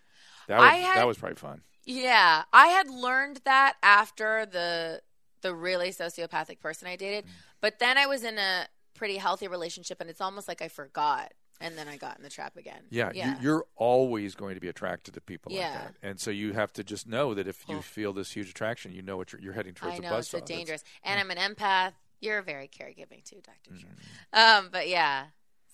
That 0.47 0.59
was, 0.59 0.69
had- 0.69 0.97
that 0.97 1.07
was 1.07 1.17
probably 1.17 1.35
fun. 1.35 1.61
Yeah, 1.83 2.43
I 2.53 2.67
had 2.67 2.89
learned 2.89 3.41
that 3.45 3.75
after 3.83 4.45
the 4.45 5.01
the 5.41 5.53
really 5.53 5.89
sociopathic 5.91 6.59
person 6.59 6.87
I 6.87 6.95
Mm. 6.95 6.99
dated, 6.99 7.25
but 7.61 7.77
then 7.77 7.97
I 7.99 8.07
was 8.07 8.23
in 8.23 8.39
a 8.39 8.65
pretty 8.95 9.17
healthy 9.17 9.47
relationship, 9.47 10.01
and 10.01 10.09
it's 10.09 10.21
almost 10.21 10.47
like 10.47 10.61
I 10.63 10.67
forgot, 10.69 11.33
and 11.61 11.77
then 11.77 11.87
I 11.87 11.97
got 11.97 12.17
in 12.17 12.23
the 12.23 12.29
trap 12.29 12.57
again. 12.57 12.81
Yeah, 12.89 13.11
yeah, 13.13 13.35
You, 13.37 13.41
you're 13.41 13.65
always 13.75 14.35
going 14.35 14.55
to 14.55 14.61
be 14.61 14.67
attracted 14.67 15.13
to 15.13 15.21
people 15.21 15.51
Yeah. 15.51 15.69
like 15.71 15.73
that, 15.73 15.95
and 16.03 16.19
so 16.19 16.31
you 16.31 16.53
have 16.53 16.71
to 16.73 16.83
just 16.83 17.07
know 17.07 17.33
that 17.33 17.47
if 17.47 17.63
you 17.67 17.77
Oh. 17.77 17.81
feel 17.81 18.13
this 18.13 18.31
huge 18.31 18.49
attraction, 18.49 18.91
you 18.91 19.01
know 19.01 19.17
what 19.17 19.31
you're, 19.31 19.41
you're 19.41 19.53
heading 19.53 19.73
towards 19.73 19.95
I 19.95 19.99
know 19.99 20.09
buzzsaw. 20.11 20.19
it's 20.19 20.29
so 20.29 20.39
dangerous, 20.41 20.83
and 21.03 21.19
I'm 21.19 21.31
an 21.31 21.37
empath. 21.37 21.93
You're 22.21 22.41
very 22.41 22.67
caregiving 22.67 23.23
too, 23.23 23.41
Doctor. 23.45 23.71
Mm. 23.71 24.57
Um, 24.59 24.69
but 24.71 24.87
yeah, 24.87 25.25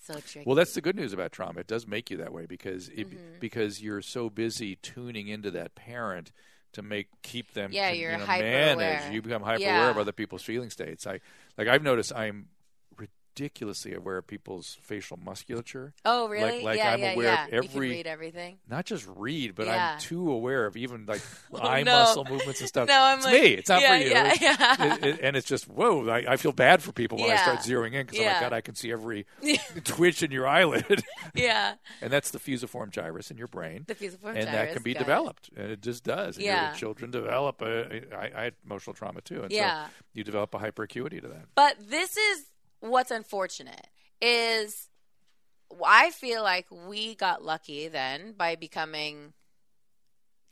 so 0.06 0.16
tricky. 0.16 0.44
Well, 0.46 0.56
that's 0.56 0.74
the 0.74 0.82
good 0.82 0.96
news 0.96 1.14
about 1.14 1.32
trauma. 1.32 1.60
It 1.62 1.68
does 1.68 1.88
make 1.88 2.10
you 2.10 2.18
that 2.18 2.34
way 2.34 2.46
because 2.46 2.90
it, 2.90 3.10
Mm-hmm. 3.10 3.40
because 3.40 3.82
you're 3.82 4.02
so 4.02 4.30
busy 4.30 4.76
tuning 4.78 5.28
into 5.28 5.52
that 5.52 5.76
parent 5.76 6.32
to 6.74 6.82
make 6.82 7.08
keep 7.22 7.54
them 7.54 7.72
Yeah, 7.74 7.92
you're 7.92 8.12
you 8.14 8.18
know, 8.18 8.24
aware. 8.24 9.12
You 9.12 9.22
become 9.22 9.44
hyper 9.44 9.62
Yeah. 9.62 9.78
aware 9.78 9.90
of 9.92 9.98
other 9.98 10.14
people's 10.14 10.42
feeling 10.42 10.70
states. 10.70 11.06
I 11.06 11.20
like 11.58 11.68
I've 11.68 11.84
noticed 11.84 12.14
I'm 12.16 12.48
ridiculously 13.36 13.94
aware 13.94 14.18
of 14.18 14.28
people's 14.28 14.78
facial 14.82 15.18
musculature. 15.18 15.94
Oh, 16.06 16.28
really? 16.28 16.64
like 16.64 16.78
yeah, 16.78 16.92
I'm 16.94 17.00
yeah, 17.00 17.14
aware 17.14 17.26
yeah. 17.26 17.46
of 17.46 17.54
you 17.54 17.62
can 17.62 17.70
every- 17.78 17.90
read 17.90 18.08
everything. 18.08 18.58
Not 18.70 18.86
just 18.86 19.08
read, 19.16 19.56
but. 19.56 19.68
I'm 19.72 20.00
too 20.00 20.32
aware 20.32 20.66
of 20.66 20.76
even 20.76 21.06
like 21.06 21.22
Oh, 21.54 21.60
eye 21.60 21.84
no. 21.84 21.92
muscle 22.00 22.26
movements 22.26 22.60
and 22.60 22.68
stuff. 22.68 22.88
No, 22.92 23.02
I'm 23.02 23.18
it's 23.20 23.26
like, 23.26 23.34
me. 23.42 23.48
It's 23.52 23.70
not 23.70 23.82
for 23.82 23.96
you. 23.96 24.10
yeah, 24.10 24.34
It's- 24.34 24.98
it- 24.98 25.04
it- 25.06 25.20
and 25.22 25.36
it's 25.38 25.48
just 25.48 25.68
whoa. 25.68 26.08
I, 26.10 26.34
I 26.34 26.38
feel 26.38 26.52
bad 26.52 26.82
for 26.84 26.92
people 26.92 27.18
when 27.20 27.32
I 27.32 27.36
start 27.38 27.60
zeroing 27.60 27.94
in 27.94 28.06
because 28.06 28.20
I'm 28.20 28.26
like 28.26 28.42
God, 28.42 28.54
I 28.54 28.62
can 28.62 28.76
see 28.76 28.92
every 28.92 29.26
twitch 29.84 30.24
in 30.24 30.32
your 30.32 30.48
eyelid, 30.48 31.04
Yeah. 31.34 31.76
and 32.02 32.12
that's 32.12 32.32
the 32.32 32.40
fusiform 32.40 32.92
gyrus 32.92 33.32
in 33.32 33.38
your 33.38 33.48
brain. 33.48 33.86
The 33.88 33.96
fusiform 33.96 34.34
gyrus. 34.34 34.46
and 34.46 34.56
that 34.56 34.74
can 34.74 34.84
be 34.84 34.94
got 34.94 35.02
it. 35.02 35.04
developed, 35.06 35.50
and 35.56 35.72
it 35.72 35.82
just 35.82 36.04
does. 36.04 36.36
And 36.38 36.46
Yeah. 36.46 36.74
children 36.74 37.12
develop. 37.12 37.62
A, 37.62 38.02
I, 38.16 38.32
I 38.36 38.44
had 38.46 38.54
emotional 38.66 38.94
trauma 38.94 39.22
too, 39.22 39.44
and 39.44 39.52
Yeah. 39.52 39.86
so 39.86 39.92
you 40.14 40.24
develop 40.24 40.54
a 40.54 40.60
hyperacuity 40.60 41.22
to 41.22 41.28
that. 41.30 41.46
But 41.56 41.78
this 41.90 42.18
is 42.18 42.46
what's 42.82 43.12
unfortunate 43.12 43.88
is 44.22 44.90
I 45.86 46.12
feel 46.12 46.44
like 46.44 46.68
we 46.70 47.16
got 47.16 47.44
lucky 47.44 47.88
then 47.88 48.34
by 48.34 48.56
becoming 48.56 49.34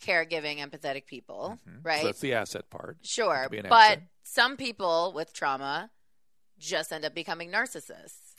caregiving, 0.02 0.60
empathetic 0.60 1.06
people, 1.06 1.60
right? 1.84 1.96
Mm-hmm. 1.96 2.02
So 2.02 2.08
that's 2.08 2.22
the 2.22 2.34
asset 2.34 2.70
part. 2.70 2.98
sure, 3.04 3.44
could 3.44 3.52
be 3.52 3.58
an 3.58 3.66
but 3.68 3.76
asset. 3.76 4.04
some 4.24 4.56
people 4.56 5.12
with 5.14 5.34
trauma 5.34 5.90
just 6.58 6.94
end 6.94 7.06
up 7.06 7.14
becoming 7.14 7.52
narcissists. 7.52 8.34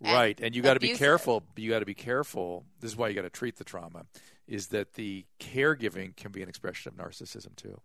Right, 0.00 0.38
and 0.40 0.54
you 0.56 0.62
got 0.62 0.74
to 0.74 0.80
be 0.80 0.94
careful. 0.94 1.44
You 1.56 1.70
got 1.70 1.78
to 1.78 1.86
be 1.86 1.94
careful. 1.94 2.64
This 2.80 2.90
is 2.90 2.96
why 2.96 3.08
you 3.08 3.14
got 3.14 3.22
to 3.22 3.30
treat 3.30 3.56
the 3.56 3.64
trauma. 3.64 4.06
Is 4.48 4.68
that 4.68 4.94
the 4.94 5.24
caregiving 5.38 6.16
can 6.16 6.32
be 6.32 6.42
an 6.42 6.48
expression 6.48 6.92
of 6.92 6.98
narcissism 6.98 7.54
too? 7.54 7.80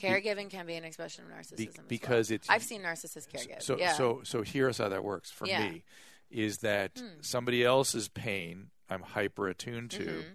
Caregiving 0.00 0.50
can 0.50 0.66
be 0.66 0.74
an 0.74 0.84
expression 0.84 1.24
of 1.24 1.30
narcissism 1.30 1.56
Be- 1.56 1.68
as 1.68 1.76
well. 1.78 1.86
because 1.88 2.30
it's 2.30 2.50
I've 2.50 2.62
seen 2.62 2.82
narcissists 2.82 3.28
caregive. 3.28 3.62
So 3.62 3.78
yeah. 3.78 3.92
so 3.92 4.20
so 4.24 4.42
here's 4.42 4.78
how 4.78 4.88
that 4.88 5.04
works 5.04 5.30
for 5.30 5.46
Yeah. 5.46 5.66
Hmm. 5.66 5.72
me 5.74 5.84
is 6.30 6.58
that 6.58 7.00
somebody 7.20 7.62
else's 7.64 8.08
pain 8.08 8.70
I'm 8.90 9.02
hyper 9.02 9.48
attuned 9.48 9.90
to. 9.92 10.04
Mm-hmm. 10.04 10.34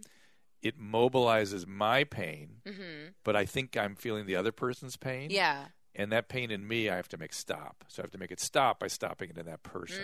It 0.62 0.80
mobilizes 0.80 1.66
my 1.68 2.04
pain, 2.04 2.62
but 3.24 3.36
I 3.36 3.46
think 3.46 3.78
I'm 3.78 3.96
feeling 3.96 4.26
the 4.26 4.36
other 4.36 4.52
person's 4.52 4.98
pain. 4.98 5.30
yeah. 5.30 5.66
And 5.96 6.12
that 6.14 6.30
pain 6.30 6.52
in 6.52 6.66
me, 6.66 6.88
I 6.90 6.96
have 6.96 7.10
to 7.10 7.18
make 7.18 7.34
stop. 7.34 7.84
So 7.90 8.02
I 8.02 8.04
have 8.04 8.12
to 8.12 8.18
make 8.18 8.32
it 8.32 8.40
stop 8.40 8.80
by 8.80 8.88
stopping 8.88 9.32
it 9.32 9.38
in 9.38 9.46
that 9.48 9.64
person. 9.64 10.02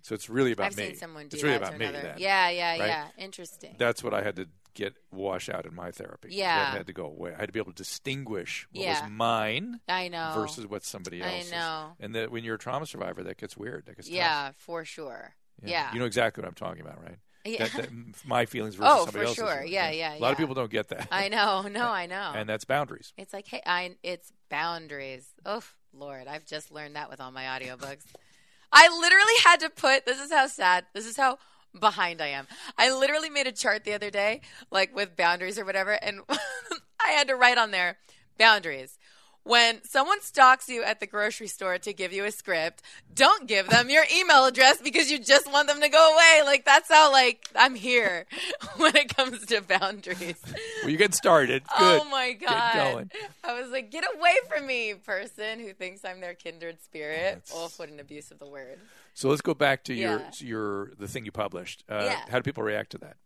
So 0.00 0.14
it's 0.14 0.28
really 0.28 0.52
about 0.52 0.64
Mm. 0.64 0.66
I've 0.72 0.76
me. 0.78 0.86
seen 0.86 0.96
someone 0.96 1.28
do 1.28 1.34
it's 1.36 1.44
really 1.44 1.56
about 1.56 1.78
me. 1.78 1.84
Yeah, 2.16 2.48
yeah, 2.48 2.70
right? 2.70 2.78
yeah. 2.86 3.08
Interesting. 3.18 3.76
That's 3.78 4.02
what 4.02 4.14
I 4.14 4.22
had 4.22 4.36
to 4.36 4.48
get 4.74 4.94
wash 5.10 5.48
out 5.48 5.66
in 5.66 5.74
my 5.74 5.90
therapy. 5.90 6.28
Yeah. 6.32 6.70
That 6.72 6.76
had 6.78 6.86
to 6.86 6.92
go 6.92 7.06
away. 7.06 7.32
I 7.36 7.40
had 7.40 7.46
to 7.48 7.52
be 7.52 7.58
able 7.58 7.72
to 7.72 7.76
distinguish 7.76 8.66
what 8.72 8.82
Yeah. 8.84 9.02
was 9.02 9.10
mine 9.10 9.80
I 9.88 10.08
know. 10.08 10.32
versus 10.34 10.66
what 10.66 10.84
somebody 10.84 11.22
else. 11.22 11.50
I 11.52 11.56
know. 11.56 11.96
And 12.00 12.14
that 12.14 12.30
when 12.30 12.44
you're 12.44 12.54
a 12.56 12.58
trauma 12.58 12.86
survivor, 12.86 13.22
that 13.24 13.36
gets 13.38 13.56
weird. 13.56 13.86
That 13.86 13.96
gets 13.96 14.08
tough. 14.08 14.16
Yeah, 14.16 14.50
for 14.56 14.84
sure. 14.84 15.34
Yeah. 15.64 15.92
You 15.92 15.98
know 16.00 16.06
exactly 16.06 16.42
what 16.42 16.48
I'm 16.48 16.54
talking 16.54 16.80
about, 16.82 17.02
right? 17.02 17.18
Yeah. 17.44 17.66
That, 17.66 17.72
that, 17.72 17.90
my 18.24 18.46
feelings 18.46 18.76
versus 18.76 18.92
Oh, 18.92 19.04
somebody 19.04 19.18
for 19.18 19.28
else's. 19.28 19.34
sure. 19.36 19.52
feelings, 19.54 19.70
Yeah, 19.72 19.90
yeah, 19.90 20.14
A 20.14 20.18
lot 20.20 20.32
of 20.32 20.38
people 20.38 20.54
don't 20.54 20.70
get 20.70 20.88
that. 20.88 21.08
I 21.10 21.28
know. 21.28 21.62
No, 21.70 21.88
I 21.88 22.06
know. 22.06 22.32
and 22.34 22.48
that's 22.48 22.64
boundaries. 22.64 23.12
it's 23.16 23.32
like, 23.32 23.46
hey, 23.48 23.62
I 23.66 23.96
it's 24.02 24.32
boundaries. 24.48 25.26
Oh, 25.44 25.62
Lord, 25.92 26.26
I've 26.28 26.46
just 26.46 26.70
learned 26.70 26.96
that 26.96 27.10
with 27.10 27.20
all 27.20 27.30
my 27.32 27.44
audiobooks. 27.44 28.04
I 28.72 28.88
literally 29.00 29.34
had 29.44 29.60
to 29.60 29.70
put 29.70 30.06
this 30.06 30.18
is 30.20 30.30
how 30.32 30.46
sad. 30.46 30.86
This 30.94 31.04
is 31.04 31.16
how 31.16 31.38
behind 31.78 32.20
I 32.20 32.28
am. 32.28 32.46
I 32.78 32.92
literally 32.92 33.30
made 33.30 33.46
a 33.46 33.52
chart 33.52 33.84
the 33.84 33.94
other 33.94 34.10
day 34.10 34.40
like 34.70 34.94
with 34.94 35.16
boundaries 35.16 35.58
or 35.58 35.64
whatever 35.64 35.92
and 35.92 36.20
I 36.28 37.10
had 37.10 37.28
to 37.28 37.34
write 37.36 37.58
on 37.58 37.70
there 37.70 37.98
boundaries. 38.38 38.98
When 39.44 39.82
someone 39.82 40.20
stalks 40.20 40.68
you 40.68 40.84
at 40.84 41.00
the 41.00 41.06
grocery 41.08 41.48
store 41.48 41.76
to 41.76 41.92
give 41.92 42.12
you 42.12 42.24
a 42.24 42.30
script, 42.30 42.80
don't 43.12 43.48
give 43.48 43.68
them 43.68 43.90
your 43.90 44.04
email 44.16 44.44
address 44.44 44.80
because 44.80 45.10
you 45.10 45.18
just 45.18 45.50
want 45.50 45.66
them 45.66 45.80
to 45.80 45.88
go 45.88 46.14
away. 46.14 46.42
Like 46.46 46.64
that's 46.64 46.88
how 46.88 47.10
like 47.10 47.48
I'm 47.56 47.74
here 47.74 48.26
when 48.76 48.94
it 48.94 49.16
comes 49.16 49.44
to 49.46 49.60
boundaries. 49.60 50.36
Well, 50.82 50.90
you're 50.90 50.98
getting 50.98 51.10
started. 51.12 51.64
Oh 51.74 51.78
Good. 51.80 52.02
Oh 52.06 52.08
my 52.08 52.32
Get 52.34 52.48
god! 52.50 52.74
going. 52.94 53.10
I 53.42 53.60
was 53.60 53.72
like, 53.72 53.90
get 53.90 54.04
away 54.16 54.34
from 54.48 54.64
me, 54.64 54.94
person 54.94 55.58
who 55.58 55.72
thinks 55.72 56.04
I'm 56.04 56.20
their 56.20 56.34
kindred 56.34 56.80
spirit. 56.80 57.16
That's- 57.42 57.52
Oh, 57.52 57.68
what 57.78 57.88
an 57.88 57.98
abuse 57.98 58.30
of 58.30 58.38
the 58.38 58.46
word. 58.46 58.78
So 59.14 59.28
let's 59.28 59.42
go 59.42 59.54
back 59.54 59.84
to 59.84 59.94
your 59.94 60.18
Yeah. 60.20 60.30
your 60.38 60.92
the 60.98 61.06
thing 61.08 61.24
you 61.24 61.32
published. 61.32 61.84
Uh, 61.88 62.04
Yeah. 62.04 62.24
How 62.30 62.38
do 62.38 62.42
people 62.42 62.62
react 62.62 62.90
to 62.92 62.98
that? 62.98 63.16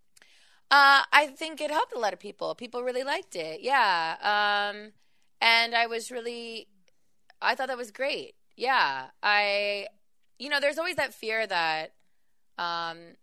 Uh, 0.70 1.03
I 1.12 1.29
think 1.29 1.61
it 1.61 1.70
helped 1.70 1.92
a 1.92 1.99
lot 1.99 2.12
of 2.12 2.18
people. 2.18 2.55
People 2.57 2.83
really 2.83 3.05
liked 3.05 3.37
it. 3.37 3.61
Yeah. 3.61 4.16
Um, 4.20 4.92
and 5.40 5.75
I 5.77 5.87
was 5.87 6.11
really, 6.11 6.66
I 7.40 7.55
thought 7.55 7.68
that 7.68 7.77
was 7.79 7.92
great. 7.92 8.35
Yeah. 8.57 9.11
I, 9.22 9.87
you 10.38 10.49
know, 10.49 10.59
there's 10.59 10.79
always 10.79 10.96
that 10.96 11.14
fear 11.14 11.46
that, 11.46 11.94
um, 12.59 13.16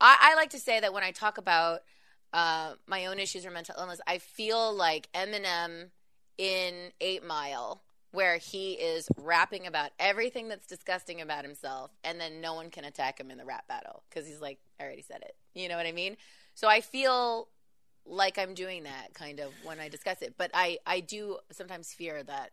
I, 0.00 0.16
I 0.20 0.34
like 0.36 0.50
to 0.50 0.58
say 0.58 0.78
that 0.80 0.92
when 0.92 1.02
I 1.02 1.10
talk 1.10 1.38
about 1.38 1.80
uh, 2.32 2.74
my 2.86 3.06
own 3.06 3.18
issues 3.18 3.46
or 3.46 3.50
mental 3.50 3.74
illness, 3.78 4.00
I 4.06 4.18
feel 4.18 4.72
like 4.74 5.08
Eminem 5.12 5.90
in 6.36 6.90
Eight 7.00 7.24
Mile, 7.24 7.82
where 8.14 8.38
he 8.38 8.72
is 8.74 9.08
rapping 9.16 9.66
about 9.66 9.90
everything 9.98 10.48
that's 10.48 10.66
disgusting 10.66 11.20
about 11.20 11.44
himself, 11.44 11.90
and 12.04 12.20
then 12.20 12.40
no 12.40 12.54
one 12.54 12.70
can 12.70 12.84
attack 12.84 13.18
him 13.20 13.30
in 13.30 13.38
the 13.38 13.44
rap 13.44 13.66
battle 13.68 14.02
because 14.08 14.26
he's 14.26 14.40
like, 14.40 14.58
I 14.80 14.84
already 14.84 15.02
said 15.02 15.22
it. 15.22 15.34
You 15.54 15.68
know 15.68 15.76
what 15.76 15.86
I 15.86 15.92
mean? 15.92 16.16
So 16.54 16.68
I 16.68 16.80
feel 16.80 17.48
like 18.06 18.38
I'm 18.38 18.54
doing 18.54 18.84
that 18.84 19.14
kind 19.14 19.40
of 19.40 19.50
when 19.64 19.80
I 19.80 19.88
discuss 19.88 20.22
it, 20.22 20.34
but 20.38 20.50
I 20.54 20.78
I 20.86 21.00
do 21.00 21.38
sometimes 21.52 21.92
fear 21.92 22.22
that. 22.22 22.50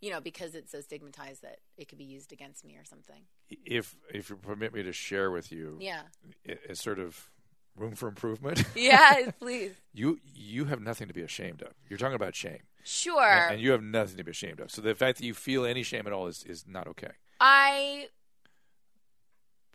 You 0.00 0.12
know, 0.12 0.20
because 0.20 0.54
it's 0.54 0.70
so 0.70 0.80
stigmatized 0.80 1.42
that 1.42 1.58
it 1.76 1.88
could 1.88 1.98
be 1.98 2.04
used 2.04 2.32
against 2.32 2.64
me 2.64 2.76
or 2.76 2.84
something. 2.84 3.20
If 3.66 3.96
if 4.14 4.30
you 4.30 4.36
permit 4.36 4.72
me 4.72 4.84
to 4.84 4.92
share 4.92 5.32
with 5.32 5.50
you, 5.50 5.76
Yeah. 5.80 6.02
i- 6.48 6.56
a 6.68 6.76
sort 6.76 7.00
of 7.00 7.28
room 7.74 7.96
for 7.96 8.06
improvement. 8.08 8.62
Yeah, 8.76 9.32
please. 9.40 9.72
you 9.92 10.20
you 10.24 10.66
have 10.66 10.80
nothing 10.80 11.08
to 11.08 11.14
be 11.14 11.22
ashamed 11.22 11.62
of. 11.62 11.72
You're 11.88 11.98
talking 11.98 12.14
about 12.14 12.36
shame, 12.36 12.62
Sure. 12.84 13.22
and, 13.22 13.54
and 13.54 13.62
you 13.62 13.72
have 13.72 13.82
nothing 13.82 14.16
to 14.16 14.24
be 14.24 14.30
ashamed 14.30 14.60
of. 14.60 14.70
So 14.70 14.80
the 14.80 14.94
fact 14.94 15.18
that 15.18 15.24
you 15.24 15.34
feel 15.34 15.64
any 15.64 15.82
shame 15.82 16.06
at 16.06 16.12
all 16.12 16.26
is 16.26 16.44
is 16.44 16.64
not 16.66 16.86
okay. 16.88 17.10
I 17.40 18.08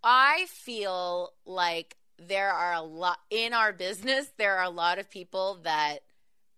I 0.03 0.45
feel 0.49 1.33
like 1.45 1.97
there 2.17 2.51
are 2.51 2.73
a 2.73 2.81
lot 2.81 3.19
in 3.29 3.53
our 3.53 3.71
business. 3.73 4.31
There 4.37 4.57
are 4.57 4.63
a 4.63 4.69
lot 4.69 4.99
of 4.99 5.09
people 5.09 5.59
that 5.63 5.99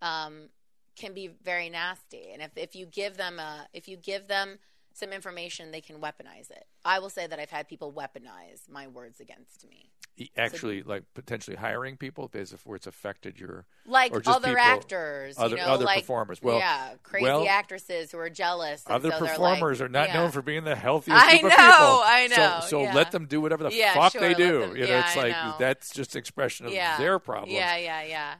um, 0.02 0.50
can 0.96 1.14
be 1.14 1.30
very 1.44 1.70
nasty, 1.70 2.30
and 2.32 2.42
if 2.42 2.52
if 2.56 2.76
you 2.76 2.86
give 2.86 3.18
them 3.18 3.40
a 3.40 3.68
if 3.74 3.88
you 3.88 3.98
give 3.98 4.28
them 4.28 4.60
some 4.94 5.12
information, 5.12 5.72
they 5.72 5.82
can 5.82 5.98
weaponize 5.98 6.50
it. 6.50 6.66
I 6.86 7.00
will 7.00 7.10
say 7.10 7.28
that 7.28 7.38
I've 7.38 7.50
had 7.50 7.68
people 7.68 7.92
weaponize 7.92 8.70
my 8.70 8.88
words 8.88 9.20
against 9.20 9.68
me, 9.68 9.92
Actually, 10.38 10.82
like 10.82 11.04
potentially 11.14 11.58
hiring 11.58 11.98
people 11.98 12.32
as 12.34 12.54
if 12.54 12.66
where 12.66 12.78
it's 12.78 12.88
affected 12.88 13.38
your 13.38 13.66
like 13.86 14.14
other 14.26 14.48
people- 14.50 14.58
actors, 14.58 15.36
other 15.38 15.58
you 15.58 15.62
know, 15.62 15.68
other 15.68 15.84
like 15.84 16.00
performers. 16.00 16.42
Well, 16.42 16.58
yeah, 16.58 16.94
crazy 17.04 17.24
well, 17.26 17.46
actresses 17.48 18.12
who 18.14 18.20
are 18.20 18.30
jealous. 18.30 18.84
Other 18.88 19.12
so 19.12 19.20
performers 19.20 19.82
like- 19.82 19.86
are 19.90 19.92
not 19.92 20.08
yeah. 20.08 20.14
known 20.14 20.32
for 20.32 20.42
being 20.42 20.64
the 20.64 20.76
healthiest 20.76 21.22
I 21.22 21.40
group 21.40 21.44
know, 21.44 21.50
of 21.50 21.54
people. 21.58 22.02
I 22.06 22.28
So- 22.30 22.36
know, 22.38 22.60
So, 22.66 22.82
yeah. 22.84 22.94
let 22.94 23.12
them 23.12 23.26
do 23.26 23.42
whatever 23.42 23.66
the 23.66 23.74
Yeah, 23.76 23.94
fuck 23.94 24.14
sure, 24.14 24.22
they 24.22 24.34
do. 24.34 24.60
them- 24.62 24.78
you 24.78 24.88
know, 24.88 25.00
it's 25.00 25.18
I 25.18 25.22
like 25.22 25.32
know. 25.34 25.56
that's 25.60 25.92
just 25.92 26.16
an 26.16 26.20
expression 26.20 26.66
of 26.68 26.72
their 26.72 27.20
problems. 27.20 27.54
Yeah, 27.54 27.76
yeah, 27.76 28.04
yeah. 28.04 28.36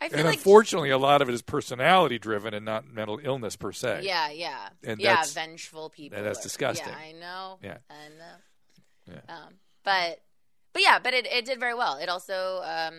I 0.00 0.08
feel 0.08 0.18
And 0.18 0.26
like 0.28 0.38
unfortunately, 0.38 0.90
a 0.90 0.98
lot 0.98 1.22
of 1.22 1.28
it 1.28 1.34
is 1.34 1.40
personality 1.40 2.18
driven 2.18 2.52
and 2.52 2.64
not 2.64 2.84
mental 2.86 3.18
illness 3.22 3.54
per 3.56 3.70
se. 3.72 4.00
Yeah, 4.02 4.28
yeah, 4.30 4.68
And 4.82 5.00
yeah. 5.00 5.10
that's- 5.10 5.32
Vengeful 5.34 5.88
people. 5.88 6.18
and 6.18 6.26
that's 6.26 6.40
are- 6.40 6.42
disgusting. 6.42 6.88
Yeah, 6.88 6.98
I 6.98 7.12
know. 7.12 7.58
Yeah. 7.62 7.78
I 7.88 8.08
know. 8.18 9.14
Yeah. 9.28 9.34
Um, 9.34 9.54
but, 9.84 10.20
but 10.76 10.82
yeah, 10.82 10.98
but 11.02 11.14
it, 11.14 11.26
it 11.26 11.46
did 11.46 11.58
very 11.58 11.72
well. 11.72 11.96
It 11.96 12.10
also, 12.10 12.60
um, 12.64 12.94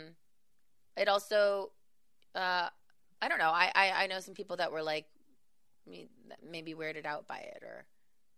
it 0.96 1.08
also, 1.08 1.70
uh, 2.34 2.70
I 3.22 3.28
don't 3.28 3.38
know. 3.38 3.52
I, 3.52 3.72
I, 3.76 3.92
I 4.04 4.08
know 4.08 4.20
some 4.20 4.34
people 4.34 4.56
that 4.58 4.72
were 4.72 4.82
like, 4.82 5.06
me- 5.88 6.10
maybe 6.50 6.74
weirded 6.74 7.06
out 7.06 7.28
by 7.28 7.38
it, 7.38 7.62
or, 7.62 7.86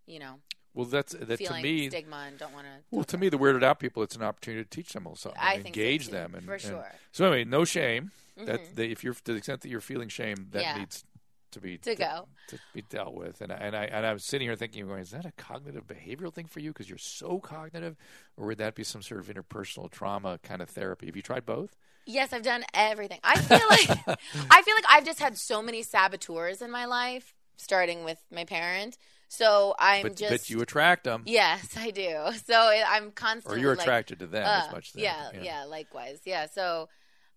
you 0.07 0.19
know, 0.19 0.35
Well, 0.73 0.85
that's 0.87 1.13
that 1.13 1.39
to 1.39 1.53
me. 1.61 1.89
stigma 1.89 2.25
and 2.27 2.37
don't 2.37 2.53
want 2.53 2.65
to. 2.65 2.73
Well, 2.91 3.05
to 3.05 3.17
me, 3.17 3.29
the 3.29 3.37
weirded 3.37 3.63
out 3.63 3.79
people, 3.79 4.03
it's 4.03 4.17
an 4.17 4.23
opportunity 4.23 4.63
to 4.63 4.69
teach 4.69 4.91
them 4.91 5.05
a 5.05 5.09
little 5.09 5.15
something, 5.15 5.39
I 5.41 5.53
and 5.53 5.63
think 5.63 5.75
so, 5.75 5.81
engage 5.81 6.07
them, 6.09 6.35
and 6.35 6.45
for 6.45 6.53
and- 6.53 6.61
sure. 6.61 6.71
Mm-hmm. 6.73 6.95
so 7.13 7.25
anyway, 7.25 7.43
no 7.45 7.63
shame. 7.63 8.11
That 8.45 8.75
they, 8.75 8.87
if 8.87 9.03
you're 9.03 9.13
to 9.13 9.31
the 9.33 9.37
extent 9.37 9.61
that 9.61 9.69
you're 9.69 9.81
feeling 9.81 10.07
shame, 10.07 10.47
that 10.51 10.61
Yeah. 10.61 10.77
needs 10.79 11.03
to 11.51 11.59
be 11.61 11.77
To 11.79 11.95
go. 11.95 12.27
to 12.49 12.59
be 12.73 12.81
dealt 12.81 13.13
with. 13.13 13.41
And 13.41 13.51
I- 13.51 13.55
and 13.57 13.75
I 13.75 13.83
and 13.85 14.05
I 14.05 14.13
was 14.13 14.23
sitting 14.23 14.47
here 14.47 14.55
thinking, 14.55 14.87
going, 14.87 14.99
is 15.01 15.11
that 15.11 15.25
a 15.25 15.31
cognitive 15.33 15.85
behavioral 15.87 16.33
thing 16.33 16.47
for 16.47 16.59
you 16.59 16.71
because 16.71 16.89
you're 16.89 16.97
so 16.97 17.39
cognitive, 17.39 17.95
or 18.37 18.47
would 18.47 18.57
that 18.59 18.75
be 18.75 18.83
some 18.83 19.01
sort 19.01 19.19
of 19.19 19.27
interpersonal 19.27 19.89
trauma 19.89 20.39
kind 20.43 20.61
of 20.61 20.69
therapy? 20.69 21.05
Have 21.07 21.15
you 21.15 21.21
tried 21.21 21.45
both? 21.45 21.75
Yes, 22.05 22.33
I've 22.33 22.43
done 22.43 22.63
everything. 22.73 23.19
I 23.23 23.39
feel 23.39 23.67
like 23.69 23.89
I 24.49 24.61
feel 24.63 24.75
like 24.75 24.85
I've 24.89 25.05
just 25.05 25.19
had 25.19 25.37
so 25.37 25.61
many 25.61 25.83
saboteurs 25.83 26.61
in 26.61 26.71
my 26.71 26.85
life, 26.85 27.33
starting 27.57 28.03
with 28.03 28.17
my 28.31 28.45
parent. 28.45 28.97
So 29.31 29.75
I'm 29.77 30.01
But 30.01 30.15
just 30.15 30.31
but 30.31 30.49
you 30.49 30.59
attract 30.61 31.03
them, 31.03 31.21
Yes, 31.27 31.77
I 31.77 31.91
do. 31.91 32.17
So 32.45 32.69
it, 32.71 32.83
I'm 32.87 33.11
constantly. 33.11 33.59
or 33.59 33.61
you're 33.61 33.75
like, 33.75 33.83
attracted 33.85 34.19
to 34.19 34.27
them 34.27 34.43
uh, 34.43 34.63
as 34.65 34.71
much. 34.71 34.89
As 34.89 35.01
yeah, 35.01 35.29
them. 35.31 35.43
yeah, 35.43 35.65
likewise. 35.65 36.19
Yeah. 36.25 36.47
So 36.47 36.89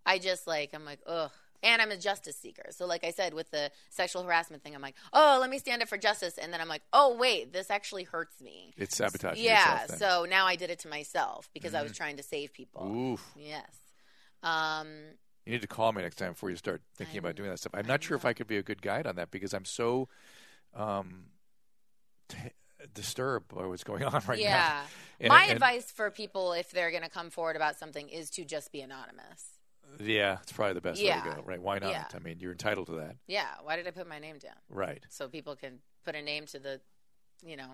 I 0.06 0.18
just 0.18 0.46
like 0.46 0.70
I'm 0.72 0.86
like, 0.86 1.00
ugh, 1.06 1.30
and 1.62 1.80
I'm 1.82 1.90
a 1.90 1.96
justice 1.96 2.36
seeker. 2.36 2.66
So, 2.70 2.86
like 2.86 3.04
I 3.04 3.10
said, 3.10 3.34
with 3.34 3.50
the 3.50 3.70
sexual 3.90 4.22
harassment 4.22 4.62
thing, 4.62 4.74
I'm 4.74 4.82
like, 4.82 4.96
oh, 5.12 5.38
let 5.40 5.50
me 5.50 5.58
stand 5.58 5.82
up 5.82 5.88
for 5.88 5.98
justice, 5.98 6.38
and 6.38 6.52
then 6.52 6.60
I'm 6.60 6.68
like, 6.68 6.82
oh, 6.92 7.16
wait, 7.16 7.52
this 7.52 7.70
actually 7.70 8.04
hurts 8.04 8.40
me. 8.40 8.72
It's 8.76 8.96
sabotaging. 8.96 9.44
yeah. 9.44 9.82
yourself. 9.82 9.98
So 9.98 10.26
now 10.28 10.46
I 10.46 10.56
did 10.56 10.70
it 10.70 10.78
to 10.80 10.88
myself 10.88 11.48
because 11.54 11.74
I 11.74 11.82
was 11.82 11.92
trying 11.92 12.16
to 12.16 12.22
save 12.22 12.52
people. 12.52 12.86
Oof. 13.14 13.24
Yes. 13.36 13.76
Um, 14.42 14.88
You 15.44 15.52
need 15.52 15.62
to 15.62 15.68
call 15.68 15.92
me 15.92 16.02
next 16.02 16.16
time 16.16 16.32
before 16.32 16.50
you 16.50 16.56
start 16.56 16.82
thinking 16.96 17.18
about 17.18 17.36
doing 17.36 17.48
that 17.50 17.58
stuff. 17.58 17.72
I'm 17.74 17.86
not 17.86 18.02
sure 18.02 18.16
if 18.16 18.24
I 18.24 18.32
could 18.32 18.46
be 18.46 18.56
a 18.56 18.62
good 18.62 18.82
guide 18.82 19.06
on 19.06 19.16
that 19.16 19.30
because 19.30 19.54
I'm 19.54 19.64
so 19.64 20.08
um, 20.74 21.26
t- 22.28 22.36
disturbed 22.94 23.54
by 23.54 23.66
what's 23.66 23.84
going 23.84 24.02
on 24.04 24.22
right 24.26 24.38
now. 24.38 24.82
yeah. 25.20 25.28
My 25.28 25.44
and- 25.44 25.52
advice 25.52 25.90
for 25.92 26.10
people 26.10 26.52
if 26.52 26.70
they're 26.72 26.90
going 26.90 27.04
to 27.04 27.08
come 27.08 27.30
forward 27.30 27.54
about 27.54 27.78
something 27.78 28.08
is 28.08 28.30
to 28.30 28.44
just 28.44 28.72
be 28.72 28.80
anonymous. 28.80 29.44
Yeah, 30.00 30.38
it's 30.42 30.52
probably 30.52 30.74
the 30.74 30.80
best 30.80 31.00
way 31.02 31.08
to 31.08 31.36
go. 31.36 31.42
Right? 31.44 31.60
Why 31.60 31.78
not? 31.78 31.90
Yeah. 31.90 32.04
I 32.14 32.18
mean, 32.18 32.38
you're 32.40 32.52
entitled 32.52 32.86
to 32.88 32.92
that. 32.92 33.16
Yeah. 33.26 33.46
Why 33.62 33.76
did 33.76 33.86
I 33.86 33.90
put 33.90 34.08
my 34.08 34.18
name 34.18 34.38
down? 34.38 34.54
Right. 34.68 35.04
So 35.08 35.28
people 35.28 35.56
can 35.56 35.78
put 36.04 36.14
a 36.14 36.22
name 36.22 36.46
to 36.46 36.58
the, 36.58 36.80
you 37.44 37.56
know, 37.56 37.72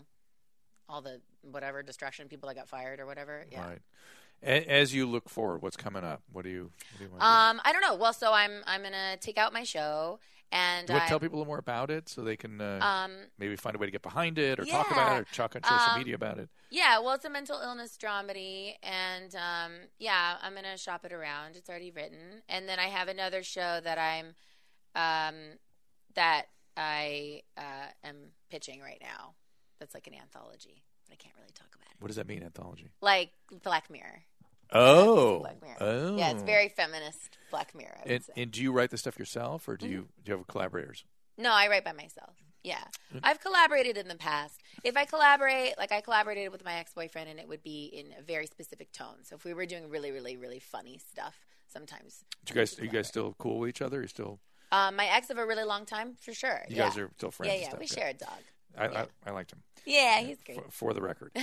all 0.89 1.03
the 1.03 1.21
whatever 1.43 1.83
destruction 1.83 2.29
people 2.29 2.49
that 2.49 2.55
got 2.57 2.69
fired 2.69 3.01
or 3.01 3.07
whatever. 3.07 3.45
Yeah. 3.51 3.67
Right. 3.69 3.79
A- 4.43 4.71
as 4.71 4.95
you 4.95 5.07
look 5.07 5.29
forward, 5.29 5.63
what's 5.63 5.77
coming 5.77 6.05
up? 6.05 6.23
What 6.33 6.45
do 6.45 6.51
you? 6.51 6.71
What 6.93 6.99
do 6.99 7.05
you 7.05 7.11
want 7.11 7.21
to 7.21 7.27
Um, 7.27 7.61
I 7.65 7.73
don't 7.73 7.83
know. 7.83 7.97
Well, 7.97 8.13
so 8.13 8.33
I'm 8.33 8.63
I'm 8.67 8.83
gonna 8.83 9.17
take 9.21 9.37
out 9.37 9.53
my 9.53 9.65
show 9.65 10.21
and? 10.53 10.91
I- 10.91 11.07
tell 11.09 11.21
people 11.21 11.37
a 11.37 11.39
little 11.39 11.51
more 11.51 11.59
about 11.59 11.91
it 11.91 12.09
so 12.09 12.23
they 12.23 12.37
can 12.37 12.61
uh, 12.61 12.79
um 12.83 13.13
maybe 13.39 13.57
find 13.57 13.75
a 13.77 13.79
way 13.79 13.87
to 13.87 13.93
get 13.93 14.03
behind 14.03 14.39
it 14.39 14.59
or 14.59 14.65
talk 14.65 14.91
about 14.91 15.17
it 15.19 15.21
or 15.31 15.35
talk 15.35 15.57
on 15.57 15.63
social 15.63 15.93
Um, 15.93 15.99
media 15.99 16.15
about 16.15 16.39
it? 16.39 16.49
yeah. 16.71 16.99
Well, 16.99 17.15
it's 17.15 17.25
a 17.25 17.31
mental 17.31 17.61
illness 17.61 17.97
dramedy, 18.03 18.75
and 18.83 19.35
um, 19.35 19.73
yeah, 19.99 20.37
I'm 20.43 20.55
gonna 20.55 20.77
shop 20.79 21.05
it 21.05 21.13
around. 21.13 21.57
It's 21.57 21.69
already 21.69 21.91
written, 21.91 22.43
and 22.49 22.69
then 22.69 22.79
I 22.79 22.87
have 22.89 23.09
another 23.09 23.43
show 23.43 23.81
that 23.83 23.99
I'm 23.99 24.35
um 24.95 25.35
that 26.15 26.47
I 26.77 27.43
uh, 27.57 27.89
am 28.05 28.17
pitching 28.51 28.81
right 28.81 29.01
now. 29.01 29.35
That's 29.79 29.95
like 29.95 30.07
an 30.07 30.15
anthology, 30.15 30.83
but 31.07 31.13
I 31.13 31.17
can't 31.17 31.35
really 31.37 31.53
talk 31.55 31.69
about 31.75 31.87
it. 31.93 32.01
What 32.01 32.09
does 32.09 32.17
that 32.17 32.27
mean, 32.27 32.43
anthology? 32.43 32.91
Like 33.01 33.31
Black 33.63 33.91
Mirror. 33.91 34.23
Oh. 34.73 35.41
Black 35.41 35.63
Mirror. 35.63 35.77
Oh. 35.81 36.17
Yeah, 36.17 36.31
it's 36.33 36.43
very 36.43 36.69
feminist 36.69 37.39
Black 37.51 37.75
Mirror. 37.75 37.99
And, 38.07 38.23
and 38.37 38.51
do 38.51 38.63
you 38.63 38.73
write 38.73 38.91
the 38.91 38.99
stuff 38.99 39.19
yourself, 39.19 39.69
or 39.69 39.77
do 39.77 39.87
Mm-hmm. 39.87 39.93
you 39.95 40.09
do 40.25 40.33
you 40.33 40.37
have 40.39 40.47
collaborators? 40.47 41.05
No, 41.37 41.53
I 41.53 41.69
write 41.69 41.85
by 41.85 41.93
myself. 41.93 42.35
Yeah. 42.65 42.83
Mm. 43.15 43.21
I've 43.23 43.41
collaborated 43.41 43.97
in 43.97 44.09
the 44.09 44.17
past. 44.17 44.61
If 44.83 44.97
I 44.97 45.05
collaborate, 45.05 45.79
like 45.79 45.93
I 45.93 46.01
collaborated 46.01 46.51
with 46.53 46.65
my 46.65 46.75
ex 46.75 46.93
boyfriend, 46.93 47.31
and 47.31 47.39
it 47.39 47.49
would 47.49 47.63
be 47.63 47.85
in 47.87 48.07
a 48.19 48.23
very 48.23 48.47
specific 48.47 48.93
tone. 48.93 49.23
So 49.23 49.37
if 49.37 49.45
we 49.45 49.55
were 49.55 49.65
doing 49.65 49.89
really, 49.89 50.11
really, 50.11 50.37
really 50.37 50.59
funny 50.59 50.99
stuff, 50.99 51.37
sometimes. 51.69 52.25
Do 52.45 52.53
you 52.55 52.61
guys 52.61 52.79
are 52.79 52.85
you 52.85 52.91
guys 52.91 53.07
still 53.09 53.35
cool 53.39 53.61
with 53.61 53.71
each 53.71 53.81
other? 53.83 54.03
You 54.03 54.09
still 54.09 54.41
Um, 54.73 54.97
my 54.97 55.07
ex 55.07 55.31
of 55.31 55.39
a 55.39 55.47
really 55.47 55.65
long 55.65 55.87
time, 55.87 56.17
for 56.21 56.35
sure. 56.35 56.63
you 56.69 56.77
yeah. 56.77 56.89
guys 56.89 56.99
are 56.99 57.11
still 57.17 57.31
friends? 57.31 57.53
Yeah, 57.55 57.61
yeah. 57.61 57.69
stuff, 57.69 57.81
We 57.81 57.87
share 57.87 58.09
a 58.09 58.15
dog. 58.15 58.43
I, 58.77 58.89
yeah. 58.89 59.05
I 59.27 59.31
I 59.31 59.33
liked 59.33 59.53
him 59.53 59.63
Yeah, 59.87 60.19
he's 60.21 60.43
great. 60.45 60.59
for, 60.65 60.71
for 60.71 60.95
the 60.95 61.01
record. 61.01 61.31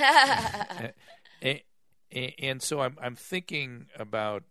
and, 1.41 1.61
and 2.11 2.61
so 2.61 2.81
I'm 2.81 2.97
I'm 3.01 3.15
thinking 3.15 3.87
about 3.97 4.43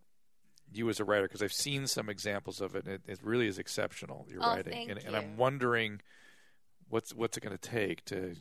you 0.73 0.89
as 0.89 0.99
a 0.99 1.05
writer 1.05 1.23
because 1.23 1.41
I've 1.41 1.53
seen 1.53 1.87
some 1.87 2.09
examples 2.09 2.59
of 2.61 2.75
it. 2.75 2.85
And 2.85 2.95
it, 2.95 3.01
it 3.07 3.19
really 3.23 3.47
is 3.47 3.57
exceptional. 3.59 4.27
Your 4.29 4.39
Oh, 4.43 4.55
writing, 4.55 4.89
and, 4.89 4.99
and. 5.05 5.15
I'm 5.15 5.37
wondering 5.37 6.01
what's 6.89 7.13
what's 7.13 7.37
it 7.37 7.41
going 7.41 7.57
to 7.57 7.69
take 7.69 8.03
to. 8.05 8.35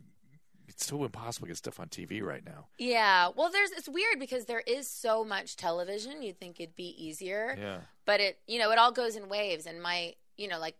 It's 0.66 0.86
so 0.86 1.04
impossible 1.04 1.46
to 1.46 1.50
get 1.50 1.58
stuff 1.58 1.78
on 1.78 1.88
TV 1.88 2.22
right 2.22 2.44
now. 2.44 2.66
yeah. 2.78 3.28
Well, 3.36 3.50
there's 3.50 3.70
it's 3.72 3.88
weird 3.88 4.18
because 4.18 4.46
there 4.46 4.62
is 4.66 4.88
so 4.88 5.22
much 5.22 5.56
television. 5.56 6.22
You'd 6.22 6.40
think 6.40 6.58
it'd 6.58 6.74
be 6.74 6.94
easier. 7.04 7.54
Yeah. 7.60 7.78
but 8.06 8.20
it 8.20 8.38
you 8.46 8.58
know 8.58 8.70
it 8.72 8.78
all 8.78 8.90
goes 8.92 9.14
in 9.16 9.28
waves 9.28 9.66
and 9.66 9.82
my 9.82 10.14
you 10.36 10.48
know 10.48 10.58
like 10.58 10.76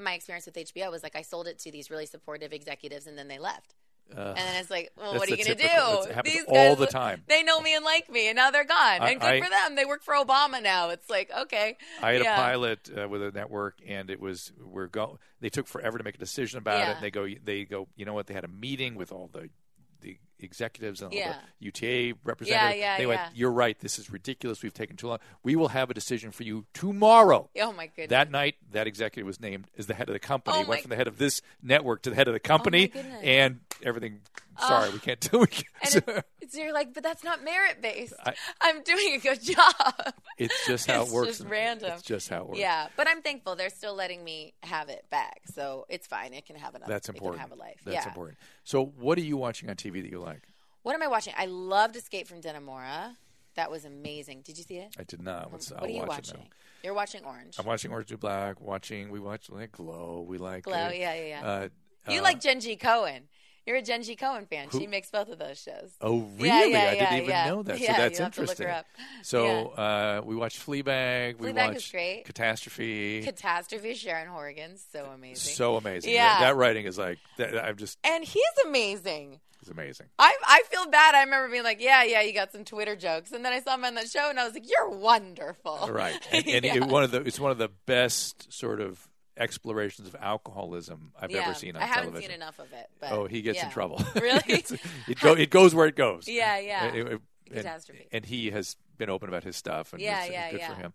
my 0.00 0.12
experience 0.14 0.44
with 0.44 0.56
hbo 0.56 0.90
was 0.90 1.02
like 1.04 1.14
i 1.14 1.22
sold 1.22 1.46
it 1.46 1.58
to 1.60 1.70
these 1.70 1.88
really 1.88 2.04
supportive 2.06 2.52
executives 2.52 3.06
and 3.06 3.16
then 3.16 3.28
they 3.28 3.38
left 3.38 3.74
and 4.10 4.36
then 4.36 4.56
it's 4.60 4.70
like 4.70 4.92
well 4.96 5.14
what 5.14 5.28
are 5.28 5.30
you 5.34 5.44
going 5.44 5.56
to 5.56 5.62
do 5.62 6.22
these 6.24 6.44
all 6.46 6.54
guys, 6.54 6.78
the 6.78 6.86
time. 6.86 7.22
they 7.26 7.42
know 7.42 7.60
me 7.60 7.74
and 7.74 7.84
like 7.84 8.08
me 8.10 8.28
and 8.28 8.36
now 8.36 8.50
they're 8.50 8.64
gone 8.64 9.00
I- 9.00 9.10
and 9.10 9.20
good 9.20 9.26
I- 9.26 9.40
for 9.40 9.48
them 9.50 9.74
they 9.74 9.84
work 9.84 10.02
for 10.02 10.14
obama 10.14 10.62
now 10.62 10.90
it's 10.90 11.08
like 11.10 11.30
okay 11.42 11.76
I 12.02 12.12
had 12.12 12.22
yeah. 12.22 12.34
a 12.34 12.36
pilot 12.36 12.90
uh, 12.96 13.08
with 13.08 13.22
a 13.22 13.30
network, 13.30 13.78
and 13.86 14.10
it 14.10 14.20
was 14.20 14.52
we're 14.62 14.86
go. 14.86 15.18
They 15.40 15.48
took 15.48 15.66
forever 15.66 15.98
to 15.98 16.04
make 16.04 16.16
a 16.16 16.18
decision 16.18 16.58
about 16.58 16.80
it. 16.80 16.94
And 16.96 17.02
they 17.02 17.10
go, 17.10 17.26
they 17.44 17.64
go. 17.64 17.88
You 17.96 18.04
know 18.04 18.14
what? 18.14 18.26
They 18.26 18.34
had 18.34 18.44
a 18.44 18.48
meeting 18.48 18.94
with 18.94 19.12
all 19.12 19.30
the 19.32 19.48
executives 20.44 21.02
and 21.02 21.12
Yeah. 21.12 21.36
the 21.60 21.66
UTA 21.66 22.14
representatives. 22.24 22.78
yeah, 22.78 22.96
they 22.98 23.06
went, 23.06 23.20
yeah. 23.20 23.28
"You're 23.34 23.52
right. 23.52 23.78
This 23.78 23.98
is 23.98 24.10
ridiculous. 24.10 24.62
We've 24.62 24.72
taken 24.74 24.96
too 24.96 25.08
long. 25.08 25.18
We 25.42 25.56
will 25.56 25.68
have 25.68 25.90
a 25.90 25.94
decision 25.94 26.30
for 26.30 26.42
you 26.44 26.66
tomorrow." 26.74 27.50
oh 27.60 27.72
my 27.72 27.86
goodness 27.86 28.10
That 28.10 28.30
night, 28.30 28.56
that 28.72 28.86
executive 28.86 29.26
was 29.26 29.40
named 29.40 29.66
as 29.78 29.86
the 29.86 29.94
head 29.94 30.08
of 30.08 30.12
the 30.12 30.18
company. 30.20 30.56
Oh 30.56 30.58
Went 30.60 30.68
my- 30.68 30.76
Oh 30.78 30.82
from 30.82 30.90
the 30.90 30.96
head 30.96 31.08
of 31.08 31.18
this 31.18 31.40
network 31.62 32.02
to 32.02 32.10
the 32.10 32.16
head 32.16 32.28
of 32.28 32.34
the 32.34 32.40
company, 32.40 32.90
oh, 32.94 32.98
goodness. 33.02 33.20
and 33.24 33.60
everything. 33.82 34.20
Sorry, 34.60 34.90
we 34.90 34.98
can't 34.98 35.20
do 35.20 35.42
it. 35.42 35.64
and 35.82 35.96
it, 35.96 36.24
it's, 36.40 36.56
you're 36.56 36.72
like 36.72 36.92
but 36.94 37.02
that's 37.02 37.24
not 37.24 37.42
merit 37.44 37.80
based 37.82 38.14
I- 38.24 38.34
i'm 38.60 38.82
doing 38.82 39.14
a 39.14 39.18
good 39.18 39.42
job 39.42 39.74
it's 40.38 40.54
just 40.66 40.88
how 40.90 41.02
It's 41.02 41.10
it 41.10 41.14
works. 41.14 41.28
just 41.38 41.48
random. 41.48 41.92
It's 41.92 42.02
just 42.02 42.28
how 42.28 42.42
it 42.42 42.46
works. 42.48 42.58
yeah 42.60 42.88
but 42.96 43.08
i'm 43.08 43.22
thankful 43.22 43.56
they're 43.56 43.70
still 43.70 43.94
letting 43.94 44.22
me 44.22 44.54
have 44.62 44.88
it 44.88 45.04
back 45.10 45.40
so 45.54 45.86
it's 45.88 46.06
fine 46.06 46.32
it 46.34 46.46
can 46.46 46.56
have 46.56 46.74
another 46.74 46.92
That's 46.92 47.08
it 47.08 47.14
important. 47.16 47.40
can 47.42 47.50
have 47.50 47.58
a 47.58 47.60
life 47.60 47.80
That's 47.84 47.94
yeah 47.96 48.08
important. 48.08 48.38
So, 48.64 48.84
what 48.84 49.18
are 49.18 49.22
you 49.22 49.36
watching 49.36 49.68
on 49.70 49.76
TV 49.76 50.02
that 50.02 50.10
you 50.10 50.20
like? 50.20 50.42
What 50.82 50.94
am 50.94 51.02
I 51.02 51.08
watching? 51.08 51.32
I 51.36 51.46
loved 51.46 51.96
Escape 51.96 52.26
from 52.28 52.40
Dannemora. 52.40 53.16
That 53.56 53.70
was 53.70 53.84
amazing. 53.84 54.42
Did 54.42 54.58
you 54.58 54.64
see 54.64 54.76
it? 54.78 54.94
I 54.98 55.04
did 55.04 55.22
not. 55.22 55.52
Let's, 55.52 55.70
what 55.70 55.80
I'll 55.80 55.86
are 55.86 55.90
you 55.90 55.98
watch 56.00 56.08
watching? 56.08 56.38
now. 56.40 56.46
You're 56.82 56.94
watching 56.94 57.24
Orange. 57.24 57.56
I'm 57.58 57.66
watching 57.66 57.90
Orange 57.92 58.08
to 58.08 58.18
Black. 58.18 58.60
Watching. 58.60 59.10
We 59.10 59.20
watch 59.20 59.48
like 59.50 59.72
Glow. 59.72 60.24
We 60.26 60.38
like 60.38 60.64
Glow, 60.64 60.74
uh, 60.74 60.90
yeah, 60.94 61.14
yeah, 61.14 61.26
yeah. 61.26 61.42
Uh, 61.46 61.68
you 62.10 62.20
uh, 62.20 62.22
like 62.22 62.40
Jenji 62.40 62.78
Kohan. 62.78 63.22
You're 63.66 63.76
a 63.78 63.82
Jenji 63.82 64.18
Kohan 64.18 64.46
fan. 64.48 64.68
Who- 64.70 64.80
She 64.80 64.86
makes 64.86 65.10
both 65.10 65.28
of 65.28 65.38
those 65.38 65.58
shows. 65.60 65.92
Oh, 66.00 66.20
really? 66.38 66.72
Yeah, 66.72 66.82
yeah, 66.82 66.90
I 66.90 66.94
didn't 66.94 67.22
even 67.24 67.46
know 67.46 67.62
that. 67.62 67.78
So 67.78 67.86
that's 67.86 68.18
you'll 68.18 68.24
have 68.26 68.34
to 68.34 68.40
look 68.42 68.58
her 68.58 68.64
interesting. 68.64 68.84
So 69.22 69.68
uh, 69.68 70.20
we 70.24 70.36
watched 70.36 70.64
Fleabag. 70.66 71.38
We 71.38 71.52
watched 71.52 71.90
great. 71.92 72.24
Catastrophe. 72.24 73.22
Catastrophe, 73.22 73.94
Sharon 73.94 74.28
Horgan, 74.28 74.76
so 74.92 75.06
amazing. 75.06 75.54
so 75.54 75.76
amazing. 75.76 76.12
Yeah. 76.12 76.28
That, 76.28 76.40
that 76.40 76.56
writing 76.56 76.84
is 76.86 76.98
like 76.98 77.18
that, 77.38 77.56
I'm 77.64 77.76
just 77.76 77.98
and 78.04 78.22
he's 78.24 78.42
amazing. 78.66 79.40
He's 79.60 79.70
amazing. 79.70 80.08
I 80.18 80.34
I 80.46 80.62
feel 80.70 80.86
bad. 80.90 81.14
I 81.14 81.22
remember 81.24 81.48
being 81.50 81.64
like, 81.64 81.80
yeah, 81.80 82.02
yeah, 82.04 82.20
you 82.20 82.34
got 82.34 82.52
some 82.52 82.64
Twitter 82.66 82.96
jokes, 82.96 83.32
and 83.32 83.42
then 83.44 83.52
I 83.54 83.60
saw 83.60 83.74
him 83.76 83.84
on 83.86 83.94
the 83.94 84.06
show, 84.06 84.28
and 84.28 84.38
I 84.38 84.44
was 84.44 84.52
like, 84.52 84.68
you're 84.68 84.90
wonderful. 84.90 85.88
Right. 85.90 86.14
And, 86.32 86.46
and 86.48 86.64
Yeah. 86.66 86.74
it, 86.76 86.84
one 86.84 87.02
of 87.02 87.10
the 87.12 87.22
it's 87.22 87.40
one 87.40 87.50
of 87.50 87.56
the 87.58 87.70
best 87.86 88.52
sort 88.52 88.80
of 88.82 89.08
explorations 89.36 90.06
of 90.08 90.14
alcoholism 90.20 91.12
I've 91.20 91.30
Yeah. 91.30 91.42
ever 91.44 91.54
seen 91.54 91.76
on 91.76 91.82
I 91.82 91.86
haven't 91.86 92.04
television. 92.12 92.30
seen 92.30 92.36
enough 92.40 92.58
of 92.58 92.72
it. 92.72 92.88
But 93.00 93.12
Oh, 93.12 93.26
he 93.26 93.42
gets 93.42 93.58
yeah. 93.58 93.66
in 93.66 93.70
trouble. 93.72 94.02
Really? 94.14 94.42
It, 95.08 95.18
go, 95.20 95.32
it 95.34 95.50
goes 95.50 95.74
where 95.74 95.86
it 95.86 95.96
goes. 95.96 96.28
Yeah, 96.28 96.58
yeah. 96.58 96.84
And, 96.86 97.08
and- 97.08 97.20
Catastrophe. 97.52 98.06
and 98.10 98.24
he 98.24 98.50
has 98.50 98.76
been 98.96 99.10
open 99.10 99.28
about 99.28 99.44
his 99.44 99.56
stuff. 99.56 99.92
And 99.92 100.00
Yeah, 100.00 100.22
it's, 100.24 100.32
yeah, 100.32 100.50
good 100.50 100.60
yeah. 100.60 100.68
for 100.74 100.80
him. 100.80 100.92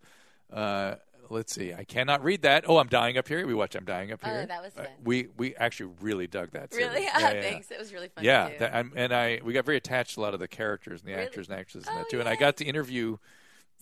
Uh, 0.52 0.94
let's 1.28 1.54
see. 1.54 1.72
I 1.72 1.84
cannot 1.84 2.24
read 2.24 2.42
that. 2.42 2.64
Oh, 2.68 2.78
I'm 2.78 2.88
dying 2.88 3.16
up 3.16 3.28
here. 3.28 3.46
We 3.46 3.54
watched 3.54 3.76
I'm 3.76 3.84
dying 3.84 4.10
up 4.10 4.18
Oh, 4.24 4.28
here. 4.28 4.46
that 4.46 4.62
was 4.62 4.76
Uh, 4.76 4.86
we 5.04 5.28
we 5.36 5.54
actually 5.56 5.92
really 6.00 6.26
dug 6.26 6.50
that. 6.52 6.72
Series. 6.72 6.88
Really? 6.88 7.04
Yeah, 7.04 7.10
Ah, 7.14 7.18
yeah. 7.30 7.40
Thanks. 7.42 7.70
It 7.70 7.78
was 7.78 7.92
really 7.92 8.08
fun. 8.08 8.24
Yeah, 8.24 8.50
that, 8.58 8.86
and 8.96 9.12
I 9.14 9.40
we 9.44 9.52
got 9.52 9.64
very 9.64 9.76
attached 9.76 10.14
to 10.14 10.20
a 10.20 10.22
lot 10.22 10.34
of 10.34 10.40
the 10.40 10.48
characters 10.48 11.00
and 11.02 11.08
the 11.08 11.12
Really? 11.14 11.26
actors 11.26 11.48
and 11.48 11.58
actresses 11.58 11.88
in 11.88 11.94
Oh, 11.94 11.98
that 11.98 12.08
too. 12.10 12.18
And 12.20 12.28
I 12.28 12.34
got 12.36 12.56
to 12.56 12.64
interview 12.64 13.18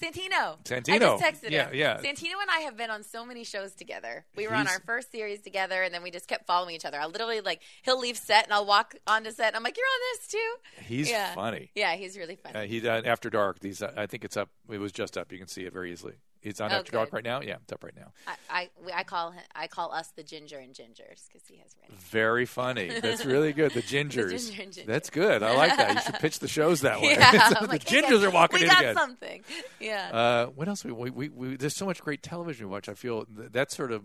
Santino. 0.00 0.62
Santino. 0.64 0.92
I 0.94 0.98
just 0.98 1.24
texted 1.24 1.50
Yeah, 1.50 1.68
him. 1.68 1.74
yeah. 1.74 1.96
Santino 1.98 2.40
and 2.40 2.50
I 2.50 2.60
have 2.60 2.76
been 2.76 2.90
on 2.90 3.02
so 3.02 3.24
many 3.24 3.44
shows 3.44 3.74
together. 3.74 4.24
We 4.36 4.46
were 4.46 4.54
on 4.54 4.68
our 4.68 4.80
first 4.86 5.10
series 5.10 5.40
together, 5.40 5.82
and 5.82 5.92
then 5.92 6.02
we 6.02 6.10
just 6.10 6.28
kept 6.28 6.46
following 6.46 6.74
each 6.74 6.84
other. 6.84 6.98
I 7.00 7.06
literally 7.06 7.40
like 7.40 7.62
he'll 7.82 7.98
leave 7.98 8.16
set, 8.16 8.44
and 8.44 8.52
I'll 8.52 8.66
walk 8.66 8.94
onto 9.06 9.30
set, 9.30 9.48
and 9.48 9.56
I'm 9.56 9.62
like, 9.62 9.76
"You're 9.76 9.86
on 9.86 10.00
this 10.18 10.28
too." 10.28 10.84
He's 10.84 11.10
yeah. 11.10 11.34
funny. 11.34 11.70
Yeah, 11.74 11.94
he's 11.96 12.16
really 12.16 12.36
funny. 12.36 12.54
Uh, 12.54 12.62
he 12.66 12.80
done 12.80 13.06
After 13.06 13.30
Dark. 13.30 13.60
These 13.60 13.82
uh, 13.82 13.92
I 13.96 14.06
think 14.06 14.24
it's 14.24 14.36
up. 14.36 14.50
It 14.70 14.78
was 14.78 14.92
just 14.92 15.18
up. 15.18 15.32
You 15.32 15.38
can 15.38 15.48
see 15.48 15.62
it 15.64 15.72
very 15.72 15.92
easily. 15.92 16.14
It's 16.42 16.60
on 16.60 16.70
Oh, 16.70 16.76
After 16.76 16.92
Dark 16.92 17.12
right 17.12 17.24
now. 17.24 17.40
Yeah, 17.40 17.56
it's 17.62 17.72
up 17.72 17.82
right 17.82 17.96
now. 17.96 18.12
I, 18.26 18.36
I 18.48 18.68
I 19.00 19.02
call 19.04 19.32
him, 19.32 19.42
I 19.56 19.66
call 19.66 19.92
us 19.92 20.08
the 20.14 20.22
Ginger 20.22 20.58
and 20.58 20.72
Gingers 20.72 21.26
because 21.26 21.46
he 21.48 21.56
has 21.58 21.74
red. 21.82 21.90
Very 21.98 22.46
funny. 22.46 22.88
That's 23.00 23.24
really 23.26 23.52
good. 23.52 23.72
The 23.72 23.82
gingers. 23.82 24.46
ginger 24.48 24.62
and 24.62 24.72
ginger. 24.72 24.82
That's 24.86 25.10
good. 25.10 25.42
I 25.42 25.56
like 25.56 25.76
that. 25.76 25.94
You 25.96 26.00
should 26.02 26.14
pitch 26.20 26.38
the 26.38 26.46
shows 26.48 26.82
that 26.82 27.00
way. 27.02 27.10
Yeah, 27.18 27.48
So 27.48 27.54
the 27.62 27.66
like, 27.66 27.84
gingers 27.84 28.12
"Okay, 28.12 28.24
are 28.26 28.30
walking 28.30 28.58
we 28.60 28.64
in 28.66 28.70
got 28.70 28.80
again. 28.82 28.94
something. 28.94 29.42
Yeah. 29.80 30.10
Uh, 30.12 30.46
what 30.46 30.68
else? 30.68 30.84
We, 30.84 30.92
we, 30.92 31.10
we, 31.10 31.28
we 31.28 31.56
there's 31.56 31.74
so 31.76 31.86
much 31.86 32.00
great 32.02 32.22
television 32.22 32.66
we 32.68 32.72
watch. 32.72 32.88
I 32.88 32.94
feel 32.94 33.24
th- 33.24 33.50
that's 33.50 33.76
sort 33.76 33.90
of 33.90 34.04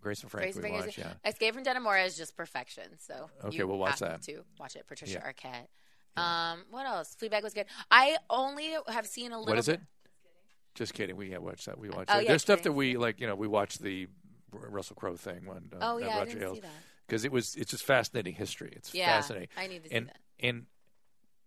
Grace 0.00 0.22
and 0.22 0.30
Frank 0.30 0.54
Grace 0.54 0.64
we 0.64 0.70
watch. 0.70 0.96
Yeah. 0.96 1.12
Escape 1.24 1.54
from 1.54 1.64
Dannemora 1.64 2.06
is 2.06 2.16
just 2.16 2.36
perfection. 2.36 2.84
So 2.98 3.28
Okay, 3.46 3.64
we'll 3.64 3.78
watch 3.78 3.98
that. 3.98 4.22
To 4.22 4.44
watch 4.60 4.76
it, 4.76 4.86
Patricia 4.86 5.20
Yeah. 5.24 5.28
Arquette. 5.32 5.66
Um, 6.20 6.60
what 6.70 6.86
else? 6.86 7.14
Fleabag 7.20 7.42
was 7.42 7.52
good. 7.52 7.66
I 7.90 8.16
only 8.30 8.74
have 8.88 9.06
seen 9.06 9.32
a 9.32 9.38
little. 9.38 9.50
What 9.52 9.58
is 9.58 9.68
it? 9.68 9.80
Just 10.76 10.94
kidding. 10.94 11.16
We 11.16 11.30
yeah, 11.32 11.38
watch 11.38 11.64
that. 11.64 11.78
We 11.78 11.88
watch. 11.90 12.06
Oh, 12.08 12.14
that. 12.14 12.22
yeah, 12.22 12.28
There's 12.28 12.42
stuff 12.42 12.62
that 12.62 12.72
we 12.72 12.96
like. 12.96 13.20
You 13.20 13.26
know, 13.26 13.34
we 13.34 13.48
watch 13.48 13.78
the 13.78 14.06
Russell 14.52 14.94
Crowe 14.96 15.16
thing 15.16 15.44
when 15.46 15.70
uh, 15.72 15.78
Oh 15.92 15.98
yeah, 15.98 16.18
I 16.20 16.24
didn't 16.24 16.42
Ailes 16.42 16.56
see 16.56 16.60
that. 16.60 16.70
because 17.06 17.24
it 17.24 17.32
was 17.32 17.54
it's 17.56 17.70
just 17.72 17.84
fascinating 17.84 18.34
history. 18.34 18.72
It's 18.76 18.94
Yeah, 18.94 19.06
fascinating. 19.16 19.48
I 19.56 19.66
need 19.66 19.82
to 19.84 19.88
see 19.88 19.94
and 19.96 20.06
that. 20.08 20.16
and 20.40 20.66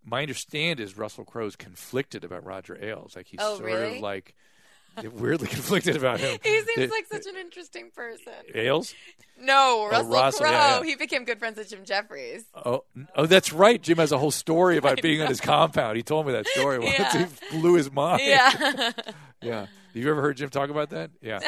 my 0.04 0.22
understand 0.22 0.80
is 0.80 0.98
Russell 0.98 1.26
Crowe's 1.26 1.56
conflicted 1.56 2.24
about 2.24 2.44
Roger 2.46 2.78
Ailes. 2.84 3.16
Like 3.16 3.28
he's 3.28 3.40
Oh, 3.42 3.58
sort 3.58 3.66
really? 3.72 3.98
of 3.98 4.02
like 4.02 4.36
weirdly 5.08 5.48
conflicted 5.50 5.96
about 5.96 6.20
him. 6.20 6.38
He 6.44 6.50
seems 6.50 6.68
It- 6.78 6.92
like 6.92 7.08
such 7.12 7.26
an 7.26 7.38
interesting 7.38 7.92
person. 7.96 8.34
Ailes. 8.54 8.94
No, 9.42 9.88
Russell 9.90 10.12
Russell, 10.12 10.40
Crowe. 10.42 10.52
yeah, 10.52 10.78
yeah. 10.80 10.84
He 10.84 10.96
became 10.96 11.24
good 11.24 11.40
friends 11.40 11.58
with 11.58 11.70
Jim 11.70 11.86
Jefferies. 11.86 12.44
Oh, 12.54 12.84
oh, 13.16 13.26
that's 13.26 13.54
right. 13.54 13.82
Jim 13.82 13.98
has 13.98 14.12
a 14.12 14.18
whole 14.18 14.32
story 14.32 14.76
about 14.76 15.02
being 15.02 15.22
on 15.22 15.28
his 15.30 15.40
compound. 15.40 15.96
He 15.96 16.04
told 16.04 16.26
me 16.28 16.34
that 16.34 16.46
story 16.48 16.78
once. 16.80 16.92
Yeah. 17.00 17.26
He 17.50 17.58
blew 17.58 17.76
his 17.76 17.90
mind. 17.90 18.22
Yeah. 18.26 18.92
yeah. 19.42 19.60
Have 19.62 19.96
you 19.96 20.10
ever 20.12 20.22
heard 20.22 20.36
Jim 20.36 20.50
talk 20.50 20.70
about 20.70 20.90
that? 20.90 21.12
Yeah. 21.22 21.40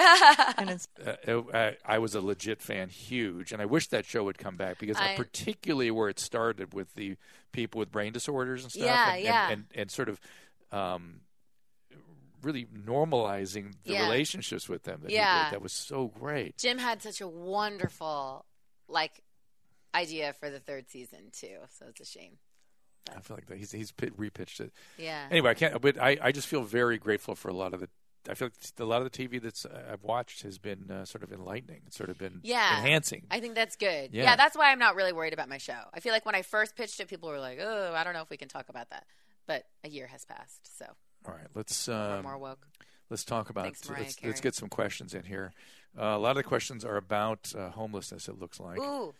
And 0.57 0.69
it's 0.69 0.87
uh, 1.05 1.41
I, 1.53 1.75
I 1.85 1.99
was 1.99 2.15
a 2.15 2.21
legit 2.21 2.61
fan, 2.61 2.87
huge, 2.87 3.51
and 3.51 3.61
I 3.61 3.65
wish 3.65 3.87
that 3.89 4.05
show 4.05 4.23
would 4.23 4.37
come 4.37 4.55
back 4.55 4.79
because 4.79 4.95
I- 4.97 5.15
particularly 5.17 5.91
where 5.91 6.07
it 6.07 6.17
started 6.17 6.73
with 6.73 6.95
the 6.95 7.17
people 7.51 7.79
with 7.79 7.91
brain 7.91 8.13
disorders 8.13 8.63
and 8.63 8.71
stuff, 8.71 8.85
Yeah, 8.85 9.13
and, 9.15 9.23
yeah. 9.23 9.43
and, 9.49 9.53
and, 9.53 9.65
and 9.81 9.91
sort 9.91 10.07
of 10.07 10.19
um, 10.71 11.19
really 12.41 12.65
normalizing 12.65 13.73
the 13.83 13.93
Yeah. 13.93 14.03
relationships 14.03 14.67
with 14.69 14.83
them. 14.83 15.01
That 15.03 15.11
Yeah. 15.11 15.49
that 15.51 15.61
was 15.61 15.73
so 15.73 16.07
great. 16.07 16.57
Jim 16.57 16.77
had 16.77 17.01
such 17.01 17.21
a 17.21 17.27
wonderful, 17.27 18.45
like, 18.87 19.23
idea 19.93 20.33
for 20.33 20.49
the 20.49 20.59
third 20.59 20.89
season 20.89 21.31
too. 21.31 21.59
So 21.69 21.87
it's 21.87 22.01
a 22.01 22.05
shame. 22.05 22.37
I 23.15 23.19
feel 23.21 23.35
like 23.35 23.47
that. 23.47 23.57
he's 23.57 23.71
he's 23.71 23.91
repitched 23.93 24.59
it. 24.61 24.71
Yeah. 24.97 25.27
Anyway, 25.31 25.49
I 25.49 25.53
can't. 25.55 25.81
But 25.81 25.97
I, 25.99 26.17
I 26.21 26.31
just 26.31 26.47
feel 26.47 26.61
very 26.63 26.97
grateful 26.97 27.35
for 27.35 27.49
a 27.49 27.53
lot 27.53 27.73
of 27.73 27.79
the. 27.79 27.89
I 28.29 28.35
feel 28.35 28.49
like 28.49 28.53
a 28.79 28.85
lot 28.85 29.01
of 29.01 29.11
the 29.11 29.17
TV 29.27 29.41
that's 29.41 29.65
uh, 29.65 29.89
I've 29.91 30.03
watched 30.03 30.43
has 30.43 30.59
been 30.59 30.91
uh, 30.91 31.05
sort 31.05 31.23
of 31.23 31.33
enlightening. 31.33 31.81
It's 31.87 31.97
sort 31.97 32.11
of 32.11 32.19
been 32.19 32.39
Yeah. 32.43 32.77
enhancing. 32.77 33.25
I 33.31 33.39
think 33.39 33.55
that's 33.55 33.75
good. 33.75 34.13
Yeah. 34.13 34.23
Yeah. 34.23 34.35
that's 34.35 34.55
why 34.55 34.71
I'm 34.71 34.77
not 34.77 34.93
really 34.95 35.11
worried 35.11 35.33
about 35.33 35.49
my 35.49 35.57
show. 35.57 35.79
I 35.91 35.99
feel 35.99 36.11
like 36.13 36.25
when 36.27 36.35
I 36.35 36.43
first 36.43 36.75
pitched 36.75 36.99
it, 36.99 37.07
people 37.07 37.29
were 37.29 37.39
like, 37.39 37.57
"Oh, 37.59 37.93
I 37.95 38.03
don't 38.03 38.13
know 38.13 38.21
if 38.21 38.29
we 38.29 38.37
can 38.37 38.47
talk 38.47 38.69
about 38.69 38.91
that." 38.91 39.07
But 39.47 39.65
a 39.83 39.89
year 39.89 40.05
has 40.07 40.23
passed, 40.23 40.77
so 40.77 40.85
All 41.27 41.33
right, 41.33 41.47
let's 41.55 41.87
um. 41.87 42.25
Let's 43.09 43.25
talk 43.25 43.49
about. 43.49 43.65
Thanks, 43.65 43.89
let's, 43.89 44.23
let's 44.23 44.39
get 44.41 44.55
some 44.55 44.69
questions 44.69 45.13
in 45.13 45.23
here. 45.23 45.51
Uh, 45.99 46.03
a 46.03 46.17
lot 46.17 46.31
of 46.31 46.37
the 46.37 46.43
questions 46.43 46.85
are 46.85 46.95
about 46.95 47.53
uh, 47.57 47.69
homelessness. 47.69 48.29
It 48.29 48.39
looks 48.39 48.59
like. 48.59 48.79
Ooh, 48.79 49.13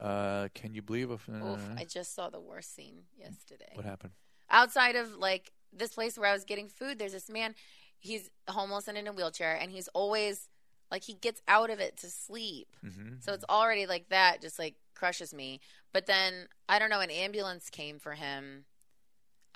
Uh, 0.00 0.48
can 0.52 0.74
you 0.74 0.82
believe? 0.82 1.10
If, 1.12 1.28
uh, 1.28 1.32
oof! 1.52 1.60
I 1.78 1.84
just 1.84 2.14
saw 2.14 2.28
the 2.28 2.40
worst 2.40 2.74
scene 2.74 3.04
yesterday. 3.16 3.70
what 3.74 3.84
happened? 3.84 4.12
outside 4.50 4.94
of 4.94 5.12
like 5.16 5.50
this 5.72 5.92
place 5.94 6.16
where 6.18 6.28
I 6.30 6.32
was 6.32 6.44
getting 6.44 6.68
food, 6.68 6.98
there's 6.98 7.12
this 7.12 7.28
man. 7.30 7.54
He's 7.98 8.30
homeless 8.48 8.88
and 8.88 8.98
in 8.98 9.06
a 9.06 9.12
wheelchair, 9.12 9.54
and 9.60 9.70
he's 9.70 9.88
always 9.88 10.48
like 10.90 11.02
he 11.04 11.14
gets 11.14 11.40
out 11.48 11.70
of 11.70 11.78
it 11.80 11.96
to 11.98 12.08
sleep. 12.08 12.68
hmm 12.82 13.14
So 13.20 13.32
it's 13.32 13.44
already 13.48 13.86
like 13.86 14.08
that, 14.10 14.40
just 14.42 14.58
like 14.58 14.74
crushes 14.94 15.32
me. 15.32 15.60
But 15.92 16.06
then 16.06 16.48
I 16.68 16.78
don't 16.80 16.90
know, 16.90 17.00
an 17.00 17.10
ambulance 17.10 17.70
came 17.70 17.98
for 18.00 18.12
him. 18.14 18.64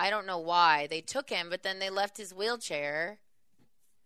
I 0.01 0.11
don't 0.11 0.27
know 0.27 0.39
why 0.39 0.87
they 0.89 1.01
took 1.03 1.29
him, 1.31 1.49
but 1.51 1.63
then 1.63 1.79
they 1.79 1.91
left 1.91 2.17
his 2.17 2.33
wheelchair. 2.35 3.19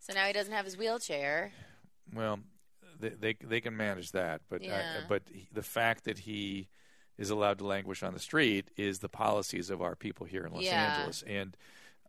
So 0.01 0.13
now 0.13 0.27
he 0.27 0.33
doesn't 0.33 0.53
have 0.53 0.65
his 0.65 0.77
wheelchair. 0.77 1.53
Well, 2.13 2.41
they, 3.01 3.11
they 3.11 3.35
they 3.41 3.61
can 3.61 3.77
manage 3.77 4.13
that, 4.13 4.43
but 4.51 4.63
I- 4.63 5.05
but 5.09 5.23
the 5.53 5.63
fact 5.63 6.05
that 6.05 6.19
he 6.19 6.69
is 7.17 7.31
allowed 7.31 7.59
to 7.59 7.67
languish 7.67 8.03
on 8.03 8.13
the 8.13 8.19
street 8.21 8.71
is 8.77 8.99
the 8.99 9.09
policies 9.09 9.71
of 9.71 9.81
our 9.81 9.95
people 9.95 10.27
here 10.27 10.45
in 10.45 10.53
Los 10.53 10.65
Yeah. 10.65 10.85
Angeles. 10.97 11.23
And 11.27 11.57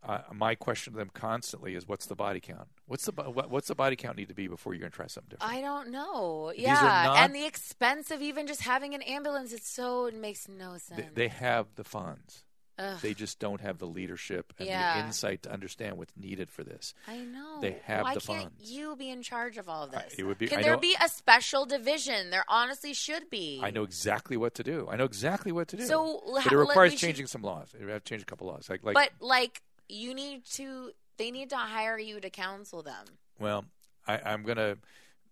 uh, 0.02 0.18
my 0.32 0.54
question 0.56 0.92
to 0.94 0.98
them 0.98 1.10
constantly 1.14 1.74
is, 1.76 1.86
what's 1.86 2.06
the 2.06 2.14
body 2.16 2.40
count? 2.40 2.68
What's 2.86 3.04
the 3.06 3.12
what, 3.12 3.50
what's 3.50 3.68
the 3.68 3.74
body 3.76 3.94
count 3.96 4.16
need 4.16 4.28
to 4.28 4.34
be 4.34 4.48
before 4.48 4.74
you're 4.74 4.80
going 4.80 4.90
to 4.92 4.96
try 4.96 5.06
something 5.06 5.30
different? 5.30 5.52
I 5.52 5.60
don't 5.60 5.90
know. 5.90 6.52
Yeah, 6.56 6.74
not- 7.06 7.18
and 7.18 7.34
the 7.34 7.46
expense 7.46 8.10
of 8.10 8.20
even 8.20 8.46
just 8.48 8.62
having 8.62 8.94
an 8.94 9.02
ambulance, 9.02 9.52
it's 9.52 9.70
so 9.70 10.06
it 10.06 10.14
makes 10.14 10.48
no 10.48 10.76
sense. 10.76 11.00
they, 11.00 11.08
they 11.14 11.28
have 11.28 11.66
the 11.76 11.84
funds. 11.84 12.42
Ugh, 12.78 13.00
They 13.00 13.14
just 13.14 13.38
don't 13.38 13.60
have 13.62 13.78
the 13.78 13.86
leadership 13.86 14.52
and 14.58 14.68
Yeah. 14.68 15.00
the 15.00 15.06
insight 15.06 15.42
to 15.44 15.50
understand 15.52 15.96
what's 15.96 16.12
needed 16.16 16.50
for 16.50 16.62
this. 16.62 16.92
I 17.08 17.18
know. 17.18 17.58
they 17.60 17.80
have 17.84 18.02
Why 18.04 18.14
the 18.14 18.20
can't 18.20 18.42
funds. 18.42 18.70
you 18.70 18.94
be 18.96 19.08
in 19.08 19.22
charge 19.22 19.56
of 19.56 19.68
all 19.68 19.84
of 19.84 19.94
I- 19.94 20.02
this? 20.02 20.14
it 20.18 20.24
would 20.24 20.36
be- 20.36 20.48
Can 20.48 20.58
I 20.58 20.62
there 20.62 20.72
know- 20.74 20.78
be 20.78 20.94
a 21.02 21.08
special 21.08 21.64
division? 21.64 22.28
There 22.30 22.44
honestly 22.48 22.92
should 22.92 23.30
be. 23.30 23.60
I 23.62 23.70
know 23.70 23.82
exactly 23.82 24.36
what 24.36 24.54
to 24.56 24.62
do. 24.62 24.86
I 24.90 24.96
know 24.96 25.04
exactly 25.04 25.52
what 25.52 25.68
to 25.68 25.76
do. 25.78 25.86
So, 25.86 26.22
but 26.26 26.52
it 26.52 26.56
requires 26.56 26.90
we 26.92 26.96
should- 26.98 27.06
changing 27.06 27.26
some 27.28 27.42
laws. 27.42 27.72
It 27.74 27.80
would 27.80 27.88
have 27.92 28.04
to 28.04 28.08
change 28.10 28.22
a 28.22 28.26
couple 28.26 28.46
laws. 28.46 28.68
Like, 28.68 28.82
like 28.84 28.94
but 28.94 29.10
like, 29.20 29.62
you 29.88 30.12
need 30.14 30.44
to. 30.52 30.92
They 31.16 31.30
need 31.30 31.48
to 31.50 31.56
hire 31.56 31.98
you 31.98 32.20
to 32.20 32.28
counsel 32.28 32.82
them. 32.82 33.06
well, 33.38 33.64
I, 34.06 34.18
I'm 34.18 34.42
gonna. 34.42 34.76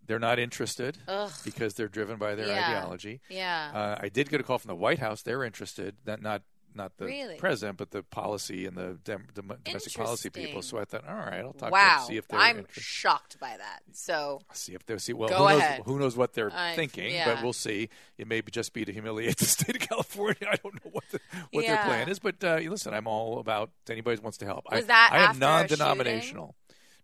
They're 0.07 0.19
not 0.19 0.39
interested 0.39 0.99
Ugh. 1.09 1.31
because 1.45 1.75
they're 1.75 1.89
driven 1.89 2.19
by 2.19 2.35
their 2.35 2.47
Yeah. 2.49 2.69
ideology. 2.69 3.21
Yeah. 3.29 3.71
Uh, 3.75 3.99
I 4.03 4.09
did 4.11 4.29
get 4.29 4.39
a 4.41 4.45
call 4.45 4.59
from 4.59 4.69
the 4.69 4.75
White 4.75 4.99
House. 4.99 5.23
They're 5.23 5.45
interested. 5.45 5.97
Not 6.07 6.21
not 6.23 6.43
not 6.75 6.97
the 6.97 7.07
Really? 7.07 7.37
president, 7.37 7.79
but 7.79 7.91
the 7.91 8.03
policy 8.03 8.67
and 8.67 8.77
the 8.77 8.99
dem- 9.05 9.29
domestic 9.35 9.95
policy 9.95 10.31
people. 10.31 10.63
So 10.63 10.79
I 10.79 10.85
thought, 10.85 11.07
all 11.09 11.15
right, 11.15 11.41
I'll 11.41 11.53
talk 11.53 11.69
to 11.69 11.73
wow. 11.73 11.99
them, 11.99 12.07
see 12.09 12.17
if 12.17 12.29
they're 12.29 12.39
I'm 12.39 12.59
interested. 12.59 12.83
shocked 12.83 13.39
by 13.41 13.57
that. 13.57 13.81
So 13.93 14.41
see 14.53 14.75
if 14.75 14.85
they 14.87 14.99
see. 14.99 15.13
Well, 15.13 15.29
who 15.29 15.59
knows? 15.59 15.81
Who 15.85 15.99
knows 15.99 16.17
what 16.17 16.33
they're 16.35 16.53
I- 16.53 16.75
thinking? 16.75 17.13
yeah. 17.13 17.35
But 17.35 17.43
we'll 17.43 17.53
see. 17.53 17.89
It 18.19 18.27
may 18.27 18.43
just 18.43 18.73
be 18.73 18.85
to 18.85 18.93
humiliate 18.93 19.37
the 19.39 19.45
state 19.47 19.77
of 19.77 19.89
California. 19.89 20.49
I 20.51 20.57
don't 20.57 20.75
know 20.85 20.91
what 20.93 21.05
the, 21.11 21.21
what 21.53 21.67
their 21.67 21.83
plan 21.85 22.09
is. 22.09 22.19
But 22.19 22.43
uh, 22.43 22.57
listen, 22.69 22.95
I'm 22.95 23.07
all 23.07 23.39
about 23.39 23.71
anybody 23.89 24.17
who 24.17 24.23
wants 24.23 24.39
to 24.39 24.45
help. 24.47 24.65
Was 24.71 24.85
I, 24.85 24.87
that 24.87 25.11
I 25.13 25.31
am 25.31 25.39
non-denominational. 25.39 26.55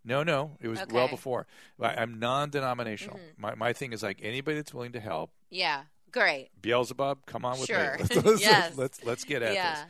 No, 0.05 0.23
no, 0.23 0.53
it 0.61 0.69
was 0.69 0.81
well 0.91 1.09
before. 1.09 1.47
I, 1.81 1.95
I'm 1.97 2.19
non-denominational. 2.19 3.17
Mm-hmm. 3.17 3.43
My 3.43 3.55
my 3.55 3.73
thing 3.75 3.93
is 3.93 4.03
like 4.03 4.19
anybody 4.23 4.57
that's 4.57 4.73
willing 4.73 4.93
to 4.93 5.01
help. 5.01 5.31
yeah, 5.51 5.83
great. 6.13 6.51
Beelzebub, 6.61 7.27
come 7.27 7.45
on 7.45 7.59
with 7.59 7.67
Sure. 7.69 7.97
me. 7.99 8.05
Let's, 8.15 8.17
let's, 8.25 8.41
Yes. 8.41 8.77
let's 8.77 9.05
let's 9.05 9.25
get 9.25 9.43
at 9.43 9.55
Yeah. 9.55 9.75
this. 9.75 9.85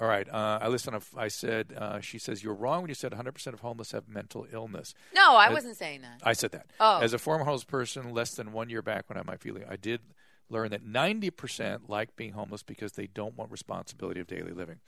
All 0.00 0.08
right. 0.08 0.26
Uh, 0.28 0.58
I 0.62 0.68
listened. 0.68 0.96
I 1.16 1.28
said. 1.28 1.74
Uh, 1.76 2.00
she 2.00 2.18
says 2.18 2.42
you're 2.42 2.54
wrong 2.54 2.80
when 2.82 2.88
you 2.88 2.94
said 2.94 3.12
100 3.12 3.32
percent 3.32 3.52
of 3.54 3.60
homeless 3.60 3.92
have 3.92 4.08
mental 4.08 4.46
illness. 4.52 4.94
No, 5.14 5.36
I 5.36 5.48
Uh, 5.48 5.52
wasn't 5.52 5.76
saying 5.76 6.00
that. 6.02 6.20
I 6.24 6.32
said 6.32 6.52
that. 6.52 6.66
Oh. 6.80 7.00
As 7.00 7.12
a 7.12 7.18
former 7.18 7.44
homeless 7.44 7.64
person, 7.64 8.10
less 8.14 8.34
than 8.34 8.52
one 8.52 8.70
year 8.70 8.80
back 8.82 9.08
when 9.10 9.18
I 9.18 9.22
my 9.22 9.36
feeling, 9.36 9.64
I 9.68 9.76
did 9.76 10.00
learn 10.48 10.70
that 10.70 10.82
90% 10.84 11.88
like 11.88 12.14
being 12.16 12.32
homeless 12.32 12.62
because 12.62 12.92
they 12.92 13.06
don't 13.06 13.36
want 13.36 13.50
responsibility 13.50 14.20
of 14.20 14.26
daily 14.26 14.52
living. 14.52 14.80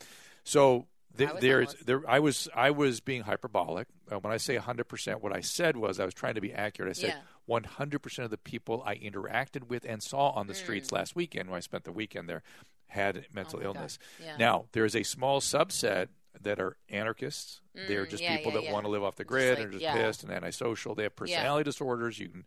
So 0.43 0.87
th- 1.17 1.31
there's 1.41 1.75
there 1.85 2.03
I 2.09 2.19
was 2.21 2.49
I 2.55 2.71
was 2.71 3.01
being 3.01 3.23
hyperbolic. 3.23 3.89
Uh, 4.11 4.19
when 4.21 4.33
I 4.33 4.37
say 4.39 4.57
100%, 4.59 5.21
what 5.21 5.35
I 5.37 5.41
said 5.41 5.77
was 5.77 6.01
I 6.01 6.05
was 6.07 6.15
trying 6.15 6.35
to 6.35 6.41
be 6.41 6.53
accurate. 6.53 6.91
I 6.91 6.93
said 7.01 7.11
Yeah. 7.11 7.21
100% 7.49 8.19
of 8.25 8.31
the 8.31 8.39
people 8.39 8.83
I 8.87 8.97
interacted 8.97 9.69
with 9.69 9.85
and 9.85 10.03
saw 10.03 10.31
on 10.31 10.47
the 10.47 10.55
streets 10.55 10.93
last 10.93 11.15
weekend 11.15 11.51
when 11.51 11.57
I 11.59 11.61
spent 11.61 11.85
the 11.85 11.93
weekend 11.93 12.29
there 12.29 12.43
had 12.87 13.27
mental 13.35 13.59
Mm. 13.59 13.63
Oh 13.63 13.67
illness. 13.67 13.99
Yeah. 14.23 14.37
Now, 14.37 14.65
there 14.73 14.85
is 14.85 14.95
a 14.97 15.03
small 15.03 15.41
subset 15.41 16.09
that 16.41 16.59
are 16.61 16.77
anarchists. 16.89 17.61
They're 17.75 18.07
Mm, 18.07 18.11
just 18.11 18.23
yeah, 18.23 18.37
people 18.37 18.53
yeah, 18.53 18.63
that 18.63 18.73
want 18.73 18.85
to 18.87 18.91
live 18.91 19.03
off 19.05 19.17
the 19.17 19.25
grid 19.25 19.51
like- 19.59 19.67
and 19.67 19.75
are 19.75 19.79
just 19.79 19.97
pissed 19.97 20.23
and 20.25 20.33
antisocial. 20.33 20.95
They 20.95 21.05
have 21.05 21.15
personality 21.17 21.65
disorders. 21.65 22.19
You 22.19 22.29
can 22.29 22.45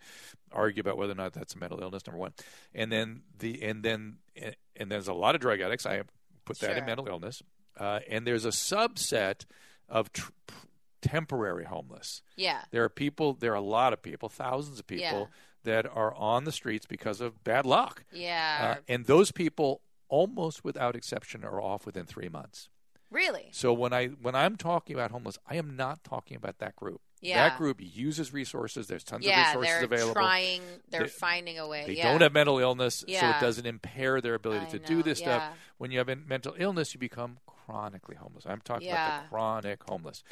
argue 0.52 0.82
about 0.82 0.98
whether 0.98 1.14
or 1.14 1.16
not 1.16 1.34
that's 1.34 1.56
a 1.56 1.58
mental 1.58 1.80
illness. 1.82 2.06
Number 2.06 2.18
one, 2.20 2.34
and 2.74 2.92
then 2.92 3.24
the 3.40 3.62
and 3.64 3.84
then 3.84 4.18
and 4.76 4.92
there's 4.92 5.08
a 5.08 5.14
lot 5.14 5.36
of 5.36 5.42
drug 5.42 5.62
addicts. 5.62 5.86
I 5.86 6.02
put 6.46 6.60
that 6.60 6.78
in 6.78 6.86
mental 6.86 7.08
illness. 7.08 7.42
Uh, 7.78 8.00
and 8.10 8.26
there's 8.28 8.44
a 8.46 8.50
subset 8.50 9.46
of 9.88 10.12
tr- 10.12 10.32
temporary 11.02 11.66
homeless. 11.66 12.22
Yeah. 12.36 12.62
There 12.72 12.84
are 12.84 12.90
people. 12.90 13.34
There 13.34 13.52
are 13.52 13.56
a 13.56 13.62
lot 13.62 13.94
of 13.94 14.02
people, 14.02 14.30
thousands 14.30 14.80
of 14.80 14.88
people 14.88 15.04
Yeah. 15.06 15.26
that 15.64 15.86
are 15.88 16.14
on 16.16 16.44
the 16.46 16.52
streets 16.52 16.86
because 16.86 17.22
of 17.22 17.44
bad 17.44 17.66
luck. 17.66 18.04
Yeah. 18.12 18.76
Uh, 18.78 18.82
and 18.88 19.06
those 19.06 19.32
people, 19.32 19.82
almost 20.10 20.64
without 20.64 20.96
exception, 20.96 21.44
are 21.44 21.62
off 21.62 21.86
within 21.86 22.06
three 22.06 22.30
months. 22.30 22.70
really? 23.10 23.48
So 23.54 23.72
when 23.72 23.94
I 23.94 24.08
when 24.08 24.36
I'm 24.36 24.58
talking 24.58 24.94
about 24.96 25.12
homeless, 25.12 25.38
I 25.48 25.56
am 25.56 25.76
not 25.78 26.04
talking 26.04 26.36
about 26.36 26.58
that 26.60 26.76
group. 26.76 27.00
Yeah. 27.22 27.48
That 27.50 27.58
group 27.58 27.78
uses 27.82 28.32
resources. 28.34 28.88
There's 28.88 29.04
tons 29.04 29.26
Yeah, 29.26 29.54
of 29.54 29.62
resources 29.62 29.76
they're 29.76 29.86
available. 29.86 30.14
trying. 30.14 30.62
They're 30.90 31.04
They- 31.04 31.08
finding 31.08 31.58
a 31.58 31.68
way. 31.68 31.86
They 31.88 31.94
yeah. 31.96 32.12
don't 32.12 32.22
have 32.22 32.34
mental 32.34 32.60
illness, 32.60 33.06
so 33.08 33.30
it 33.30 33.40
doesn't 33.40 33.66
impair 33.66 34.20
their 34.22 34.36
ability 34.36 34.66
I 34.68 34.70
to 34.70 34.80
do 34.80 35.02
this 35.02 35.20
yeah. 35.22 35.26
stuff. 35.50 35.58
When 35.78 35.90
you 35.90 35.98
have 36.00 36.08
mental 36.28 36.54
illness, 36.60 36.94
you 36.94 37.00
become 37.00 37.40
chronically 37.48 38.18
homeless. 38.18 38.46
I'm 38.46 38.62
talking 38.62 38.90
about 38.90 39.24
the 39.24 39.30
chronic 39.30 39.84
homeless, 39.90 40.24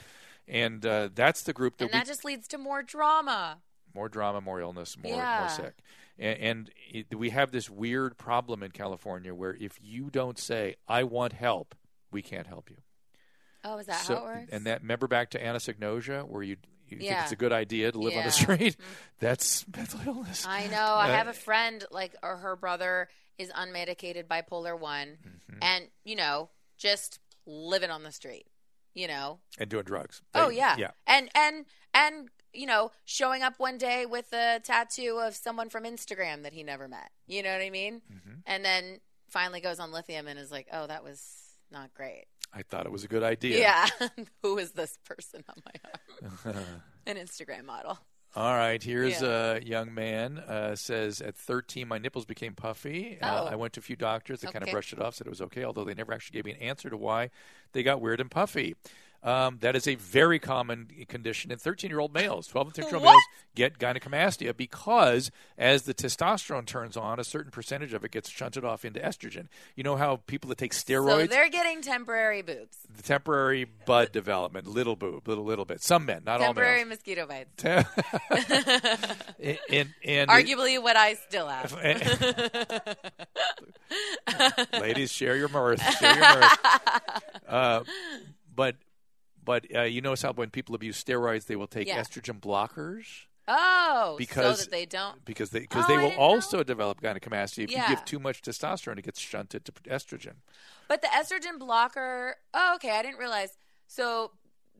and 0.48 0.86
uh, 0.86 1.10
that's 1.14 1.43
the 1.43 1.54
group 1.54 1.78
that 1.78 1.86
and 1.86 1.93
we 1.93 2.00
that 2.00 2.06
just 2.08 2.24
leads 2.26 2.48
to 2.50 2.58
more 2.58 2.84
drama. 2.84 3.58
more 3.93 4.10
drama, 4.10 4.41
more 4.41 4.60
illness, 4.60 4.98
more 4.98 5.16
Yeah. 5.16 5.39
more 5.39 5.50
sick. 5.50 5.74
And, 6.18 6.39
and 6.39 6.72
it, 6.91 7.16
we 7.18 7.30
have 7.32 7.52
this 7.52 7.70
weird 7.70 8.18
problem 8.18 8.64
in 8.64 8.72
California 8.72 9.34
where 9.34 9.56
if 9.60 9.80
you 9.82 10.10
don't 10.10 10.38
say 10.39 10.76
"I 10.88 11.04
want 11.04 11.34
help," 11.34 11.76
we 12.12 12.22
can't 12.22 12.48
help 12.48 12.70
you. 12.70 12.78
Oh, 13.64 13.78
is 13.80 13.88
that 13.88 14.02
so, 14.02 14.16
how 14.16 14.22
it 14.22 14.26
works? 14.26 14.52
And 14.54 14.66
that 14.66 14.82
remember 14.82 15.08
back 15.08 15.32
to 15.32 15.39
anosognosia, 15.41 16.26
where 16.28 16.43
you 16.43 16.58
you 16.88 17.00
think 17.00 17.20
it's 17.22 17.32
a 17.32 17.36
good 17.36 17.52
idea 17.52 17.91
to 17.91 17.98
live 17.98 18.16
on 18.16 18.24
the 18.24 18.32
street. 18.32 18.78
That's 19.20 19.66
mental 19.76 20.00
illness. 20.06 20.46
I 20.48 20.68
know. 20.68 20.78
I 20.78 21.10
Uh, 21.10 21.16
have 21.18 21.28
a 21.28 21.34
friend 21.34 21.84
like, 21.89 22.16
or 22.22 22.38
her 22.38 22.56
brother 22.56 23.10
is 23.39 23.50
unmedicated 23.52 24.26
bipolar 24.28 24.80
one, 24.80 25.18
Mm-hmm. 25.28 25.58
and 25.64 25.88
you 26.04 26.16
know, 26.16 26.50
just 26.78 27.20
living 27.48 27.89
on 27.89 28.04
the 28.04 28.12
street. 28.12 28.46
You 28.96 29.08
know. 29.08 29.39
and 29.60 29.70
doing 29.70 29.84
drugs. 29.84 30.24
Oh 30.34 30.50
yeah. 30.50 30.76
yeah. 30.78 30.91
And 31.06 31.30
and 31.36 31.66
and 31.93 32.30
you 32.54 32.66
know, 32.66 32.91
showing 33.04 33.43
up 33.43 33.56
one 33.60 33.78
day 33.78 34.06
with 34.06 34.32
a 34.34 34.60
tattoo 34.64 35.20
of 35.22 35.36
someone 35.36 35.70
from 35.70 35.84
Instagram 35.84 36.43
that 36.43 36.54
he 36.54 36.64
never 36.64 36.88
met. 36.88 37.12
You 37.28 37.43
know 37.43 37.52
what 37.52 37.62
I 37.62 37.70
mean? 37.70 38.02
Mm-hmm. 38.12 38.39
And 38.46 38.64
then 38.66 39.02
finally 39.30 39.60
goes 39.60 39.80
on 39.80 39.91
lithium 39.91 40.28
and 40.28 40.39
is 40.39 40.52
like, 40.52 40.68
"Oh, 40.72 40.88
that 40.88 41.04
was 41.04 41.22
not 41.72 41.93
great." 41.93 42.26
I 42.54 42.62
thought 42.64 42.86
it 42.86 42.91
was 42.91 43.04
a 43.04 43.10
good 43.10 43.24
idea. 43.24 43.60
Yeah. 43.60 43.88
Who 44.41 44.58
is 44.58 44.72
this 44.72 44.98
person 45.04 45.43
on 45.50 45.56
my 45.66 46.54
arm? 46.54 46.56
An 47.06 47.18
Instagram 47.18 47.66
model. 47.66 48.00
All 48.36 48.53
right, 48.53 48.83
here's 48.83 49.21
Yeah. 49.21 49.53
a 49.55 49.59
young 49.61 49.93
man 49.93 50.39
uh, 50.39 50.75
says 50.75 51.21
at 51.21 51.36
13 51.38 51.88
my 51.88 51.97
nipples 51.97 52.25
became 52.25 52.53
puffy. 52.53 53.17
Uh, 53.21 53.43
Oh. 53.43 53.47
I 53.47 53.55
went 53.55 53.73
to 53.73 53.79
a 53.79 53.83
few 53.83 53.95
doctors. 53.95 54.41
They 54.41 54.51
kind 54.51 54.63
of 54.63 54.71
brushed 54.71 54.91
it 54.91 54.99
off, 55.01 55.15
said 55.15 55.27
it 55.27 55.29
was 55.29 55.41
okay, 55.43 55.63
although 55.63 55.86
they 55.86 55.93
never 55.93 56.13
actually 56.13 56.36
gave 56.38 56.45
me 56.45 56.51
an 56.51 56.57
answer 56.57 56.89
to 56.89 56.97
why 56.97 57.29
they 57.71 57.81
got 57.81 58.01
weird 58.01 58.19
and 58.19 58.29
puffy. 58.29 58.75
Um, 59.26 59.57
that 59.61 59.76
is 59.76 59.88
a 59.88 59.95
very 59.95 60.38
common 60.38 60.88
condition 61.09 61.51
in 61.51 61.57
13 61.57 61.89
year 61.89 61.99
old 61.99 62.13
males. 62.13 62.45
12 62.47 62.67
and 62.67 62.76
13 62.76 62.89
year 62.89 62.95
old 62.97 63.03
males 63.05 63.23
get 63.55 63.80
gynecomastia 63.80 64.55
because 64.55 65.32
as 65.57 65.82
the 65.84 65.93
testosterone 65.95 66.65
turns 66.67 66.95
on, 66.95 67.19
a 67.19 67.23
certain 67.23 67.49
percentage 67.51 67.93
of 67.93 68.05
it 68.05 68.11
gets 68.11 68.30
shunted 68.30 68.63
off 68.63 68.86
into 68.86 68.99
estrogen. 68.99 69.47
You 69.76 69.84
know 69.84 69.95
how 69.95 70.17
people 70.28 70.49
that 70.49 70.59
take 70.59 70.73
So 70.73 70.86
steroids, 70.93 71.30
they're 71.30 71.49
getting 71.49 71.82
temporary 71.82 72.43
boobs. 72.43 72.78
the 72.95 73.01
temporary 73.01 73.65
bud 73.65 74.11
development, 74.11 74.67
little 74.67 74.95
boob, 74.95 75.28
little 75.28 75.43
little 75.43 75.65
bit. 75.65 75.82
Some 75.82 76.05
men, 76.05 76.21
not 76.23 76.39
Temporary 76.39 76.82
all 76.82 76.86
males. 76.86 76.99
mosquito 76.99 77.26
bites. 77.26 77.65
and, 77.65 79.57
and, 79.71 79.89
and 80.05 80.30
Arguably 80.30 80.80
what 80.82 80.95
I 80.95 81.15
still 81.15 81.47
have. 81.47 81.73
Ladies, 84.80 85.11
share 85.11 85.36
your 85.36 85.49
mirth. 85.49 85.82
Share 85.97 86.15
your 86.15 86.36
mirth. 86.36 86.57
Uh, 87.47 87.84
but 88.55 88.76
but 89.46 89.66
uh, 89.74 89.82
you 89.84 90.02
notice 90.02 90.24
how 90.24 90.34
when 90.34 90.50
people 90.50 90.76
abuse 90.76 91.02
steroids, 91.02 91.46
they 91.46 91.56
will 91.56 91.68
take 91.68 91.88
Yeah. 91.88 92.02
estrogen 92.02 92.39
blockers 92.39 93.06
Oh, 93.48 94.16
Because- 94.18 94.58
so 94.58 94.64
that 94.66 94.72
they 94.72 94.86
don't. 94.88 95.24
because 95.24 95.52
they 95.52 95.60
because 95.60 95.86
Oh, 95.86 95.88
they 95.88 95.98
will 95.98 96.10
didn't 96.10 96.18
know. 96.18 96.24
also 96.26 96.64
develop 96.64 97.00
gynecomastia 97.00 97.66
if 97.66 97.72
Yeah. 97.72 97.89
you 97.89 97.96
give 97.96 98.04
too 98.06 98.18
much 98.20 98.41
testosterone. 98.41 98.98
It 98.98 99.04
gets 99.06 99.20
shunted 99.20 99.66
to 99.66 99.72
estrogen. 99.72 100.38
But 100.88 101.04
the 101.04 101.10
estrogen 101.10 101.60
blocker. 101.60 102.38
Oh, 102.56 102.74
okay. 102.76 102.89
I 102.98 103.04
didn't 103.04 103.20
realize. 103.20 103.56
So 103.88 104.32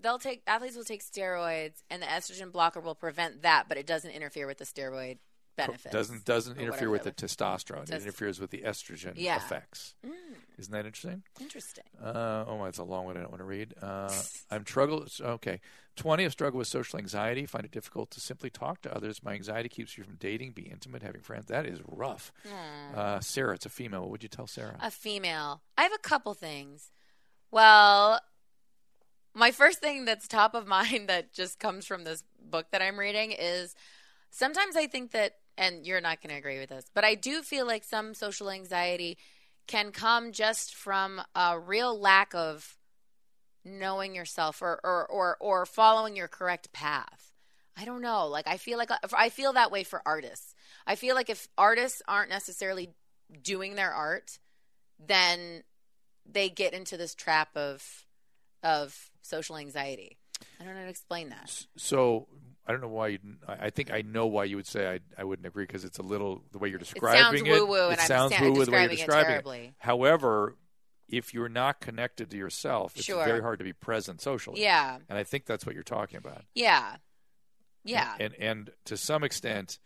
they'll 0.01 0.18
take 0.18 0.41
athletes 0.47 0.76
will 0.76 0.84
take 0.84 1.03
steroids, 1.03 1.84
and 1.91 2.01
the 2.01 2.07
estrogen 2.07 2.51
blocker 2.51 2.80
will 2.80 2.95
prevent 2.95 3.43
that, 3.43 3.70
but 3.70 3.78
it 3.78 3.86
doesn't 3.86 4.11
interfere 4.11 4.47
with 4.47 4.57
the 4.57 4.66
steroid 4.66 5.20
benefits. 5.55 5.93
Doesn't 5.93 6.25
doesn't 6.25 6.57
interfere 6.57 6.89
with 6.89 7.03
the 7.03 7.11
testosterone. 7.11 7.83
It 7.83 8.01
interferes 8.01 8.39
with 8.39 8.49
the 8.51 8.59
estrogen 8.59 9.13
Yeah. 9.15 9.37
effects. 9.37 9.95
Isn't 10.57 10.71
that 10.71 10.85
interesting? 10.85 11.23
Interesting. 11.39 11.83
Uh, 12.01 12.45
oh, 12.47 12.63
it's 12.65 12.77
a 12.77 12.83
long 12.83 13.05
one. 13.05 13.17
I 13.17 13.21
don't 13.21 13.29
want 13.31 13.41
to 13.41 13.45
read. 13.45 13.73
Uh, 13.81 14.09
I'm 14.49 14.65
struggle. 14.65 15.05
Okay, 15.19 15.59
twenty. 15.97 16.23
I 16.25 16.29
struggle 16.29 16.57
with 16.59 16.67
social 16.67 16.97
anxiety. 16.97 17.45
Find 17.45 17.65
it 17.65 17.71
difficult 17.71 18.09
to 18.11 18.21
simply 18.21 18.49
talk 18.49 18.81
to 18.83 18.95
others. 18.95 19.21
My 19.23 19.33
anxiety 19.33 19.67
keeps 19.69 19.97
you 19.97 20.03
from 20.05 20.15
dating, 20.15 20.51
be 20.51 20.63
intimate, 20.63 21.03
having 21.03 21.21
friends. 21.21 21.47
That 21.47 21.65
is 21.65 21.79
rough. 21.85 22.31
Uh, 22.95 23.19
Sarah, 23.19 23.53
it's 23.55 23.65
a 23.65 23.69
female. 23.69 24.01
What 24.01 24.11
would 24.11 24.23
you 24.23 24.29
tell 24.29 24.47
Sarah? 24.47 24.77
A 24.81 24.91
female. 24.91 25.61
I 25.77 25.83
have 25.83 25.93
a 25.93 25.97
couple 25.99 26.33
things. 26.33 26.89
Well, 27.51 28.21
my 29.33 29.51
first 29.51 29.79
thing 29.79 30.05
that's 30.05 30.27
top 30.27 30.53
of 30.55 30.65
mind 30.77 31.09
that 31.09 31.33
just 31.33 31.59
comes 31.59 31.85
from 31.85 32.05
this 32.05 32.23
book 32.41 32.67
that 32.71 32.81
I'm 32.81 32.97
reading 32.97 33.33
is 33.37 33.75
sometimes 34.29 34.75
I 34.77 34.87
think 34.87 35.11
that, 35.11 35.33
and 35.57 35.85
you're 35.85 36.01
not 36.01 36.21
going 36.21 36.31
to 36.31 36.37
agree 36.37 36.59
with 36.59 36.69
this, 36.69 36.85
but 36.93 37.03
I 37.03 37.15
do 37.15 37.41
feel 37.41 37.65
like 37.65 37.83
some 37.83 38.13
social 38.13 38.49
anxiety 38.49 39.17
can 39.67 39.91
come 39.91 40.31
just 40.31 40.75
from 40.75 41.21
a 41.35 41.59
real 41.59 41.97
lack 41.99 42.33
of 42.35 42.77
knowing 43.63 44.13
yourself 44.13 44.61
or, 44.61 44.79
or, 44.83 45.05
or, 45.07 45.37
or 45.39 45.65
following 45.65 46.15
your 46.15 46.27
correct 46.27 46.71
path. 46.71 47.31
I 47.77 47.83
don't 47.83 48.01
know. 48.01 48.27
Like, 48.27 48.47
I 48.47 48.57
feel 48.57 48.77
like 48.77 48.91
uh, 48.91 48.97
I 49.17 49.29
feel 49.29 49.53
that 49.53 49.71
way 49.71 49.83
for 49.83 50.01
artists. 50.05 50.53
I 50.87 50.95
feel 50.95 51.15
like 51.15 51.29
if 51.29 51.47
artists 51.57 52.01
aren't 52.07 52.29
necessarily 52.29 52.91
doing 53.43 53.75
their 53.75 53.91
art, 53.91 54.39
then 55.05 55.63
they 56.25 56.49
get 56.49 56.73
into 56.73 56.95
this 56.95 57.13
trap 57.13 57.49
of 57.55 58.05
of 58.63 59.09
social 59.21 59.57
anxiety. 59.57 60.17
I 60.59 60.63
don't 60.63 60.73
know 60.73 60.79
how 60.79 60.85
to 60.85 60.89
explain 60.89 61.29
that. 61.29 61.65
So 61.77 62.27
I 62.68 62.72
don't 62.72 62.82
know 62.82 62.88
why 62.88 63.07
you. 63.09 63.20
I 63.47 63.70
think 63.70 63.91
I 63.91 64.01
know 64.01 64.26
why 64.28 64.45
you 64.45 64.55
would 64.55 64.66
say 64.68 64.88
I, 64.88 64.99
I 65.18 65.24
wouldn't 65.24 65.45
agree 65.45 65.66
because 65.66 65.86
it's 65.86 65.99
a 65.99 66.03
little 66.03 66.41
the 66.51 66.57
way 66.57 66.70
you're 66.70 66.80
describing 66.80 67.45
it. 67.45 67.45
Sounds 67.47 67.59
woo-woo, 67.61 67.89
it 67.89 67.91
and 67.91 67.99
I'm 68.01 68.07
sounds 68.07 68.34
woo-woo 68.39 68.66
the 68.66 68.72
way 68.72 68.80
you're 68.82 68.89
describing 68.89 69.22
it 69.26 69.34
terribly. 69.34 69.74
However, 69.78 70.55
if 71.07 71.34
you're 71.34 71.49
not 71.49 71.80
connected 71.80 72.32
to 72.32 72.38
yourself, 72.38 72.93
it's 72.95 73.05
Sure. 73.05 73.24
very 73.24 73.41
hard 73.41 73.59
to 73.59 73.66
be 73.66 73.74
present 73.74 74.20
socially. 74.22 74.61
Yeah, 74.61 74.97
and 75.07 75.18
I 75.18 75.24
think 75.24 75.45
that's 75.45 75.66
what 75.66 75.76
you're 75.76 75.84
talking 75.84 76.18
about. 76.18 76.43
yeah, 76.55 76.95
yeah. 77.84 78.16
and 78.20 78.34
and 78.39 78.72
to 78.86 78.97
some 78.97 79.24
extent 79.24 79.78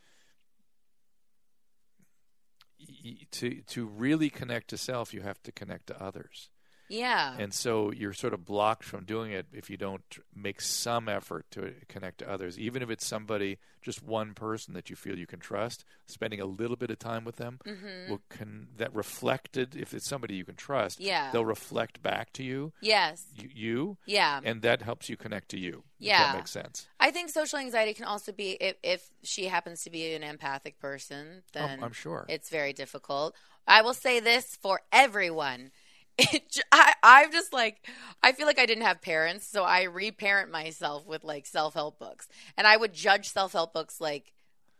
to 3.31 3.61
to 3.61 3.85
really 3.85 4.29
connect 4.29 4.69
to 4.69 4.77
self 4.77 5.13
you 5.13 5.21
have 5.21 5.41
to 5.43 5.51
connect 5.51 5.87
to 5.87 6.01
others 6.01 6.49
yeah. 6.89 7.35
and 7.39 7.53
so 7.53 7.91
you're 7.91 8.13
sort 8.13 8.33
of 8.33 8.43
blocked 8.45 8.83
from 8.83 9.05
doing 9.05 9.31
it 9.31 9.45
if 9.53 9.69
you 9.69 9.77
don't 9.77 10.17
make 10.35 10.59
some 10.59 11.07
effort 11.07 11.45
to 11.51 11.73
connect 11.87 12.17
to 12.19 12.29
others 12.29 12.57
even 12.59 12.81
if 12.81 12.89
it's 12.89 13.05
somebody 13.05 13.57
just 13.81 14.03
one 14.03 14.33
person 14.33 14.73
that 14.73 14.89
you 14.89 14.95
feel 14.95 15.17
you 15.17 15.25
can 15.27 15.39
trust 15.39 15.85
spending 16.05 16.41
a 16.41 16.45
little 16.45 16.75
bit 16.75 16.89
of 16.91 16.99
time 16.99 17.23
with 17.23 17.37
them 17.37 17.59
Mm-hmm. 17.65 18.09
will 18.11 18.21
can 18.29 18.67
that 18.77 18.93
reflected 18.93 19.75
if 19.75 19.93
it's 19.93 20.07
somebody 20.07 20.35
you 20.35 20.45
can 20.45 20.55
trust 20.55 20.99
Yeah. 20.99 21.31
they'll 21.31 21.45
reflect 21.45 22.01
back 22.01 22.33
to 22.33 22.43
you 22.43 22.73
yes. 22.81 23.25
you, 23.35 23.49
you 23.53 23.97
Yeah. 24.05 24.41
and 24.43 24.61
that 24.63 24.81
helps 24.81 25.07
you 25.09 25.15
connect 25.17 25.49
to 25.49 25.57
you 25.59 25.83
if 25.99 26.07
Yeah. 26.07 26.23
that 26.31 26.35
makes 26.35 26.51
sense 26.51 26.87
I 26.99 27.11
think 27.11 27.29
social 27.29 27.59
anxiety 27.59 27.93
can 27.93 28.05
also 28.05 28.31
be 28.31 28.51
if, 28.59 28.75
if 28.83 29.09
she 29.23 29.45
happens 29.45 29.83
to 29.83 29.89
be 29.89 30.13
an 30.13 30.23
empathic 30.23 30.79
person, 30.79 31.43
then 31.53 31.79
Oh, 31.81 31.85
I'm 31.85 31.93
sure. 31.93 32.25
it's 32.27 32.49
very 32.49 32.73
difficult. 32.73 33.35
I 33.67 33.81
will 33.81 33.93
say 33.93 34.19
this 34.19 34.55
for 34.55 34.81
everyone. 34.91 35.71
It, 36.21 36.59
I, 36.71 36.93
I'm 37.01 37.31
just 37.31 37.53
like, 37.53 37.87
I 38.21 38.33
feel 38.33 38.45
like 38.45 38.59
I 38.59 38.65
didn't 38.65 38.83
have 38.83 39.01
parents, 39.01 39.47
so 39.47 39.63
I 39.63 39.83
reparent 39.83 40.51
myself 40.51 41.07
with 41.07 41.23
like 41.23 41.45
self 41.45 41.73
help 41.75 41.97
books, 41.97 42.27
and 42.57 42.67
I 42.67 42.75
would 42.75 42.93
judge 42.93 43.29
self 43.29 43.53
help 43.53 43.73
books 43.73 44.01
like 44.01 44.33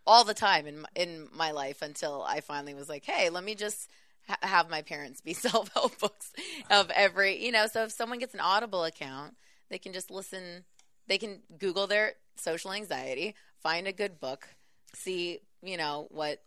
all 0.06 0.24
the 0.24 0.34
time 0.34 0.68
in 0.68 0.86
in 0.96 1.28
my 1.34 1.52
life 1.52 1.82
until 1.82 2.24
I 2.24 2.42
finally 2.42 2.74
was 2.74 2.90
like, 2.90 3.06
hey, 3.06 3.30
let 3.30 3.44
me 3.44 3.56
just 3.56 3.90
ha- 4.28 4.38
have 4.42 4.70
my 4.70 4.82
parents 4.82 5.22
be 5.22 5.34
self 5.48 5.72
help 5.74 5.98
books 6.00 6.34
of 6.70 6.92
every, 6.92 7.44
you 7.44 7.52
know. 7.52 7.68
So 7.68 7.84
if 7.84 7.92
someone 7.92 8.20
gets 8.20 8.34
an 8.34 8.42
Audible 8.42 8.84
account, 8.84 9.36
they 9.70 9.78
can 9.78 9.94
just 9.94 10.12
listen. 10.12 10.66
They 11.08 11.18
can 11.18 11.40
Google 11.58 11.88
their 11.88 12.14
social 12.36 12.72
anxiety, 12.72 13.36
find 13.62 13.88
a 13.88 13.94
good 13.94 14.20
book, 14.20 14.48
see, 14.94 15.40
you 15.62 15.78
know 15.78 16.08
what, 16.10 16.42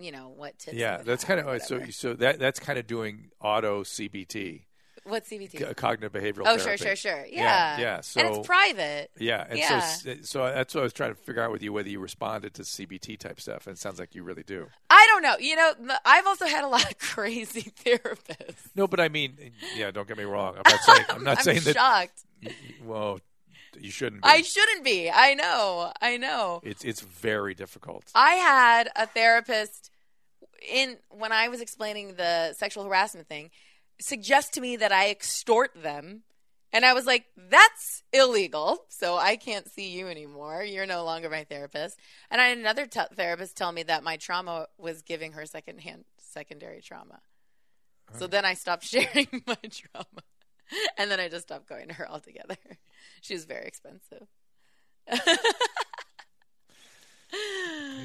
you 0.00 0.12
know 0.12 0.32
what. 0.36 0.58
Tips 0.58 0.76
Yeah, 0.76 0.98
that's 0.98 1.24
kind 1.24 1.40
of 1.40 1.46
uh, 1.48 1.58
so. 1.58 1.74
whatever. 1.76 1.92
So 1.92 2.14
that 2.14 2.38
that's 2.38 2.58
kind 2.60 2.78
of 2.78 2.86
doing 2.86 3.30
auto 3.40 3.82
CBT, 3.84 4.62
What 5.04 5.24
CBT? 5.24 5.58
c- 5.58 5.74
cognitive 5.74 6.12
behavioral. 6.12 6.42
oh, 6.46 6.56
therapy. 6.58 6.84
sure, 6.84 6.94
sure, 6.94 6.96
sure. 6.96 7.26
Yeah, 7.26 7.42
Yeah, 7.42 7.78
yeah, 7.80 8.00
so- 8.00 8.20
and 8.20 8.36
it's 8.36 8.46
private. 8.46 9.10
Yeah, 9.18 9.46
and 9.48 9.58
Yeah. 9.58 9.80
so 9.80 10.14
so 10.22 10.44
that's 10.44 10.74
what 10.74 10.80
I 10.80 10.84
was 10.84 10.92
trying 10.92 11.14
to 11.14 11.20
figure 11.20 11.42
out 11.42 11.50
with 11.52 11.62
you 11.62 11.72
whether 11.72 11.88
you 11.88 12.00
responded 12.00 12.54
to 12.54 12.62
CBT 12.62 13.16
type 13.18 13.40
stuff. 13.40 13.66
And 13.66 13.76
it 13.76 13.80
sounds 13.80 13.98
like 13.98 14.14
you 14.14 14.22
really 14.22 14.42
do. 14.42 14.66
I 14.90 15.06
don't 15.10 15.22
know. 15.22 15.36
You 15.38 15.56
know, 15.56 15.72
I've 16.04 16.26
also 16.26 16.46
had 16.46 16.64
a 16.64 16.68
lot 16.68 16.90
of 16.90 16.98
crazy 17.14 17.72
therapists. 17.84 18.70
No, 18.74 18.86
but 18.86 19.00
I 19.00 19.08
mean, 19.08 19.36
yeah, 19.76 19.90
don't 19.90 20.06
get 20.08 20.18
me 20.18 20.24
wrong. 20.24 20.56
I'm 20.56 20.70
not 20.70 20.80
saying 20.82 21.04
I'm 21.10 21.24
not 21.24 21.38
I'm 21.38 21.44
saying 21.44 21.60
that. 21.60 21.74
shocked. 21.76 22.20
y- 22.42 22.52
Well, 22.84 23.20
you 23.78 23.90
shouldn't. 23.90 24.22
Be. 24.22 24.28
I 24.28 24.42
shouldn't 24.42 24.84
be. 24.84 25.10
I 25.10 25.34
know. 25.34 25.92
I 26.00 26.16
know. 26.16 26.60
it's 26.62 26.84
it's 26.84 27.00
very 27.00 27.54
difficult. 27.54 28.10
I 28.14 28.34
had 28.34 28.88
a 28.96 29.06
therapist 29.06 29.90
in 30.70 30.96
when 31.10 31.32
I 31.32 31.48
was 31.48 31.60
explaining 31.60 32.14
the 32.14 32.54
sexual 32.54 32.84
harassment 32.84 33.28
thing 33.28 33.50
suggest 34.00 34.54
to 34.54 34.60
me 34.60 34.76
that 34.76 34.92
I 34.92 35.10
extort 35.10 35.70
them. 35.80 36.22
And 36.72 36.84
I 36.84 36.94
was 36.94 37.04
like, 37.04 37.24
that's 37.36 38.02
illegal. 38.12 38.84
So 38.88 39.16
I 39.16 39.36
can't 39.36 39.68
see 39.68 39.90
you 39.90 40.06
anymore. 40.06 40.62
You're 40.62 40.86
no 40.86 41.04
longer 41.04 41.28
my 41.28 41.44
therapist. 41.44 41.98
And 42.30 42.40
I 42.40 42.48
had 42.48 42.58
another 42.58 42.86
t- 42.86 43.00
therapist 43.14 43.56
tell 43.56 43.72
me 43.72 43.82
that 43.84 44.04
my 44.04 44.16
trauma 44.16 44.66
was 44.78 45.02
giving 45.02 45.32
her 45.32 45.46
secondhand 45.46 46.04
secondary 46.18 46.80
trauma. 46.80 47.20
So 48.14 48.26
then 48.26 48.44
I 48.44 48.54
stopped 48.54 48.84
sharing 48.88 49.28
my 49.46 49.56
trauma. 49.56 50.22
And 50.96 51.10
then 51.10 51.18
I 51.18 51.28
just 51.28 51.48
stopped 51.48 51.68
going 51.68 51.88
to 51.88 51.94
her 51.94 52.08
altogether. 52.08 52.56
She 53.22 53.34
was 53.34 53.44
very 53.44 53.66
expensive. 53.66 54.26
You 55.10 55.18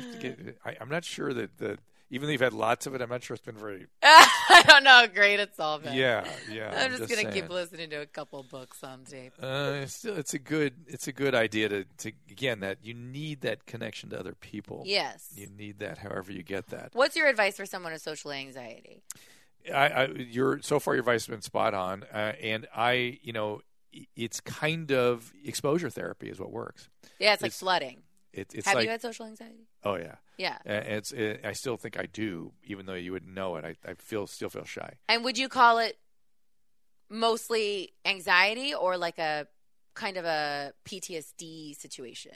have 0.02 0.12
to 0.12 0.18
get- 0.20 0.58
I, 0.66 0.76
I'm 0.80 0.90
not 0.90 1.04
sure 1.04 1.34
that 1.34 1.58
the 1.58 1.78
even 2.12 2.28
though 2.28 2.34
you've 2.34 2.42
had 2.42 2.54
lots 2.54 2.86
of 2.86 2.94
it, 2.94 3.02
I'm 3.02 3.10
not 3.10 3.24
sure 3.24 3.34
it's 3.34 3.44
been 3.44 3.58
very. 3.58 3.88
I 4.04 4.64
don't 4.68 4.84
know 4.84 4.92
how 4.92 5.08
great 5.08 5.40
it's 5.40 5.60
all 5.60 5.80
been. 5.80 5.96
Yeah, 5.96 6.26
yeah. 6.52 6.72
I'm, 6.76 6.92
just, 6.92 7.10
gonna 7.10 7.24
saying. 7.24 7.34
keep 7.34 7.50
listening 7.50 7.90
to 7.90 7.98
a 7.98 8.06
couple 8.06 8.44
books 8.44 8.84
on 8.84 9.06
tape. 9.06 9.34
Uh, 9.42 9.80
it's 9.82 9.96
still, 9.96 10.16
it's 10.16 10.34
a 10.34 10.40
good, 10.40 10.74
it's 10.88 11.08
a 11.08 11.12
good 11.12 11.34
idea 11.34 11.68
to, 11.70 11.86
to 11.98 12.12
again 12.30 12.60
that 12.60 12.78
you 12.84 12.94
need 12.94 13.42
that 13.42 13.66
connection 13.66 14.12
to 14.12 14.20
other 14.20 14.34
people. 14.34 14.84
Yes. 14.86 15.34
you 15.36 15.48
need 15.58 15.80
that. 15.80 15.98
However, 15.98 16.32
you 16.32 16.44
get 16.44 16.68
that. 16.68 16.92
What's 16.94 17.16
your 17.16 17.28
advice 17.28 17.58
for 17.58 17.66
someone 17.66 17.92
with 17.92 18.04
social 18.04 18.32
anxiety? 18.32 19.02
I, 19.74 19.88
I 19.88 20.06
you're 20.06 20.62
so 20.62 20.80
far 20.80 20.94
your 20.94 21.00
advice 21.02 21.26
has 21.26 21.34
been 21.34 21.42
spot 21.42 21.74
on, 21.74 22.04
uh, 22.14 22.34
and 22.40 22.68
I, 22.76 23.18
you 23.24 23.34
know, 23.34 23.62
it's 24.16 24.40
kind 24.42 24.92
of 24.92 25.32
exposure 25.44 25.90
therapy 25.90 26.30
is 26.30 26.40
what 26.40 26.52
works. 26.52 26.90
Yeah, 27.20 27.34
it's 27.34 27.42
like 27.42 27.52
flooding. 27.52 28.04
It, 28.34 28.52
it's 28.54 28.66
Have 28.66 28.76
like, 28.76 28.86
you 28.86 28.92
had 28.92 29.02
social 29.02 29.26
anxiety? 29.26 29.68
oh 29.84 29.96
yeah, 29.96 30.16
Yeah. 30.38 30.58
Uh, 30.68 30.74
it's. 30.74 31.12
It, 31.14 31.42
I 31.46 31.54
still 31.54 31.78
think 31.78 31.98
I 31.98 32.06
do, 32.06 32.52
even 32.66 32.86
though 32.86 32.94
you 32.94 33.14
wouldn't 33.14 33.34
know 33.34 33.56
it. 33.56 33.64
I, 33.64 33.76
I 33.90 33.94
feel 33.94 34.28
still 34.28 34.50
feel 34.50 34.66
shy. 34.66 34.96
And 35.08 35.24
would 35.24 35.38
you 35.38 35.48
call 35.48 35.78
it 35.78 35.98
mostly 37.10 37.94
anxiety 38.04 38.74
or 38.74 38.98
like 38.98 39.20
a 39.20 39.48
kind 39.96 40.18
of 40.18 40.26
a 40.26 40.74
PTSD 40.86 41.76
situation? 41.80 42.34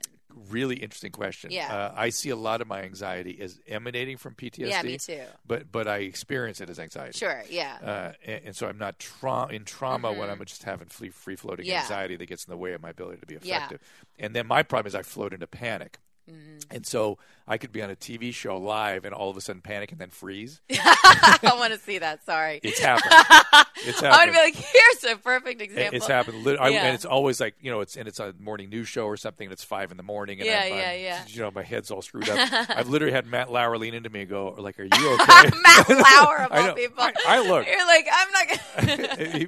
Really 0.49 0.75
interesting 0.77 1.11
question. 1.11 1.51
Yeah. 1.51 1.73
Uh, 1.73 1.93
I 1.95 2.09
see 2.09 2.29
a 2.29 2.35
lot 2.35 2.61
of 2.61 2.67
my 2.67 2.81
anxiety 2.83 3.37
as 3.41 3.59
emanating 3.67 4.17
from 4.17 4.33
PTSD. 4.35 4.69
Yeah, 4.69 4.81
me 4.83 4.97
too. 4.97 5.21
But 5.45 5.71
but 5.71 5.87
I 5.87 5.97
experience 5.99 6.61
it 6.61 6.69
as 6.69 6.79
anxiety. 6.79 7.17
Sure, 7.17 7.43
yeah. 7.49 7.77
Uh, 7.83 8.11
and, 8.25 8.41
and 8.45 8.55
so 8.55 8.67
I'm 8.67 8.77
not 8.77 8.99
tra- 8.99 9.47
in 9.47 9.65
trauma 9.65 10.11
when 10.13 10.29
I'm 10.29 10.43
just 10.45 10.63
having 10.63 10.87
free 10.87 11.09
free 11.09 11.35
floating 11.35 11.65
Mm-hmm. 11.65 11.71
Yeah. 11.73 11.81
anxiety 11.81 12.15
that 12.15 12.25
gets 12.27 12.45
in 12.45 12.51
the 12.51 12.57
way 12.57 12.73
of 12.73 12.81
my 12.81 12.89
ability 12.91 13.19
to 13.21 13.25
be 13.25 13.37
Yeah. 13.41 13.57
effective. 13.57 13.81
And 14.17 14.35
then 14.35 14.47
my 14.47 14.63
problem 14.63 14.87
is 14.87 14.95
I 14.95 15.01
float 15.03 15.33
into 15.33 15.47
panic. 15.47 15.97
Mm-hmm. 16.29 16.57
And 16.71 16.85
so 16.85 17.17
I 17.49 17.57
could 17.57 17.71
be 17.71 17.81
on 17.81 17.89
a 17.89 17.95
TV 17.95 18.31
show 18.33 18.57
live 18.57 19.03
and 19.05 19.13
all 19.13 19.29
of 19.31 19.35
a 19.35 19.41
sudden 19.41 19.61
panic 19.63 19.91
and 19.91 19.99
then 19.99 20.11
freeze. 20.11 20.61
I 20.71 21.39
want 21.55 21.73
to 21.73 21.79
see 21.79 21.97
that. 21.97 22.23
Sorry. 22.23 22.59
It's 22.63 22.79
happened. 22.79 23.11
It's 23.81 24.03
I 24.03 24.07
happened. 24.07 24.11
want 24.11 24.27
to 24.27 24.31
be 24.33 24.59
like, 24.59 24.71
here's 24.73 25.13
a 25.15 25.17
perfect 25.17 25.61
example. 25.61 25.95
It's 25.95 26.05
happened, 26.05 26.45
I, 26.59 26.67
Yeah. 26.67 26.83
and 26.85 26.95
it's 26.95 27.05
always 27.05 27.39
like 27.39 27.55
you 27.61 27.71
know, 27.71 27.79
it's 27.79 27.95
and 27.95 28.09
it's 28.09 28.19
a 28.19 28.33
morning 28.37 28.69
news 28.69 28.89
show 28.89 29.05
or 29.05 29.15
something. 29.15 29.45
And 29.47 29.53
it's 29.53 29.63
five 29.63 29.91
in 29.91 29.95
the 29.97 30.03
morning, 30.03 30.39
and 30.41 30.47
Yeah, 30.47 30.63
I'm, 30.65 30.73
yeah, 30.73 30.89
I'm- 30.89 30.99
yeah. 30.99 31.23
You 31.27 31.41
know, 31.43 31.51
my 31.51 31.63
head's 31.63 31.89
all 31.89 32.01
screwed 32.01 32.27
up. 32.27 32.37
I've 32.69 32.89
literally 32.89 33.13
had 33.13 33.25
Matt 33.25 33.49
Lauer 33.49 33.77
lean 33.77 33.93
into 33.93 34.09
me 34.09 34.21
and 34.21 34.29
go, 34.29 34.53
"Like, 34.57 34.77
are 34.81 34.83
you 34.83 34.89
okay?" 35.13 35.49
Matt 35.63 35.89
Lauer 35.89 36.41
of 36.41 36.51
I 36.51 36.67
all 36.69 36.75
people. 36.75 36.95
I- 37.01 37.13
I 37.25 37.39
look. 37.39 37.65
You're 37.67 37.87
like, 37.87 38.07
I'm 38.11 38.31
not 38.33 38.47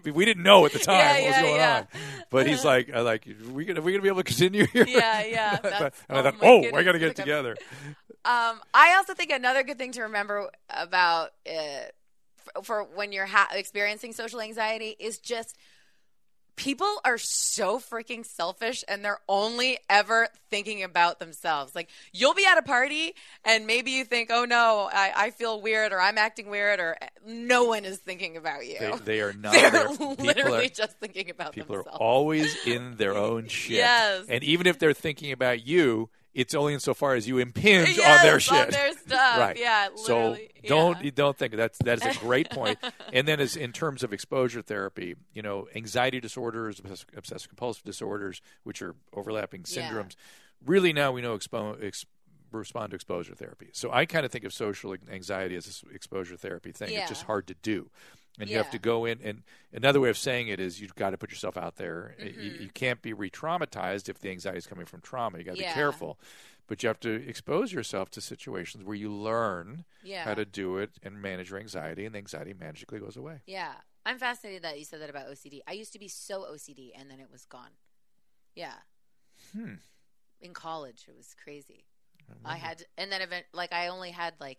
gonna. 0.01 0.13
We 0.13 0.23
didn't 0.23 0.43
know 0.43 0.65
at 0.65 0.71
the 0.71 0.79
time 0.79 0.95
Yeah, 0.95 1.11
what 1.13 1.15
was 1.25 1.35
yeah, 1.35 1.41
going 1.41 1.55
yeah. 1.57 1.77
on, 1.77 1.87
but 2.29 2.47
he's 2.47 2.63
like, 2.63 2.89
I 2.93 3.01
like, 3.01 3.27
we 3.51 3.65
gonna 3.65 3.81
we 3.81 3.91
gonna 3.91 4.01
be 4.01 4.07
able 4.07 4.19
to 4.19 4.23
continue 4.23 4.65
here? 4.67 4.85
Yeah, 4.87 5.25
yeah, 5.25 5.57
and 5.61 5.73
I 5.73 5.79
thought, 5.79 5.93
I 6.09 6.33
oh 6.41 6.63
oh, 6.71 6.77
I 6.77 6.83
got 6.83 6.93
to 6.93 6.99
get 6.99 7.17
together. 7.17 7.57
Um, 8.23 8.59
I 8.73 8.95
also 8.97 9.13
think 9.13 9.31
another 9.31 9.63
good 9.63 9.77
thing 9.77 9.93
to 9.93 10.03
remember 10.03 10.49
about 10.69 11.31
uh, 11.49 11.89
for, 12.37 12.63
for 12.63 12.83
when 12.83 13.11
you're 13.11 13.25
ha- 13.25 13.49
experiencing 13.53 14.13
social 14.13 14.41
anxiety 14.41 14.95
is 14.99 15.17
just 15.17 15.57
people 16.55 17.01
are 17.03 17.17
so 17.17 17.79
freaking 17.79 18.23
selfish 18.23 18.83
and 18.87 19.03
they're 19.03 19.19
only 19.27 19.79
ever 19.89 20.27
thinking 20.51 20.83
about 20.83 21.19
themselves. 21.19 21.73
Like 21.73 21.89
you'll 22.13 22.35
be 22.35 22.45
at 22.45 22.57
a 22.57 22.61
party 22.61 23.15
and 23.43 23.65
maybe 23.65 23.91
you 23.91 24.05
think, 24.05 24.29
"Oh 24.31 24.45
no, 24.45 24.87
I, 24.91 25.11
I 25.15 25.29
feel 25.31 25.59
weird," 25.59 25.91
or 25.91 25.99
"I'm 25.99 26.19
acting 26.19 26.49
weird," 26.49 26.79
or 26.79 26.97
no 27.25 27.63
one 27.63 27.85
is 27.85 27.97
thinking 27.97 28.37
about 28.37 28.67
you. 28.67 28.77
They, 28.79 28.91
they 29.03 29.21
are 29.21 29.33
not. 29.33 29.53
They're 29.53 29.89
literally 29.89 30.65
are, 30.65 30.69
just 30.69 30.99
thinking 30.99 31.31
about 31.31 31.53
people 31.53 31.75
are 31.75 31.89
always 31.89 32.55
in 32.67 32.95
their 32.97 33.15
own 33.15 33.47
shit. 33.47 33.71
Yes. 33.81 34.25
And 34.29 34.43
even 34.43 34.67
if 34.67 34.77
they're 34.77 34.93
thinking 34.93 35.31
about 35.31 35.65
you, 35.65 36.09
it's 36.33 36.53
only 36.55 36.73
insofar 36.73 37.15
as 37.15 37.27
you 37.27 37.37
impinge 37.39 37.97
Yes, 37.97 38.19
on 38.19 38.25
their 38.25 38.39
shit. 38.39 38.53
on 38.65 38.69
their 38.71 38.93
stuff. 38.93 39.37
right. 39.39 39.57
Yeah, 39.57 39.89
So 39.95 40.37
don't 40.67 40.97
Yeah. 40.97 41.03
you 41.03 41.11
don't 41.11 41.37
think 41.37 41.55
that's 41.55 41.77
that 41.79 42.05
is 42.05 42.15
a 42.15 42.19
great 42.19 42.49
point. 42.49 42.79
and 43.13 43.27
then 43.27 43.39
as 43.39 43.55
in 43.55 43.71
terms 43.73 44.03
of 44.03 44.13
exposure 44.13 44.61
therapy, 44.61 45.15
you 45.33 45.41
know, 45.41 45.67
anxiety 45.75 46.19
disorders, 46.19 46.79
obsessive 47.15 47.49
compulsive 47.49 47.83
disorders, 47.83 48.41
which 48.63 48.81
are 48.81 48.95
overlapping 49.13 49.65
Yeah. 49.67 49.89
syndromes, 49.89 50.15
really 50.65 50.93
now 50.93 51.11
we 51.11 51.21
know 51.21 51.37
expo- 51.37 51.83
ex- 51.83 52.05
respond 52.51 52.91
to 52.91 52.95
exposure 52.95 53.33
therapy. 53.33 53.69
So 53.71 53.91
I 53.91 54.05
kind 54.05 54.25
of 54.25 54.31
think 54.31 54.43
of 54.43 54.53
social 54.53 54.93
anxiety 55.09 55.55
as 55.55 55.65
this 55.65 55.83
exposure 55.93 56.35
therapy 56.35 56.71
thing. 56.73 56.91
Yeah. 56.91 57.01
It's 57.01 57.09
just 57.09 57.23
hard 57.23 57.47
to 57.47 57.53
do. 57.55 57.89
And 58.39 58.49
you 58.49 58.57
have 58.57 58.71
to 58.71 58.79
go 58.79 59.05
in, 59.05 59.19
and 59.21 59.43
another 59.73 59.99
way 59.99 60.09
of 60.09 60.17
saying 60.17 60.47
it 60.47 60.59
is 60.59 60.79
you've 60.81 60.95
got 60.95 61.09
to 61.11 61.17
put 61.17 61.29
yourself 61.31 61.57
out 61.57 61.75
there. 61.75 62.15
You, 62.17 62.25
Mm-hmm. 62.31 62.63
you 62.63 62.69
can't 62.73 63.01
be 63.01 63.13
re-traumatized 63.13 64.07
if 64.09 64.19
the 64.19 64.29
anxiety 64.31 64.57
is 64.57 64.65
coming 64.67 64.85
from 64.85 65.01
trauma. 65.01 65.37
You 65.37 65.43
got 65.43 65.55
to 65.57 65.61
Yeah. 65.61 65.71
be 65.71 65.73
careful, 65.75 66.17
but 66.67 66.81
you 66.81 66.87
have 66.87 66.99
to 67.01 67.11
expose 67.27 67.73
yourself 67.73 68.09
to 68.11 68.21
situations 68.21 68.83
where 68.85 68.95
you 68.95 69.11
learn 69.11 69.83
Yeah. 70.01 70.23
how 70.23 70.33
to 70.33 70.45
do 70.45 70.77
it 70.77 70.91
and 71.03 71.21
manage 71.21 71.49
your 71.51 71.59
anxiety, 71.59 72.05
and 72.05 72.15
the 72.15 72.19
anxiety 72.19 72.53
magically 72.53 72.99
goes 72.99 73.17
away. 73.17 73.41
Yeah. 73.45 73.73
I'm 74.05 74.17
fascinated 74.17 74.63
that 74.63 74.79
you 74.79 74.85
said 74.85 75.01
that 75.01 75.09
about 75.11 75.27
OCD. 75.27 75.61
I 75.67 75.73
used 75.73 75.93
to 75.93 75.99
be 75.99 76.07
so 76.07 76.43
OCD 76.45 76.91
and 76.95 77.11
then 77.11 77.19
it 77.19 77.29
was 77.31 77.45
gone. 77.45 77.71
Yeah. 78.55 78.73
Hmm. 79.53 79.75
In 80.39 80.53
college, 80.55 81.05
it 81.07 81.15
was 81.15 81.35
crazy. 81.43 81.85
I 82.45 82.55
had, 82.55 82.85
and 82.97 83.11
then 83.11 83.21
event, 83.21 83.45
like 83.53 83.73
I 83.73 83.87
only 83.89 84.09
had 84.11 84.33
like 84.39 84.57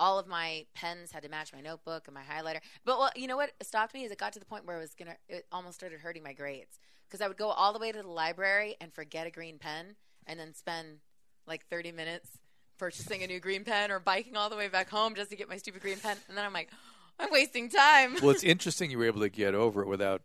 all 0.00 0.18
of 0.18 0.26
my 0.26 0.64
pens 0.74 1.12
had 1.12 1.22
to 1.22 1.28
match 1.28 1.52
my 1.52 1.60
notebook 1.60 2.08
and 2.08 2.14
my 2.14 2.22
highlighter. 2.22 2.60
But 2.84 2.98
well, 2.98 3.10
you 3.14 3.28
know 3.28 3.36
what 3.36 3.52
stopped 3.62 3.94
me 3.94 4.02
is 4.02 4.10
it 4.10 4.18
got 4.18 4.32
to 4.32 4.40
the 4.40 4.46
point 4.46 4.66
where 4.66 4.78
it 4.78 4.80
was 4.80 4.94
gonna, 4.94 5.16
it 5.28 5.46
almost 5.52 5.76
started 5.76 6.00
hurting 6.00 6.22
my 6.22 6.32
grades 6.32 6.80
because 7.06 7.20
I 7.20 7.28
would 7.28 7.36
go 7.36 7.50
all 7.50 7.72
the 7.72 7.78
way 7.78 7.92
to 7.92 8.02
the 8.02 8.08
library 8.08 8.76
and 8.80 8.92
forget 8.92 9.26
a 9.26 9.30
green 9.30 9.58
pen, 9.58 9.96
and 10.26 10.40
then 10.40 10.54
spend 10.54 10.98
like 11.46 11.66
30 11.66 11.92
minutes 11.92 12.30
purchasing 12.78 13.22
a 13.22 13.26
new 13.26 13.40
green 13.40 13.64
pen 13.64 13.90
or 13.90 14.00
biking 14.00 14.36
all 14.36 14.48
the 14.48 14.56
way 14.56 14.68
back 14.68 14.88
home 14.88 15.14
just 15.14 15.30
to 15.30 15.36
get 15.36 15.48
my 15.48 15.58
stupid 15.58 15.82
green 15.82 15.98
pen, 15.98 16.16
and 16.28 16.36
then 16.36 16.44
I'm 16.44 16.52
like, 16.52 16.70
I'm 17.18 17.30
wasting 17.30 17.68
time. 17.68 18.16
well, 18.22 18.30
it's 18.30 18.42
interesting 18.44 18.90
you 18.90 18.98
were 18.98 19.04
able 19.04 19.20
to 19.20 19.28
get 19.28 19.54
over 19.54 19.82
it 19.82 19.88
without, 19.88 20.22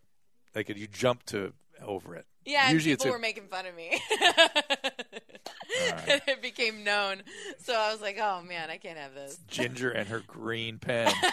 like, 0.56 0.70
you 0.70 0.88
jumped 0.88 1.28
to 1.28 1.52
over 1.82 2.16
it. 2.16 2.26
Yeah, 2.46 2.72
usually 2.72 2.96
people 2.96 3.08
a, 3.08 3.12
were 3.12 3.20
making 3.20 3.48
fun 3.48 3.66
of 3.66 3.76
me. 3.76 4.00
and 4.20 6.22
it 6.28 6.42
became 6.42 6.84
known. 6.84 7.24
So 7.64 7.74
I 7.74 7.92
was 7.92 8.02
like, 8.02 8.18
oh 8.20 8.42
man, 8.44 8.70
I 8.70 8.78
can't 8.78 8.98
have 8.98 9.14
this. 9.14 9.40
Ginger 9.48 9.90
and 9.90 10.08
her 10.10 10.22
green 10.26 10.80
pen. 10.80 11.12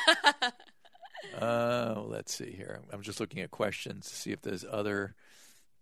Uh, 1.41 2.03
let's 2.07 2.35
see 2.35 2.51
here. 2.51 2.81
I'm 2.93 3.01
just 3.01 3.21
looking 3.21 3.41
at 3.41 3.53
questions 3.53 4.09
to 4.09 4.15
see 4.15 4.33
if 4.33 4.43
there's 4.43 4.65
other. 4.69 5.15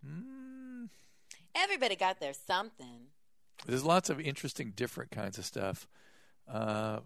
Mm, 0.07 0.31
Everybody 1.55 1.95
got 1.95 2.19
their 2.19 2.33
something. 2.33 3.07
there's 3.65 3.83
lots 3.83 4.09
of 4.09 4.21
interesting, 4.21 4.71
different 4.75 5.11
kinds 5.11 5.37
of 5.37 5.45
stuff. 5.45 5.87
Uh, 6.47 6.99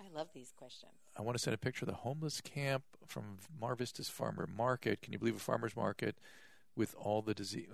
I 0.00 0.14
love 0.14 0.28
these 0.34 0.52
questions. 0.56 0.92
I 1.16 1.22
want 1.22 1.36
to 1.36 1.42
send 1.42 1.54
a 1.54 1.58
picture 1.58 1.84
of 1.84 1.88
the 1.88 1.96
homeless 1.96 2.40
camp 2.40 2.84
from 3.06 3.38
Mar 3.60 3.74
Vista's 3.74 4.08
farmer 4.08 4.48
market. 4.52 5.02
Can 5.02 5.12
you 5.12 5.18
believe 5.18 5.36
a 5.36 5.40
farmer's 5.40 5.76
market 5.76 6.16
with 6.76 6.94
all 6.98 7.22
the 7.22 7.34
disease? 7.34 7.66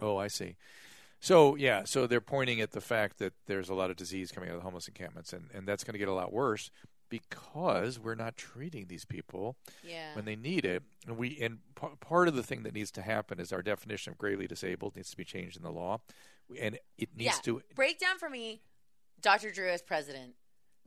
Oh, 0.00 0.16
I 0.16 0.28
see. 0.28 0.56
So 1.20 1.56
yeah, 1.56 1.82
so 1.84 2.06
they're 2.06 2.20
pointing 2.20 2.60
at 2.60 2.70
the 2.72 2.80
fact 2.80 3.18
that 3.18 3.32
there's 3.46 3.68
a 3.68 3.74
lot 3.74 3.90
of 3.90 3.96
disease 3.96 4.30
coming 4.30 4.48
out 4.50 4.54
of 4.54 4.60
the 4.60 4.64
homeless 4.64 4.86
encampments, 4.86 5.32
and, 5.32 5.48
and 5.52 5.66
that's 5.66 5.82
going 5.82 5.94
to 5.94 5.98
get 5.98 6.08
a 6.08 6.12
lot 6.12 6.32
worse 6.32 6.70
because 7.10 7.98
we're 7.98 8.14
not 8.14 8.36
treating 8.36 8.86
these 8.86 9.04
people 9.04 9.56
Yeah. 9.82 10.14
when 10.14 10.26
they 10.26 10.36
need 10.36 10.64
it. 10.64 10.82
And 11.06 11.16
we 11.16 11.38
and 11.40 11.58
p- 11.74 11.88
part 12.00 12.28
of 12.28 12.36
the 12.36 12.42
thing 12.42 12.62
that 12.64 12.74
needs 12.74 12.90
to 12.92 13.02
happen 13.02 13.40
is 13.40 13.52
our 13.52 13.62
definition 13.62 14.12
of 14.12 14.18
gravely 14.18 14.46
disabled 14.46 14.94
needs 14.94 15.10
to 15.10 15.16
be 15.16 15.24
changed 15.24 15.56
in 15.56 15.62
the 15.62 15.72
law, 15.72 16.00
and 16.60 16.78
it 16.96 17.08
needs 17.16 17.36
yeah. 17.36 17.40
to. 17.44 17.62
Break 17.74 17.98
down 17.98 18.18
for 18.18 18.28
me, 18.30 18.60
Dr. 19.20 19.50
Drew 19.50 19.68
as 19.70 19.82
president. 19.82 20.34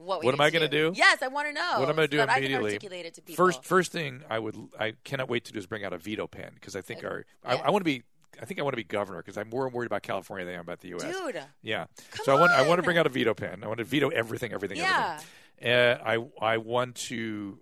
What, 0.06 0.24
What 0.24 0.34
am 0.34 0.41
I 0.41 0.49
gonna 0.49 0.68
do? 0.68 0.91
Yes, 0.95 1.22
I 1.22 1.28
want 1.28 1.47
to 1.47 1.54
know. 1.54 1.80
What 1.80 1.84
am 1.84 1.89
I'm 1.89 1.95
going 1.95 2.08
to 2.10 2.12
do 2.12 2.18
so 2.18 2.24
immediately? 2.24 2.56
I 2.76 2.78
can 2.78 2.88
articulate 2.91 3.06
it 3.06 3.26
to. 3.28 3.34
First, 3.34 3.64
first 3.64 3.91
thing 3.91 4.24
I 4.30 4.39
would, 4.39 4.56
I 4.80 4.93
cannot 5.04 5.30
wait 5.30 5.45
to 5.45 5.52
do 5.54 5.60
is 5.60 5.66
bring 5.68 5.84
out 5.86 5.93
a 5.93 5.97
veto 5.97 6.28
pen 6.28 6.52
because 6.56 6.76
I 6.76 6.82
think 6.82 7.04
our, 7.04 7.26
I, 7.45 7.56
Yeah. 7.56 7.62
I 7.66 7.70
want 7.72 7.82
to 7.82 7.86
be, 7.86 8.04
I 8.41 8.45
think 8.45 8.60
I 8.60 8.64
want 8.64 8.74
to 8.74 8.78
be 8.78 8.84
governor 8.84 9.20
because 9.20 9.38
I'm 9.38 9.49
more 9.49 9.70
worried 9.70 9.86
about 9.88 10.02
California 10.04 10.45
than 10.45 10.56
I 10.56 10.58
am 10.58 10.62
about 10.62 10.80
the 10.80 10.89
U.S. 10.89 11.04
dude. 11.04 11.41
Yeah. 11.62 11.86
So 12.24 12.36
I 12.36 12.39
want, 12.39 12.52
I 12.52 12.68
want 12.68 12.80
to 12.80 12.84
bring 12.84 12.97
out 12.97 13.06
a 13.06 13.10
veto 13.10 13.34
pen. 13.34 13.64
I 13.64 13.68
want 13.68 13.78
to 13.80 13.84
veto 13.84 14.10
everything, 14.10 14.52
everything, 14.54 14.78
Yeah. 14.78 15.20
everything. 15.60 15.72
Uh, 15.72 16.26
I, 16.41 16.54
I 16.54 16.58
want 16.58 16.95
to 16.95 17.60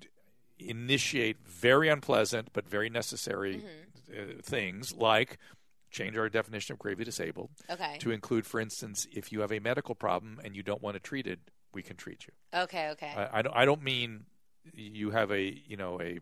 d- 0.00 0.08
initiate 0.58 1.38
very 1.46 1.88
unpleasant 1.88 2.48
but 2.52 2.68
very 2.68 2.90
necessary 2.90 3.62
Mm-hmm. 4.10 4.38
uh, 4.38 4.42
things 4.42 4.94
like 4.94 5.38
change 5.90 6.16
our 6.18 6.28
definition 6.28 6.74
of 6.74 6.78
gravely 6.78 7.04
disabled 7.04 7.48
Okay. 7.70 7.96
to 8.00 8.10
include, 8.10 8.44
for 8.46 8.60
instance, 8.60 9.06
if 9.12 9.32
you 9.32 9.40
have 9.40 9.50
a 9.52 9.58
medical 9.60 9.94
problem 9.94 10.38
and 10.44 10.54
you 10.54 10.62
don't 10.62 10.82
want 10.82 10.94
to 10.96 11.00
treat 11.00 11.26
it 11.26 11.38
treated, 11.38 11.40
we 11.72 11.82
can 11.82 11.96
treat 11.96 12.26
you. 12.26 12.32
Okay. 12.62 12.90
Okay. 12.90 13.12
I, 13.16 13.38
I 13.38 13.42
don't. 13.42 13.56
I 13.56 13.64
don't 13.64 13.82
mean 13.82 14.24
you 14.74 15.10
have 15.10 15.30
a 15.30 15.40
you 15.66 15.76
know 15.76 16.00
a 16.00 16.18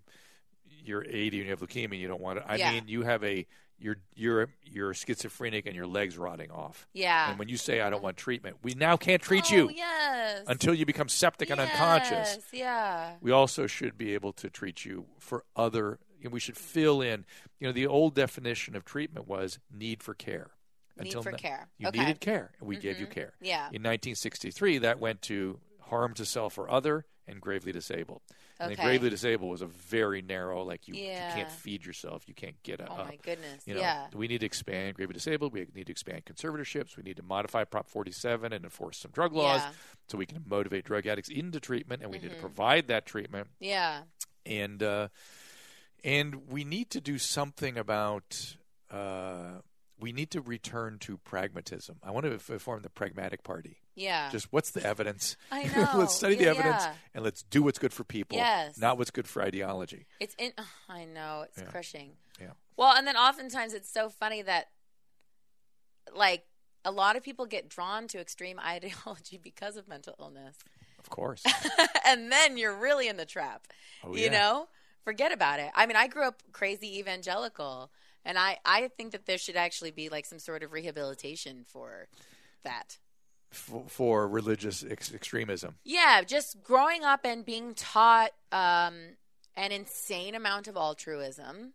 you're 0.85 1.05
80 1.05 1.39
and 1.39 1.47
you 1.47 1.51
have 1.51 1.61
leukemia. 1.61 1.85
and 1.85 1.95
You 1.95 2.09
don't 2.09 2.21
want 2.21 2.39
it. 2.39 2.45
I 2.47 2.57
Yeah. 2.57 2.73
mean 2.73 2.85
you 2.87 3.03
have 3.03 3.25
a 3.25 3.47
you're 3.79 3.97
you're 4.15 4.49
you're 4.65 4.95
schizophrenic 4.95 5.67
and 5.67 5.75
your 5.75 5.87
legs 5.87 6.17
rotting 6.17 6.51
off. 6.51 6.87
yeah. 6.95 7.31
And 7.31 7.39
when 7.39 7.49
you 7.49 7.57
say 7.57 7.81
I 7.81 7.91
don't 7.91 8.03
want 8.03 8.17
treatment, 8.17 8.57
we 8.63 8.75
now 8.75 8.97
can't 8.97 9.21
treat 9.21 9.45
oh, 9.53 9.55
you 9.55 9.71
Yes. 9.75 10.45
until 10.47 10.75
you 10.75 10.87
become 10.87 11.09
septic 11.09 11.51
and 11.51 11.61
unconscious. 11.61 12.11
Yes, 12.37 12.41
Yeah. 12.53 13.13
We 13.21 13.33
also 13.33 13.67
should 13.67 13.99
be 13.99 14.15
able 14.15 14.33
to 14.35 14.49
treat 14.51 14.85
you 14.85 15.07
for 15.19 15.45
other. 15.55 15.99
Know, 16.23 16.31
we 16.31 16.41
should 16.41 16.57
fill 16.57 17.03
in. 17.03 17.25
You 17.61 17.69
know, 17.69 17.73
the 17.73 17.87
old 17.87 18.15
definition 18.15 18.75
of 18.75 18.85
treatment 18.85 19.29
was 19.29 19.59
need 19.71 20.03
for 20.03 20.15
care. 20.15 20.51
Need 21.05 21.23
for 21.23 21.33
na- 21.33 21.37
care. 21.39 21.69
You 21.79 21.89
Okay. 21.89 21.99
Mm-hmm. 21.99 22.07
needed 22.07 22.21
care, 22.21 22.53
and 22.59 22.69
we 22.69 22.77
gave 22.77 22.99
you 22.99 23.07
care. 23.07 23.33
Yeah. 23.41 23.67
In 23.73 23.83
1963, 23.83 24.79
that 24.79 24.99
went 24.99 25.23
to 25.23 25.59
harm 25.83 26.15
to 26.15 26.25
self 26.25 26.59
or 26.59 26.71
other 26.71 27.05
and 27.29 27.41
gravely 27.41 27.73
disabled. 27.73 28.23
And 28.59 28.73
Okay. 28.73 28.83
gravely 28.83 29.11
disabled 29.11 29.51
was 29.51 29.61
a 29.61 29.67
very 29.67 30.23
narrow, 30.23 30.63
like 30.63 30.89
you, 30.89 30.95
you 30.95 31.11
can't 31.11 31.51
feed 31.51 31.85
yourself, 31.85 32.23
you 32.27 32.35
can't 32.35 32.61
get 32.63 32.81
up. 32.81 32.89
Oh 32.91 33.05
my 33.05 33.17
goodness. 33.23 33.63
You 33.67 33.75
know, 33.75 33.81
yeah. 33.81 34.07
we 34.15 34.29
need 34.29 34.39
to 34.41 34.47
expand 34.47 34.95
gravely 34.95 35.13
disabled. 35.13 35.53
We 35.53 35.67
need 35.75 35.87
to 35.87 35.93
expand 35.93 36.25
conservatorships. 36.25 36.97
We 36.97 37.03
need 37.03 37.17
to 37.19 37.23
modify 37.23 37.65
Prop 37.65 37.89
47 37.91 38.53
and 38.53 38.65
enforce 38.65 38.99
some 38.99 39.11
drug 39.11 39.33
laws 39.35 39.61
Yeah. 39.61 39.67
Mm-hmm. 39.67 39.75
so 40.09 40.19
we 40.19 40.27
can 40.27 40.43
motivate 40.49 40.85
drug 40.85 41.07
addicts 41.07 41.29
into 41.29 41.61
treatment, 41.61 42.03
and 42.03 42.11
we 42.11 42.19
need 42.19 42.31
to 42.31 42.37
provide 42.37 42.87
that 42.89 43.05
treatment. 43.07 43.49
Yeah. 43.61 44.03
And 44.47 44.83
uh, 44.83 45.09
and 46.05 46.49
we 46.49 46.65
need 46.65 46.91
to 46.91 47.01
do 47.01 47.19
something 47.19 47.77
about. 47.77 48.57
Uh, 48.91 49.61
we 49.99 50.13
need 50.13 50.31
to 50.33 50.41
return 50.41 50.99
to 51.01 51.17
pragmatism. 51.19 51.97
I 52.03 52.11
want 52.11 52.27
to 52.27 52.39
form 52.59 52.83
the 52.83 52.91
pragmatic 52.91 53.43
party. 53.43 53.79
Yeah. 53.95 54.29
Just 54.31 54.53
what's 54.53 54.71
the 54.71 54.85
evidence? 54.87 55.37
I 55.51 55.65
know. 55.77 55.89
let's 55.95 56.15
study 56.15 56.35
the 56.37 56.49
evidence 56.49 56.83
yeah. 56.85 56.93
and 57.15 57.25
let's 57.25 57.43
do 57.43 57.63
what's 57.63 57.79
good 57.79 57.93
for 57.95 58.05
people, 58.05 58.37
Yes. 58.37 58.77
not 58.79 58.99
what's 58.99 59.11
good 59.11 59.27
for 59.27 59.43
ideology. 59.43 60.07
It's 60.21 60.35
in. 60.39 60.53
ugh, 60.59 60.67
I 60.89 61.05
know 61.07 61.45
it's 61.47 61.59
Yeah. 61.59 61.65
crushing. 61.65 62.13
Yeah. 62.41 62.51
Well, 62.77 62.95
and 62.95 63.07
then 63.07 63.17
oftentimes 63.17 63.73
it's 63.73 63.91
so 63.91 64.11
funny 64.11 64.43
that, 64.43 64.67
like, 66.15 66.45
a 66.85 66.91
lot 66.91 67.17
of 67.17 67.23
people 67.23 67.47
get 67.47 67.69
drawn 67.69 68.07
to 68.09 68.19
extreme 68.21 68.59
ideology 68.65 69.39
because 69.43 69.77
of 69.77 69.89
mental 69.89 70.15
illness. 70.21 70.57
Of 70.99 71.11
course. 71.11 71.43
and 72.07 72.31
then 72.31 72.57
you're 72.59 72.77
really 72.77 73.09
in 73.09 73.17
the 73.17 73.25
trap. 73.27 73.67
Oh, 74.05 74.15
you 74.15 74.25
yeah. 74.25 74.31
know? 74.31 74.69
Forget 75.05 75.33
about 75.33 75.61
it. 75.61 75.71
I 75.75 75.87
mean, 75.87 75.97
I 75.97 76.09
grew 76.09 76.25
up 76.27 76.43
crazy 76.53 76.99
evangelical, 76.99 77.91
and 78.27 78.39
I, 78.39 78.59
I 78.65 78.89
think 78.89 79.13
that 79.13 79.25
there 79.25 79.39
should 79.39 79.57
actually 79.57 79.93
be 79.93 80.09
like 80.09 80.27
some 80.27 80.41
sort 80.41 80.63
of 80.63 80.73
rehabilitation 80.73 81.65
for 81.67 82.09
that. 82.65 82.99
F- 83.53 83.85
for 83.89 84.29
religious 84.29 84.85
ex- 84.89 85.15
extremism. 85.15 85.77
Yeah, 85.85 86.23
just 86.27 86.63
growing 86.63 87.05
up 87.05 87.21
and 87.25 87.47
being 87.47 87.75
taught 87.75 88.33
um, 88.51 89.17
an 89.57 89.71
insane 89.71 90.35
amount 90.35 90.67
of 90.67 90.77
altruism 90.77 91.75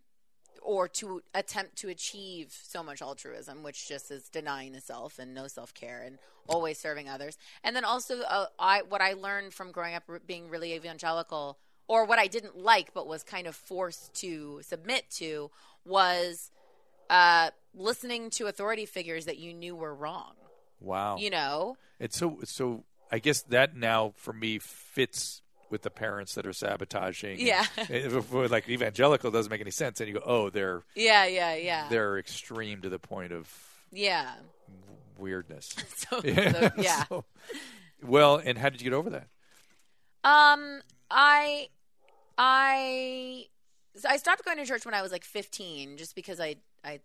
or 0.60 0.86
to 0.86 1.22
attempt 1.34 1.76
to 1.76 1.88
achieve 1.88 2.56
so 2.62 2.82
much 2.82 3.02
altruism, 3.02 3.62
which 3.62 3.88
just 3.88 4.10
is 4.10 4.28
denying 4.28 4.72
the 4.72 4.80
self 4.80 5.18
and 5.18 5.34
no 5.34 5.48
self 5.48 5.72
care 5.74 6.02
and 6.04 6.18
always 6.46 6.78
serving 6.78 7.08
others. 7.08 7.38
And 7.64 7.74
then 7.74 7.84
also, 7.84 8.20
uh, 8.20 8.46
I 8.58 8.82
what 8.82 9.00
I 9.00 9.14
learned 9.14 9.54
from 9.54 9.72
growing 9.72 9.94
up 9.94 10.04
being 10.26 10.50
really 10.50 10.74
evangelical, 10.74 11.58
or 11.92 12.06
what 12.06 12.18
I 12.18 12.26
didn't 12.26 12.56
like 12.56 12.94
but 12.94 13.06
was 13.06 13.22
kind 13.22 13.46
of 13.46 13.54
forced 13.54 14.14
to 14.14 14.60
submit 14.62 15.10
to, 15.16 15.50
was 15.84 16.50
uh, 17.10 17.50
listening 17.74 18.30
to 18.30 18.46
authority 18.46 18.86
figures 18.86 19.26
that 19.26 19.36
you 19.36 19.52
knew 19.52 19.76
were 19.76 19.94
wrong. 19.94 20.32
Wow. 20.80 21.18
You 21.18 21.28
know, 21.28 21.76
It's 22.00 22.16
so 22.16 22.38
so. 22.44 22.84
I 23.10 23.18
guess 23.18 23.42
that 23.50 23.76
now 23.76 24.14
for 24.16 24.32
me 24.32 24.58
fits 24.58 25.42
with 25.68 25.82
the 25.82 25.90
parents 25.90 26.34
that 26.36 26.46
are 26.46 26.54
sabotaging. 26.54 27.38
Yeah. 27.40 27.66
If 27.76 28.32
like 28.32 28.70
evangelical 28.70 29.30
doesn't 29.30 29.50
make 29.50 29.60
any 29.60 29.70
sense, 29.70 30.00
and 30.00 30.08
you 30.08 30.14
go, 30.14 30.22
oh, 30.24 30.48
they're 30.48 30.82
yeah, 30.96 31.26
yeah, 31.26 31.54
yeah, 31.56 31.88
they're 31.90 32.18
extreme 32.18 32.80
to 32.80 32.88
the 32.88 32.98
point 32.98 33.32
of 33.32 33.52
yeah. 33.92 34.30
weirdness. 35.18 35.74
So, 35.94 36.20
so, 36.22 36.70
yeah. 36.78 37.04
So- 37.10 37.24
well, 38.02 38.36
and 38.42 38.56
how 38.56 38.70
did 38.70 38.80
you 38.80 38.90
get 38.90 38.96
over 38.96 39.10
that? 39.10 39.28
Um, 40.24 40.80
I, 41.10 41.68
I, 42.44 43.46
I 44.08 44.16
stopped 44.16 44.44
going 44.44 44.56
to 44.58 44.64
church 44.66 44.84
when 44.84 44.94
I 44.94 45.02
was 45.02 45.12
like 45.12 45.24
15, 45.24 45.96
just 45.96 46.14
because 46.16 46.40
I, 46.40 46.56
I, 46.84 47.00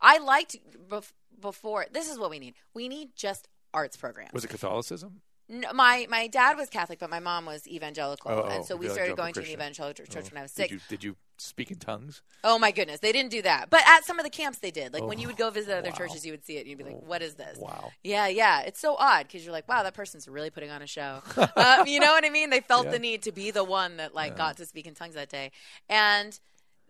I 0.00 0.18
liked 0.18 0.56
bef- 0.88 1.12
before. 1.40 1.86
This 1.92 2.10
is 2.10 2.18
what 2.18 2.28
we 2.30 2.38
need. 2.40 2.54
We 2.74 2.88
need 2.88 3.10
just 3.14 3.48
arts 3.72 3.96
programs. 3.96 4.32
Was 4.32 4.44
it 4.44 4.48
Catholicism? 4.48 5.20
No, 5.48 5.72
my 5.74 6.06
my 6.08 6.26
dad 6.26 6.56
was 6.56 6.70
Catholic, 6.70 6.98
but 6.98 7.10
my 7.10 7.20
mom 7.20 7.44
was 7.44 7.68
evangelical, 7.68 8.30
Oh, 8.30 8.44
oh, 8.46 8.48
and 8.48 8.64
so 8.64 8.76
we 8.76 8.88
started 8.88 9.14
going 9.14 9.34
to 9.34 9.40
an 9.40 9.46
evangelical 9.46 10.06
church 10.06 10.24
Oh. 10.26 10.30
when 10.32 10.38
I 10.38 10.42
was 10.42 10.52
Did 10.52 10.70
six. 10.70 10.72
you 10.72 10.80
did 10.88 11.04
you 11.04 11.16
speak 11.38 11.70
in 11.70 11.78
tongues? 11.78 12.22
Oh 12.42 12.58
my 12.58 12.70
goodness, 12.70 13.00
they 13.00 13.12
didn't 13.12 13.30
do 13.30 13.40
that, 13.42 13.70
but 13.70 13.82
at 13.86 14.04
some 14.04 14.18
of 14.18 14.24
the 14.24 14.30
camps 14.30 14.58
they 14.58 14.70
did. 14.70 14.92
Like 14.92 15.02
when 15.02 15.18
you 15.18 15.26
would 15.26 15.36
go 15.36 15.50
visit 15.50 15.76
other 15.76 15.88
wow. 15.88 15.94
churches, 15.94 16.26
you 16.26 16.32
would 16.32 16.44
see 16.44 16.56
it, 16.56 16.60
and 16.60 16.68
you'd 16.68 16.78
be 16.78 16.84
like, 16.84 17.00
"What 17.00 17.22
is 17.22 17.34
this?" 17.34 17.58
Wow. 17.58 17.92
Yeah, 18.02 18.26
yeah. 18.28 18.60
It's 18.60 18.80
so 18.80 18.96
odd 18.98 19.26
because 19.26 19.44
you're 19.44 19.52
like, 19.52 19.66
wow, 19.66 19.82
that 19.82 19.94
person's 19.94 20.28
really 20.28 20.50
putting 20.50 20.70
on 20.70 20.82
a 20.82 20.86
show. 20.86 21.22
uh, 21.36 21.84
you 21.86 22.00
know 22.00 22.12
what 22.12 22.24
I 22.24 22.30
mean? 22.30 22.50
They 22.50 22.60
felt 22.60 22.86
Yeah. 22.86 22.92
the 22.92 22.98
need 22.98 23.22
to 23.22 23.32
be 23.32 23.50
the 23.50 23.64
one 23.64 23.96
that 23.96 24.14
like 24.14 24.36
got 24.36 24.58
to 24.58 24.66
speak 24.66 24.86
in 24.86 24.94
tongues 24.94 25.14
that 25.14 25.30
day, 25.30 25.52
and 25.88 26.38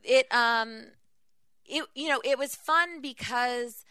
it 0.02 0.26
um, 0.34 0.86
it 1.66 1.84
you 1.94 2.08
know 2.08 2.20
it 2.24 2.38
was 2.38 2.56
fun 2.56 3.00
because 3.00 3.84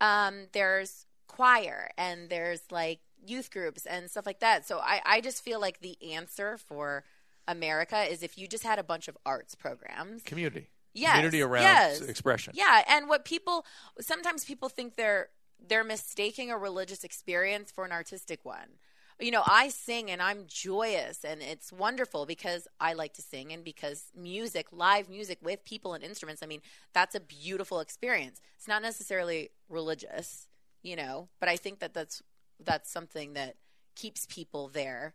um, 0.00 0.46
there's 0.52 1.06
choir 1.26 1.90
and 1.98 2.30
there's 2.30 2.62
like 2.70 3.00
youth 3.26 3.50
groups 3.50 3.86
and 3.86 4.10
stuff 4.10 4.26
like 4.26 4.40
that. 4.40 4.66
So 4.66 4.78
I 4.78 5.00
I 5.04 5.20
just 5.20 5.44
feel 5.44 5.60
like 5.60 5.80
the 5.80 5.96
answer 6.12 6.56
for 6.56 7.04
America 7.50 8.00
is 8.02 8.22
if 8.22 8.38
you 8.38 8.46
just 8.46 8.64
had 8.64 8.78
a 8.78 8.82
bunch 8.84 9.08
of 9.08 9.16
arts 9.26 9.54
programs 9.54 10.22
Community. 10.22 10.68
Yes, 10.92 11.12
Community 11.12 11.42
around 11.42 11.62
yes. 11.62 12.00
expression. 12.00 12.52
yeah, 12.56 12.82
and 12.88 13.08
what 13.08 13.24
people 13.24 13.64
sometimes 14.00 14.44
people 14.44 14.68
think 14.68 14.96
they're 14.96 15.28
they're 15.68 15.84
mistaking 15.84 16.50
a 16.50 16.56
religious 16.58 17.04
experience 17.04 17.70
for 17.70 17.84
an 17.84 17.92
artistic 17.92 18.44
one. 18.44 18.78
You 19.20 19.30
know, 19.30 19.42
I 19.46 19.68
sing 19.68 20.10
and 20.10 20.22
I'm 20.22 20.44
joyous 20.46 21.24
and 21.24 21.42
it's 21.42 21.70
wonderful 21.70 22.24
because 22.24 22.66
I 22.80 22.94
like 22.94 23.12
to 23.14 23.22
sing 23.22 23.52
and 23.52 23.62
because 23.62 24.04
music, 24.16 24.68
live 24.72 25.10
music 25.10 25.38
with 25.42 25.62
people 25.64 25.92
and 25.92 26.02
instruments, 26.02 26.42
I 26.42 26.46
mean, 26.46 26.62
that's 26.94 27.14
a 27.14 27.20
beautiful 27.20 27.80
experience. 27.80 28.40
It's 28.56 28.66
not 28.66 28.80
necessarily 28.80 29.50
religious, 29.68 30.48
you 30.82 30.96
know, 30.96 31.28
but 31.38 31.50
I 31.50 31.56
think 31.56 31.80
that 31.80 31.92
that's 31.92 32.22
that's 32.64 32.90
something 32.90 33.34
that 33.34 33.56
keeps 33.94 34.26
people 34.26 34.68
there. 34.68 35.14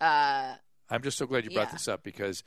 Uh 0.00 0.54
I'm 0.90 1.02
just 1.02 1.18
so 1.18 1.26
glad 1.26 1.44
you 1.44 1.50
brought 1.50 1.68
Yeah. 1.68 1.72
this 1.72 1.88
up 1.88 2.02
because 2.02 2.42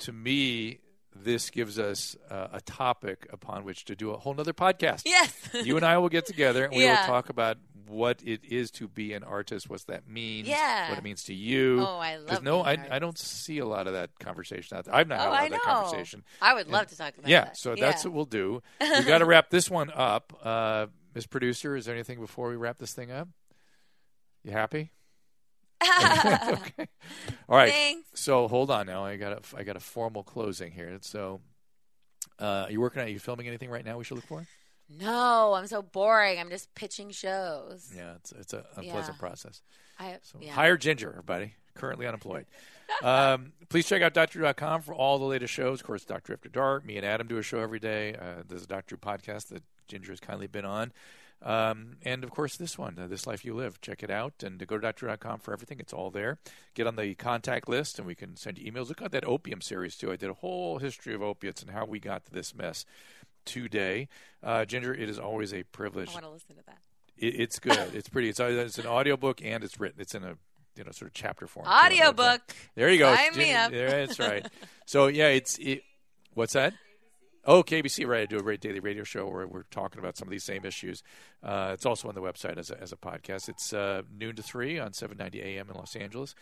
to 0.00 0.12
me, 0.12 0.80
this 1.14 1.48
gives 1.48 1.78
us 1.78 2.14
uh, 2.30 2.48
a 2.52 2.60
topic 2.60 3.26
upon 3.32 3.64
which 3.64 3.86
to 3.86 3.96
do 3.96 4.10
a 4.10 4.18
whole 4.18 4.34
nother 4.34 4.52
podcast. 4.52 5.02
yes. 5.06 5.32
you 5.64 5.76
and 5.76 5.84
I 5.86 5.96
will 5.98 6.10
get 6.10 6.26
together 6.26 6.64
and 6.64 6.74
we 6.76 6.82
Yeah. 6.84 7.00
will 7.00 7.06
talk 7.06 7.30
about 7.30 7.56
what 7.88 8.20
it 8.24 8.44
is 8.44 8.70
to 8.72 8.88
be 8.88 9.12
an 9.14 9.22
artist, 9.22 9.70
what 9.70 9.80
that 9.86 10.08
means, 10.08 10.48
Yeah. 10.48 10.90
what 10.90 10.98
it 10.98 11.04
means 11.04 11.22
to 11.24 11.34
you. 11.34 11.80
Oh, 11.80 11.98
I 11.98 12.16
love 12.16 12.42
no, 12.42 12.60
I, 12.62 12.76
I 12.90 12.98
don't 12.98 13.16
see 13.16 13.58
a 13.58 13.64
lot 13.64 13.86
of 13.86 13.92
that 13.94 14.10
conversation 14.18 14.76
out 14.76 14.84
there. 14.86 14.94
I've 14.94 15.06
not 15.08 15.20
had 15.20 15.26
Oh, 15.26 15.30
a 15.30 15.32
lot 15.32 15.40
I 15.40 15.44
of 15.44 15.50
that 15.52 15.56
know. 15.64 15.72
conversation. 15.72 16.24
I 16.42 16.52
would 16.54 16.66
love 16.68 16.88
to 16.88 16.96
talk 16.98 17.14
about 17.14 17.22
that. 17.22 17.30
Yeah, 17.30 17.44
that. 17.44 17.56
so 17.56 17.74
that's 17.76 18.04
what 18.04 18.12
we'll 18.12 18.24
do. 18.26 18.60
We've 18.80 19.06
got 19.06 19.18
to 19.18 19.24
wrap 19.24 19.48
this 19.50 19.70
one 19.70 19.90
up. 19.94 20.38
Uh, 20.42 20.86
Miss 21.14 21.26
Producer, 21.26 21.76
is 21.76 21.86
there 21.86 21.94
anything 21.94 22.20
before 22.20 22.50
we 22.50 22.56
wrap 22.56 22.76
this 22.78 22.92
thing 22.92 23.10
up? 23.12 23.28
You 24.42 24.50
happy? 24.50 24.90
Okay. 25.82 26.86
All 27.48 27.56
right. 27.56 27.72
Thanks. 27.72 28.08
So 28.14 28.48
hold 28.48 28.70
on 28.70 28.86
now. 28.86 29.04
I 29.04 29.16
got 29.16 29.32
a 29.32 29.56
I 29.56 29.62
got 29.62 29.76
a 29.76 29.80
formal 29.80 30.22
closing 30.22 30.72
here. 30.72 30.96
So, 31.02 31.40
uh, 32.38 32.66
you 32.70 32.80
working 32.80 33.02
on? 33.02 33.08
Are 33.08 33.10
you 33.10 33.18
filming 33.18 33.46
anything 33.46 33.70
right 33.70 33.84
now? 33.84 33.98
We 33.98 34.04
should 34.04 34.16
look 34.16 34.26
for. 34.26 34.46
No, 34.88 35.54
I'm 35.54 35.66
so 35.66 35.82
boring. 35.82 36.38
I'm 36.38 36.50
just 36.50 36.74
pitching 36.74 37.10
shows. 37.10 37.92
Yeah, 37.94 38.14
it's 38.16 38.32
it's 38.32 38.52
an 38.52 38.62
unpleasant 38.76 39.16
Yeah. 39.16 39.20
process. 39.20 39.62
I, 39.98 40.18
So 40.22 40.38
yeah. 40.40 40.52
hire 40.52 40.76
Ginger, 40.76 41.10
everybody. 41.10 41.54
Currently 41.74 42.06
unemployed. 42.06 42.46
um, 43.02 43.52
please 43.68 43.86
check 43.86 44.00
out 44.00 44.14
Doctor.com 44.14 44.82
for 44.82 44.94
all 44.94 45.18
the 45.18 45.24
latest 45.24 45.52
shows. 45.52 45.80
Of 45.80 45.86
course, 45.86 46.04
Doctor 46.04 46.32
After 46.32 46.48
Dark. 46.48 46.86
Me 46.86 46.96
and 46.96 47.04
Adam 47.04 47.26
do 47.26 47.36
a 47.36 47.42
show 47.42 47.58
every 47.60 47.80
day. 47.80 48.14
Uh, 48.14 48.42
there's 48.46 48.62
a 48.64 48.66
Doctor 48.68 48.96
podcast 48.96 49.48
that 49.48 49.62
Ginger 49.88 50.12
has 50.12 50.20
kindly 50.20 50.46
been 50.46 50.64
on. 50.64 50.92
Um, 51.42 51.96
and 52.02 52.24
of 52.24 52.30
course, 52.30 52.56
this 52.56 52.76
one, 52.78 52.98
uh, 52.98 53.06
This 53.06 53.26
Life 53.26 53.44
You 53.44 53.54
Live. 53.54 53.80
Check 53.80 54.02
it 54.02 54.10
out 54.10 54.42
and 54.42 54.64
go 54.66 54.76
to 54.76 54.82
Doctor.com 54.82 55.38
for 55.40 55.52
everything. 55.52 55.78
It's 55.78 55.92
all 55.92 56.10
there. 56.10 56.38
Get 56.74 56.86
on 56.86 56.96
the 56.96 57.14
contact 57.14 57.68
list 57.68 57.98
and 57.98 58.06
we 58.06 58.14
can 58.14 58.36
send 58.36 58.58
you 58.58 58.70
emails. 58.72 58.88
Look 58.88 59.02
at 59.02 59.12
that 59.12 59.26
opium 59.26 59.60
series, 59.60 59.96
too. 59.96 60.10
I 60.10 60.16
did 60.16 60.30
a 60.30 60.34
whole 60.34 60.78
history 60.78 61.14
of 61.14 61.22
opiates 61.22 61.62
and 61.62 61.70
how 61.70 61.84
we 61.84 62.00
got 62.00 62.24
to 62.24 62.32
this 62.32 62.54
mess 62.54 62.84
today. 63.44 64.08
Uh, 64.42 64.64
Ginger, 64.64 64.94
it 64.94 65.08
is 65.08 65.18
always 65.18 65.52
a 65.54 65.62
privilege 65.64 66.08
I 66.10 66.14
want 66.14 66.24
to 66.24 66.30
listen 66.30 66.56
to 66.56 66.62
that. 66.66 66.78
it, 67.16 67.40
it's 67.40 67.58
good. 67.58 67.94
It's 67.94 68.08
pretty. 68.08 68.28
It's 68.28 68.40
it's 68.40 68.78
an 68.78 68.86
audiobook 68.86 69.40
and 69.44 69.62
it's 69.62 69.78
written. 69.78 70.00
It's 70.00 70.14
in 70.14 70.24
a 70.24 70.36
you 70.76 70.84
know 70.84 70.90
sort 70.90 71.10
of 71.10 71.14
chapter 71.14 71.46
form. 71.46 71.66
Audiobook. 71.66 72.40
There 72.74 72.90
you 72.90 72.98
go. 72.98 73.14
Sign 73.14 73.36
me 73.36 73.52
up. 73.54 73.70
that's 73.70 74.18
right. 74.18 74.46
So 74.86 75.06
yeah, 75.06 75.28
it's 75.28 75.58
it, 75.58 75.82
what's 76.34 76.52
that? 76.54 76.74
Oh, 77.46 77.62
KABC, 77.62 78.06
right. 78.06 78.22
I 78.22 78.26
do 78.26 78.38
a 78.38 78.42
great 78.42 78.60
daily 78.60 78.80
radio 78.80 79.04
show 79.04 79.28
where 79.28 79.46
we're 79.46 79.62
talking 79.70 80.00
about 80.00 80.16
some 80.16 80.26
of 80.26 80.32
these 80.32 80.42
same 80.42 80.64
issues. 80.64 81.02
Uh, 81.42 81.70
it's 81.72 81.86
also 81.86 82.08
on 82.08 82.14
the 82.14 82.20
website 82.20 82.58
as 82.58 82.70
a, 82.70 82.80
as 82.80 82.92
a 82.92 82.96
podcast. 82.96 83.48
It's 83.48 83.72
uh, 83.72 84.02
noon 84.18 84.34
to 84.36 84.42
3 84.42 84.80
on 84.80 84.92
790 84.92 85.40
AM 85.42 85.70
in 85.70 85.76
Los 85.76 85.94
Angeles. 85.94 86.34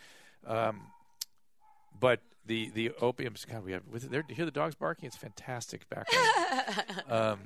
Um, 0.47 0.81
but 1.99 2.21
the, 2.47 2.71
the 2.71 2.89
opiums, 3.01 3.47
God, 3.47 3.63
we 3.63 3.73
have, 3.73 3.83
with, 3.87 4.09
there, 4.09 4.23
hear 4.27 4.45
the 4.45 4.51
dogs 4.51 4.73
barking? 4.73 5.05
It's 5.05 5.15
fantastic 5.15 5.87
background. 5.89 6.27
um, 7.09 7.39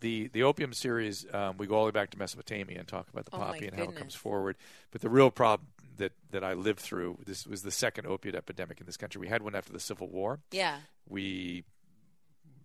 the 0.00 0.28
the 0.28 0.44
opium 0.44 0.72
series, 0.72 1.26
um, 1.34 1.56
we 1.56 1.66
go 1.66 1.74
all 1.74 1.82
the 1.82 1.86
way 1.86 1.90
back 1.90 2.10
to 2.10 2.18
Mesopotamia 2.18 2.78
and 2.78 2.86
talk 2.86 3.08
about 3.08 3.24
the 3.24 3.34
Oh, 3.34 3.38
poppy 3.38 3.66
and 3.66 3.76
how 3.76 3.82
it 3.82 3.96
comes 3.96 4.14
forward. 4.14 4.56
But 4.92 5.00
the 5.00 5.08
real 5.08 5.32
problem 5.32 5.68
that, 5.96 6.12
that 6.30 6.44
I 6.44 6.52
lived 6.52 6.78
through, 6.78 7.18
this 7.26 7.48
was 7.48 7.62
the 7.62 7.72
second 7.72 8.06
opiate 8.06 8.36
epidemic 8.36 8.78
in 8.78 8.86
this 8.86 8.96
country. 8.96 9.20
We 9.20 9.26
had 9.26 9.42
one 9.42 9.56
after 9.56 9.72
the 9.72 9.80
Civil 9.80 10.08
War. 10.08 10.38
Yeah. 10.52 10.76
We 11.08 11.64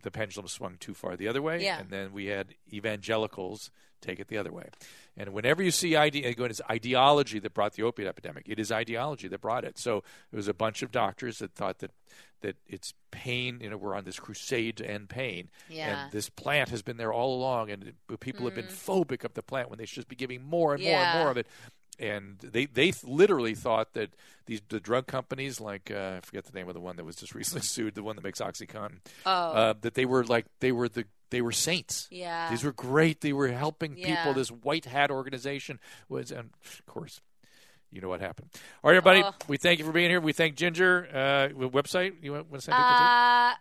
the 0.04 0.12
pendulum 0.12 0.48
swung 0.48 0.78
too 0.80 0.94
far 0.94 1.16
the 1.16 1.28
other 1.28 1.42
way, 1.42 1.64
Yeah. 1.64 1.80
and 1.80 1.90
then 1.90 2.14
we 2.14 2.28
had 2.28 2.56
evangelicals 2.72 3.72
take 4.02 4.20
it 4.20 4.28
the 4.28 4.38
other 4.38 4.52
way. 4.52 4.70
And 5.16 5.34
whenever 5.34 5.64
you 5.64 5.72
see 5.72 5.96
ide- 5.96 6.16
again, 6.16 6.50
it's 6.50 6.62
ideology 6.70 7.40
that 7.40 7.54
brought 7.54 7.74
the 7.74 7.84
opiate 7.84 8.08
epidemic. 8.08 8.46
It 8.48 8.60
is 8.60 8.72
ideology 8.72 9.28
that 9.30 9.42
brought 9.42 9.64
it. 9.64 9.78
So 9.78 10.04
it 10.32 10.36
was 10.36 10.48
a 10.48 10.54
bunch 10.54 10.82
of 10.82 10.92
doctors 10.92 11.40
that 11.40 11.54
thought 11.54 11.80
that 11.80 11.92
that 12.42 12.58
it's 12.68 12.94
pain. 13.10 13.60
You 13.62 13.70
know, 13.70 13.78
we're 13.78 13.96
on 13.96 14.04
this 14.04 14.20
crusade 14.20 14.78
to 14.78 14.90
end 14.90 15.08
pain. 15.08 15.50
Yeah. 15.70 16.04
And 16.04 16.12
this 16.12 16.30
plant 16.30 16.70
has 16.70 16.82
been 16.82 16.98
there 16.98 17.14
all 17.14 17.36
along, 17.36 17.72
and 17.72 17.94
people 18.20 18.46
have 18.46 18.56
been 18.56 18.66
mm. 18.66 19.06
phobic 19.06 19.24
of 19.24 19.34
the 19.34 19.42
plant 19.42 19.70
when 19.70 19.80
they 19.80 19.86
should 19.86 19.96
just 19.96 20.10
be 20.10 20.18
giving 20.18 20.44
more 20.44 20.74
and 20.74 20.84
more 20.84 20.92
and 20.94 21.20
more 21.20 21.32
of 21.32 21.38
it. 21.38 21.48
And 22.00 22.40
they 22.40 22.66
they 22.66 22.92
literally 23.04 23.54
thought 23.56 23.94
that 23.94 24.16
these 24.46 24.62
the 24.70 24.80
drug 24.80 25.08
companies, 25.08 25.62
like 25.62 25.92
uh, 25.92 26.16
I 26.18 26.20
forget 26.22 26.46
the 26.46 26.54
name 26.54 26.68
of 26.68 26.74
the 26.74 26.80
one 26.82 26.96
that 26.98 27.06
was 27.06 27.16
just 27.16 27.36
recently 27.36 27.62
sued, 27.62 27.96
the 27.96 28.04
one 28.04 28.16
that 28.16 28.24
makes 28.24 28.40
OxyContin, 28.42 29.00
Oh. 29.26 29.32
uh, 29.32 29.74
that 29.82 29.94
they 29.94 30.06
were 30.06 30.24
like 30.24 30.46
they 30.60 30.72
were 30.72 30.90
the 30.90 31.06
they 31.30 31.42
were 31.42 31.52
saints. 31.52 32.08
Yeah. 32.12 32.50
These 32.50 32.64
were 32.64 32.74
great. 32.74 33.22
They 33.22 33.34
were 33.34 33.48
helping 33.48 33.98
Yeah. 33.98 34.16
people. 34.18 34.34
This 34.34 34.50
white 34.52 34.86
hat 34.86 35.10
organization 35.12 35.80
was, 36.10 36.32
and 36.32 36.50
of 36.64 36.86
course, 36.86 37.22
you 37.92 38.02
know 38.02 38.10
what 38.10 38.22
happened. 38.22 38.50
All 38.84 38.90
right, 38.92 38.98
everybody. 38.98 39.24
Oh. 39.24 39.34
We 39.48 39.58
thank 39.58 39.80
you 39.80 39.86
for 39.86 39.92
being 39.92 40.10
here. 40.10 40.22
We 40.22 40.34
thank 40.34 40.56
Ginger. 40.56 41.08
Uh, 41.12 41.68
website 41.70 42.14
you 42.24 42.34
want 42.34 42.52
to 42.54 42.62
send 42.62 42.76
people 42.76 42.90
to? 42.90 43.04
Uh, 43.04 43.54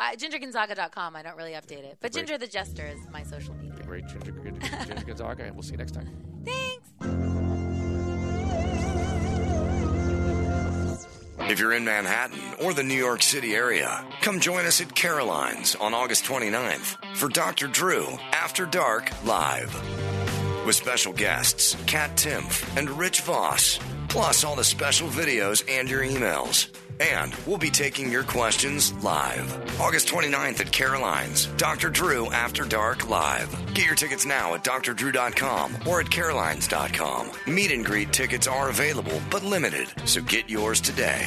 Uh, 0.00 0.12
GingerGonzaga.com. 0.16 1.14
I 1.14 1.22
don't 1.22 1.36
really 1.36 1.52
update 1.52 1.84
it, 1.84 1.98
but 2.00 2.10
Great. 2.12 2.20
Ginger 2.26 2.38
the 2.38 2.46
Jester 2.46 2.86
is 2.86 2.98
my 3.12 3.22
social 3.22 3.54
media. 3.54 3.84
Great, 3.84 4.06
Ginger, 4.06 4.32
Ginger, 4.32 4.60
Ginger 4.86 5.04
Gonzaga, 5.04 5.44
and 5.44 5.54
we'll 5.54 5.62
see 5.62 5.72
you 5.72 5.76
next 5.76 5.92
time. 5.92 6.08
Thanks. 6.44 6.89
If 11.50 11.58
you're 11.58 11.72
in 11.72 11.84
Manhattan 11.84 12.38
or 12.60 12.72
the 12.72 12.84
New 12.84 12.94
York 12.94 13.24
City 13.24 13.56
area, 13.56 14.06
come 14.20 14.38
join 14.38 14.66
us 14.66 14.80
at 14.80 14.94
Caroline's 14.94 15.74
on 15.74 15.94
August 15.94 16.24
29th 16.24 17.16
for 17.16 17.28
Dr. 17.28 17.66
Drew 17.66 18.06
After 18.30 18.66
Dark 18.66 19.10
Live. 19.24 19.74
With 20.64 20.76
special 20.76 21.12
guests 21.12 21.76
Kat 21.86 22.16
Timpf 22.16 22.76
and 22.76 22.88
Rich 22.88 23.22
Voss, 23.22 23.80
plus 24.06 24.44
all 24.44 24.54
the 24.54 24.62
special 24.62 25.08
videos 25.08 25.64
and 25.68 25.90
your 25.90 26.04
emails. 26.04 26.68
And 27.00 27.34
we'll 27.46 27.58
be 27.58 27.70
taking 27.70 28.12
your 28.12 28.22
questions 28.22 28.92
live. 29.02 29.80
August 29.80 30.08
29th 30.08 30.60
at 30.60 30.70
Caroline's, 30.70 31.46
Dr. 31.56 31.88
Drew 31.90 32.30
After 32.30 32.64
Dark 32.64 33.08
Live. 33.08 33.50
Get 33.74 33.86
your 33.86 33.94
tickets 33.94 34.26
now 34.26 34.54
at 34.54 34.62
drdrew.com 34.64 35.76
or 35.88 36.00
at 36.00 36.06
carolines.com. 36.06 37.30
Meet 37.46 37.72
and 37.72 37.84
greet 37.84 38.12
tickets 38.12 38.46
are 38.46 38.68
available 38.68 39.20
but 39.30 39.42
limited, 39.42 39.88
so 40.04 40.20
get 40.20 40.48
yours 40.50 40.80
today. 40.80 41.26